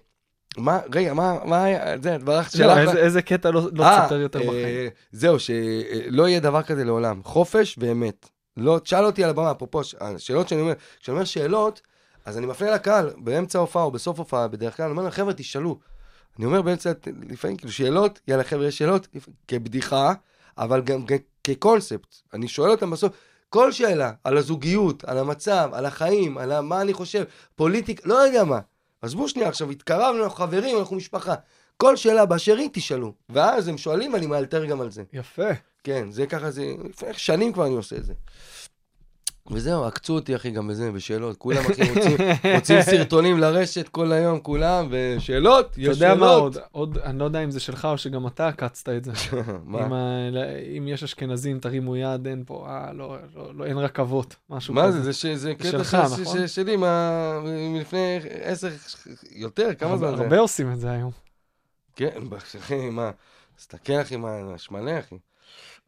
[0.57, 2.77] מה, רגע, מה, מה היה, זה, ברחת לא, שלך.
[2.77, 4.89] איזה- איזה קטע לא לא אה, תספר יותר אה, בחיים?
[5.11, 7.21] זהו, שלא יהיה דבר כזה לעולם.
[7.23, 8.29] חופש ואמת.
[8.57, 11.81] לא, תשאל אותי על הבמה, אפרופו, השאלות שאני אומר, כשאני אומר שאלות,
[12.25, 15.33] אז אני מפנה לקהל, באמצע ההופעה או בסוף ההופעה, בדרך כלל, אני אומר להם, חבר'ה,
[15.33, 15.79] תשאלו.
[16.37, 16.91] אני אומר באמצע,
[17.29, 19.07] לפעמים, כאילו, שאלות, יאללה, חבר'ה, יש שאלות,
[19.47, 20.13] כבדיחה,
[20.57, 21.01] אבל גם
[21.43, 22.15] כקונספט.
[22.33, 23.13] אני שואל אותם בסוף,
[23.49, 27.23] כל שאלה, על הזוגיות, על המצב, על החיים, על מה אני חושב,
[27.55, 28.59] פוליטיק, לא יודע מה.
[29.01, 31.35] עזבו שנייה, עכשיו התקרבנו, אנחנו חברים, אנחנו משפחה.
[31.77, 33.13] כל שאלה באשר היא תשאלו.
[33.29, 35.03] ואז הם שואלים, אני מאלתר גם על זה.
[35.13, 35.49] יפה.
[35.83, 36.65] כן, זה ככה, זה,
[37.11, 38.13] שנים כבר אני עושה את זה.
[39.51, 41.37] וזהו, עקצו אותי, אחי, גם בזה, בשאלות.
[41.37, 42.17] כולם, אחי, רוצים,
[42.55, 46.19] רוצים סרטונים לרשת כל היום, כולם, ושאלות, אתה יש יודע שאלות.
[46.19, 49.11] מה עוד, עוד, אני לא יודע אם זה שלך או שגם אתה עקצת את זה.
[49.63, 49.85] מה?
[49.85, 50.29] אם ה-
[50.77, 54.87] אם יש אשכנזים, תרימו יד, אין פה, אה, לא, לא, לא, אין רכבות, משהו מה
[54.87, 54.97] כזה.
[54.97, 55.03] זה?
[55.03, 56.47] זה, ש, זה קטע שלך, ש, נכון?
[56.47, 57.39] ש, שלי מה,
[57.73, 57.99] מלפני
[58.41, 58.69] עשר,
[59.31, 60.23] יותר, כמה זמן זה?
[60.23, 61.11] הרבה עושים את זה היום.
[61.95, 62.19] כן,
[62.57, 63.11] אחי, מה,
[63.57, 65.15] תסתכל, אחי, מה, יש מלא, אחי.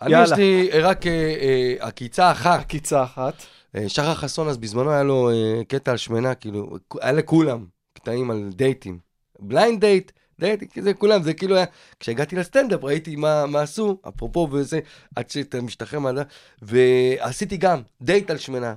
[0.02, 0.24] אני.
[0.24, 2.60] יש לי רק אה, אה, עקיצה אחת.
[2.60, 3.34] עקיצה אחת.
[3.76, 8.32] אה, שחר חסון, אז בזמנו היה לו אה, קטע על שמנה, כאילו, היה לכולם קטעים
[8.32, 8.99] על דייטים.
[9.40, 11.65] blind date, דייט, זה כולם, זה כאילו היה...
[11.99, 14.80] כשהגעתי לסטנדאפ ראיתי מה, מה עשו, אפרופו וזה,
[15.15, 16.24] עד שאתה משתחרר מהדבר,
[16.61, 18.76] ועשיתי גם דייט על שמנה.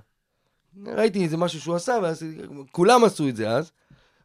[0.86, 1.98] ראיתי איזה משהו שהוא עשה,
[2.60, 3.72] וכולם עשו את זה אז.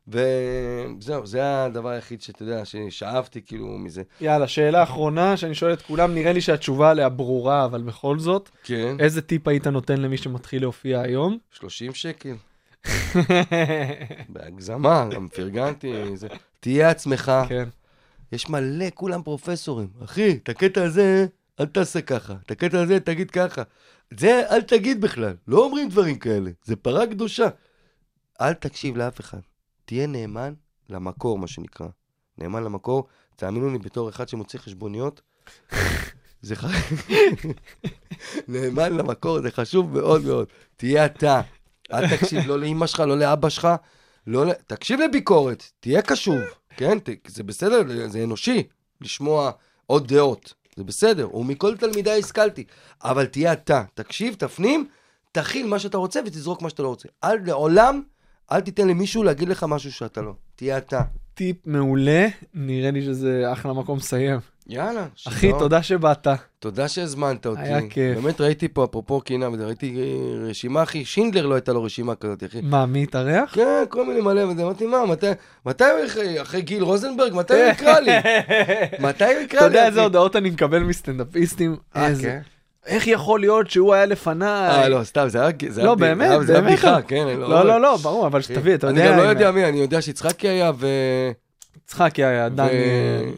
[0.08, 4.04] וזהו, זה הדבר היחיד שאתה יודע, ששאבתי כאילו מזה.
[4.22, 8.50] יאללה, שאלה אחרונה שאני שואל את כולם, נראה לי שהתשובה עליה ברורה, אבל בכל זאת,
[8.64, 8.96] כן.
[9.00, 11.38] איזה טיפ היית נותן למי שמתחיל להופיע היום?
[11.52, 12.36] 30 שקל.
[14.30, 16.18] בהגזמה, גם פרגנתי.
[16.18, 16.28] זה.
[16.60, 17.32] תהיה עצמך.
[17.50, 17.70] כן.
[18.32, 19.88] יש מלא, כולם פרופסורים.
[20.04, 21.26] אחי, את הקטע הזה,
[21.60, 22.34] אל תעשה ככה.
[22.46, 23.62] את הקטע הזה, תגיד ככה.
[24.18, 25.34] זה, אל תגיד בכלל.
[25.48, 26.52] לא אומרים דברים כאלה.
[26.64, 27.48] זה פרה קדושה.
[28.42, 29.40] אל תקשיב לאף אחד.
[29.92, 30.54] תהיה נאמן
[30.90, 31.88] למקור, מה שנקרא.
[32.38, 35.22] נאמן למקור, תאמינו לי, בתור אחד שמוציא חשבוניות,
[36.42, 36.66] זה ח...
[38.48, 40.48] נאמן למקור, זה חשוב מאוד מאוד.
[40.78, 41.42] תהיה אתה.
[41.94, 43.68] אל תקשיב לא לאמא שלך, לא לאבא שלך,
[44.28, 44.54] לא.
[44.68, 46.40] תקשיב לביקורת, תהיה קשוב,
[46.78, 47.00] כן?
[47.00, 47.10] ת...
[47.28, 48.64] זה בסדר, זה אנושי
[49.02, 49.52] לשמוע
[49.86, 50.54] עוד דעות.
[50.76, 52.64] זה בסדר, ומכל תלמידיי השכלתי.
[53.04, 54.88] אבל תהיה אתה, תקשיב, תפנים,
[55.32, 57.10] תכיל מה שאתה רוצה ותזרוק מה שאתה לא רוצה.
[57.24, 58.02] אל, לעולם,
[58.52, 60.32] אל תיתן למישהו להגיד לך משהו שאתה לא.
[60.56, 61.02] תהיה אתה.
[61.34, 64.40] טיפ מעולה, נראה לי שזה אחלה מקום לסיים.
[64.68, 65.06] יאללה.
[65.28, 65.60] אחי, שלום.
[65.60, 66.28] תודה שבאת.
[66.60, 67.62] תודה שהזמנת אותי.
[67.62, 68.18] היה כיף.
[68.18, 70.02] באמת ראיתי פה, אפרופו קינה, ראיתי
[70.50, 72.62] רשימה, אחי, שינדלר לא הייתה לו רשימה כזאת, אחי.
[72.64, 73.56] מה, מי התארח?
[73.56, 75.26] כן, כל מיני מלא, וזה, אמרתי, מה, מתי,
[75.66, 78.12] מתי אחרי, אחרי גיל רוזנברג, מתי הוא יקרא לי?
[79.08, 79.74] מתי הוא יקרא אתה לי?
[79.74, 79.88] יודע אחי?
[79.90, 81.76] איזה הודעות אני מקבל מסטנדאפיסטים?
[81.96, 82.40] אה, איזה- כן?
[82.86, 84.70] איך יכול להיות שהוא היה לפניי?
[84.70, 85.50] אה, לא, סתם, זה היה...
[85.70, 86.74] זה לא, היה ב- באמת, זה היה- באמת.
[86.74, 89.02] בדיחה, כן, אני לא, לא, לא, ברור, אבל שתביא, אתה יודע...
[89.04, 90.88] אני גם לא יודע מי, אני יודע שיצחקי היה, ו...
[91.86, 93.30] יצחקי היה, דניאל.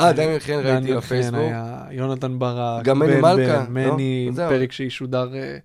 [0.00, 1.40] אה, דניאל חן ראיתי בפייסבוק.
[1.90, 2.84] יונתן ברק.
[2.84, 4.48] גם מני מלכה, מני, לא?
[4.48, 5.56] פרק שישודר אה,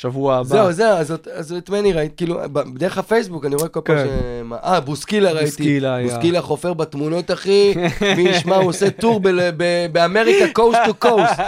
[0.00, 0.48] שבוע הבא.
[0.48, 2.40] זהו, זהו, אז אז את מני ראיתי, כאילו,
[2.74, 4.06] דרך הפייסבוק אני רואה כל פעם כן.
[4.06, 4.42] ש...
[4.44, 5.46] מה- אה, בוסקילה ראיתי.
[5.46, 6.08] בוסקילה היה.
[6.08, 7.74] בוסקילה חופר בתמונות, אחי.
[8.16, 9.20] מי ישמע, הוא עושה טור
[9.92, 11.40] באמריקה, coast to coast.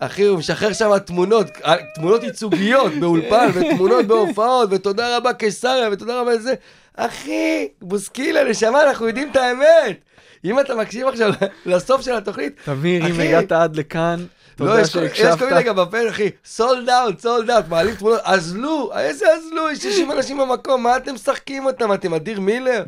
[0.00, 6.20] אחי, הוא משחרר שם תמונות, אה, תמונות ייצוגיות באולפן, ותמונות בהופעות, ותודה רבה קיסריה, ותודה
[6.20, 6.54] רבה לזה.
[6.96, 9.96] אחי, בוסקילה, נשמה, אנחנו יודעים את האמת.
[10.44, 11.30] אם אתה מקשיב עכשיו
[11.66, 13.28] לסוף של התוכנית, תמיר, אם אחי.
[13.28, 14.24] הגעת עד לכאן,
[14.66, 15.64] תודה יש כל- יש כל מיני שהקשבת.
[15.64, 20.38] גם בפן, אחי, sold out, sold out, מעלים תמונות, אזלו, איזה אזלו, יש 60 אנשים
[20.38, 21.92] במקום, מה אתם משחקים אותם?
[21.92, 22.84] אתם אדיר מילר?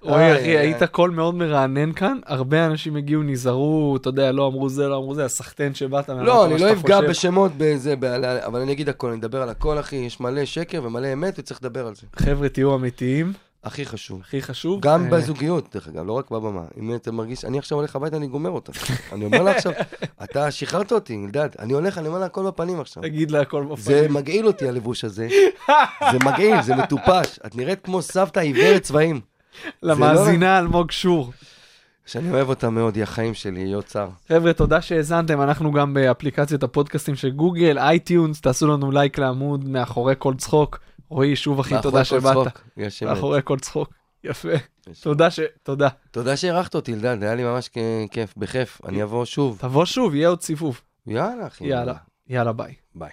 [0.00, 0.58] רועי, איי, אחי.
[0.58, 4.96] היית קול מאוד מרענן כאן, הרבה אנשים הגיעו, נזהרו, אתה יודע, לא אמרו זה, לא
[4.96, 7.00] אמרו זה, הסחטיין שבאת, לא, אני לא אפגע.
[7.00, 7.94] בשמות בזה,
[8.46, 11.60] אבל אני אגיד הכל, אני אדבר על הכל, אחי, יש מלא שקר ומלא אמת, וצריך
[11.62, 12.02] לדבר על זה.
[12.16, 13.32] חבר'ה, תהיו אמיתיים,
[13.64, 14.20] הכי חשוב.
[14.20, 14.80] הכי חשוב.
[14.80, 16.64] גם אה, בזוגיות, דרך אגב, לא רק בבמה.
[16.76, 18.72] אם אתה מרגיש, אני עכשיו הולך הביתה, אני גומר אותה.
[19.12, 19.72] אני אומר לה עכשיו,
[20.24, 21.48] אתה שחררת אותי, אלדד.
[21.58, 23.02] אני הולך, אני אומר לה הכל בפנים עכשיו.
[23.02, 23.78] תגיד לה הכל בפנים.
[23.78, 25.28] זה מגעיל אותי, הלבוש הזה.
[26.12, 27.38] זה מגעיל, זה מטופש.
[27.46, 29.20] את נראית כמו סבתא עיוורת צבעים.
[29.82, 31.32] למאזינה אלמוג שור.
[32.06, 34.08] שאני אוהב אותה מאוד, היא החיים שלי, היא אוצר.
[34.28, 40.14] חבר'ה, תודה שהאזנתם, אנחנו גם באפליקציית הפודקאסטים של גוגל, iTunes, תעשו לנו לייק לעמוד מאחורי
[40.18, 40.78] כל צחוק.
[41.12, 42.46] רועי, שוב אחי, תודה שבאת.
[43.02, 43.94] מאחורי כל צחוק.
[44.24, 44.48] יפה.
[45.02, 45.40] תודה ש...
[45.62, 45.88] תודה.
[46.10, 47.70] תודה שהערכת אותי, אלדד, היה לי ממש
[48.10, 48.80] כיף, בכיף.
[48.84, 49.58] אני אבוא שוב.
[49.60, 50.80] תבוא שוב, יהיה עוד סיבוב.
[51.06, 51.64] יאללה, אחי.
[51.64, 51.94] יאללה.
[52.28, 52.74] יאללה, ביי.
[52.94, 53.12] ביי.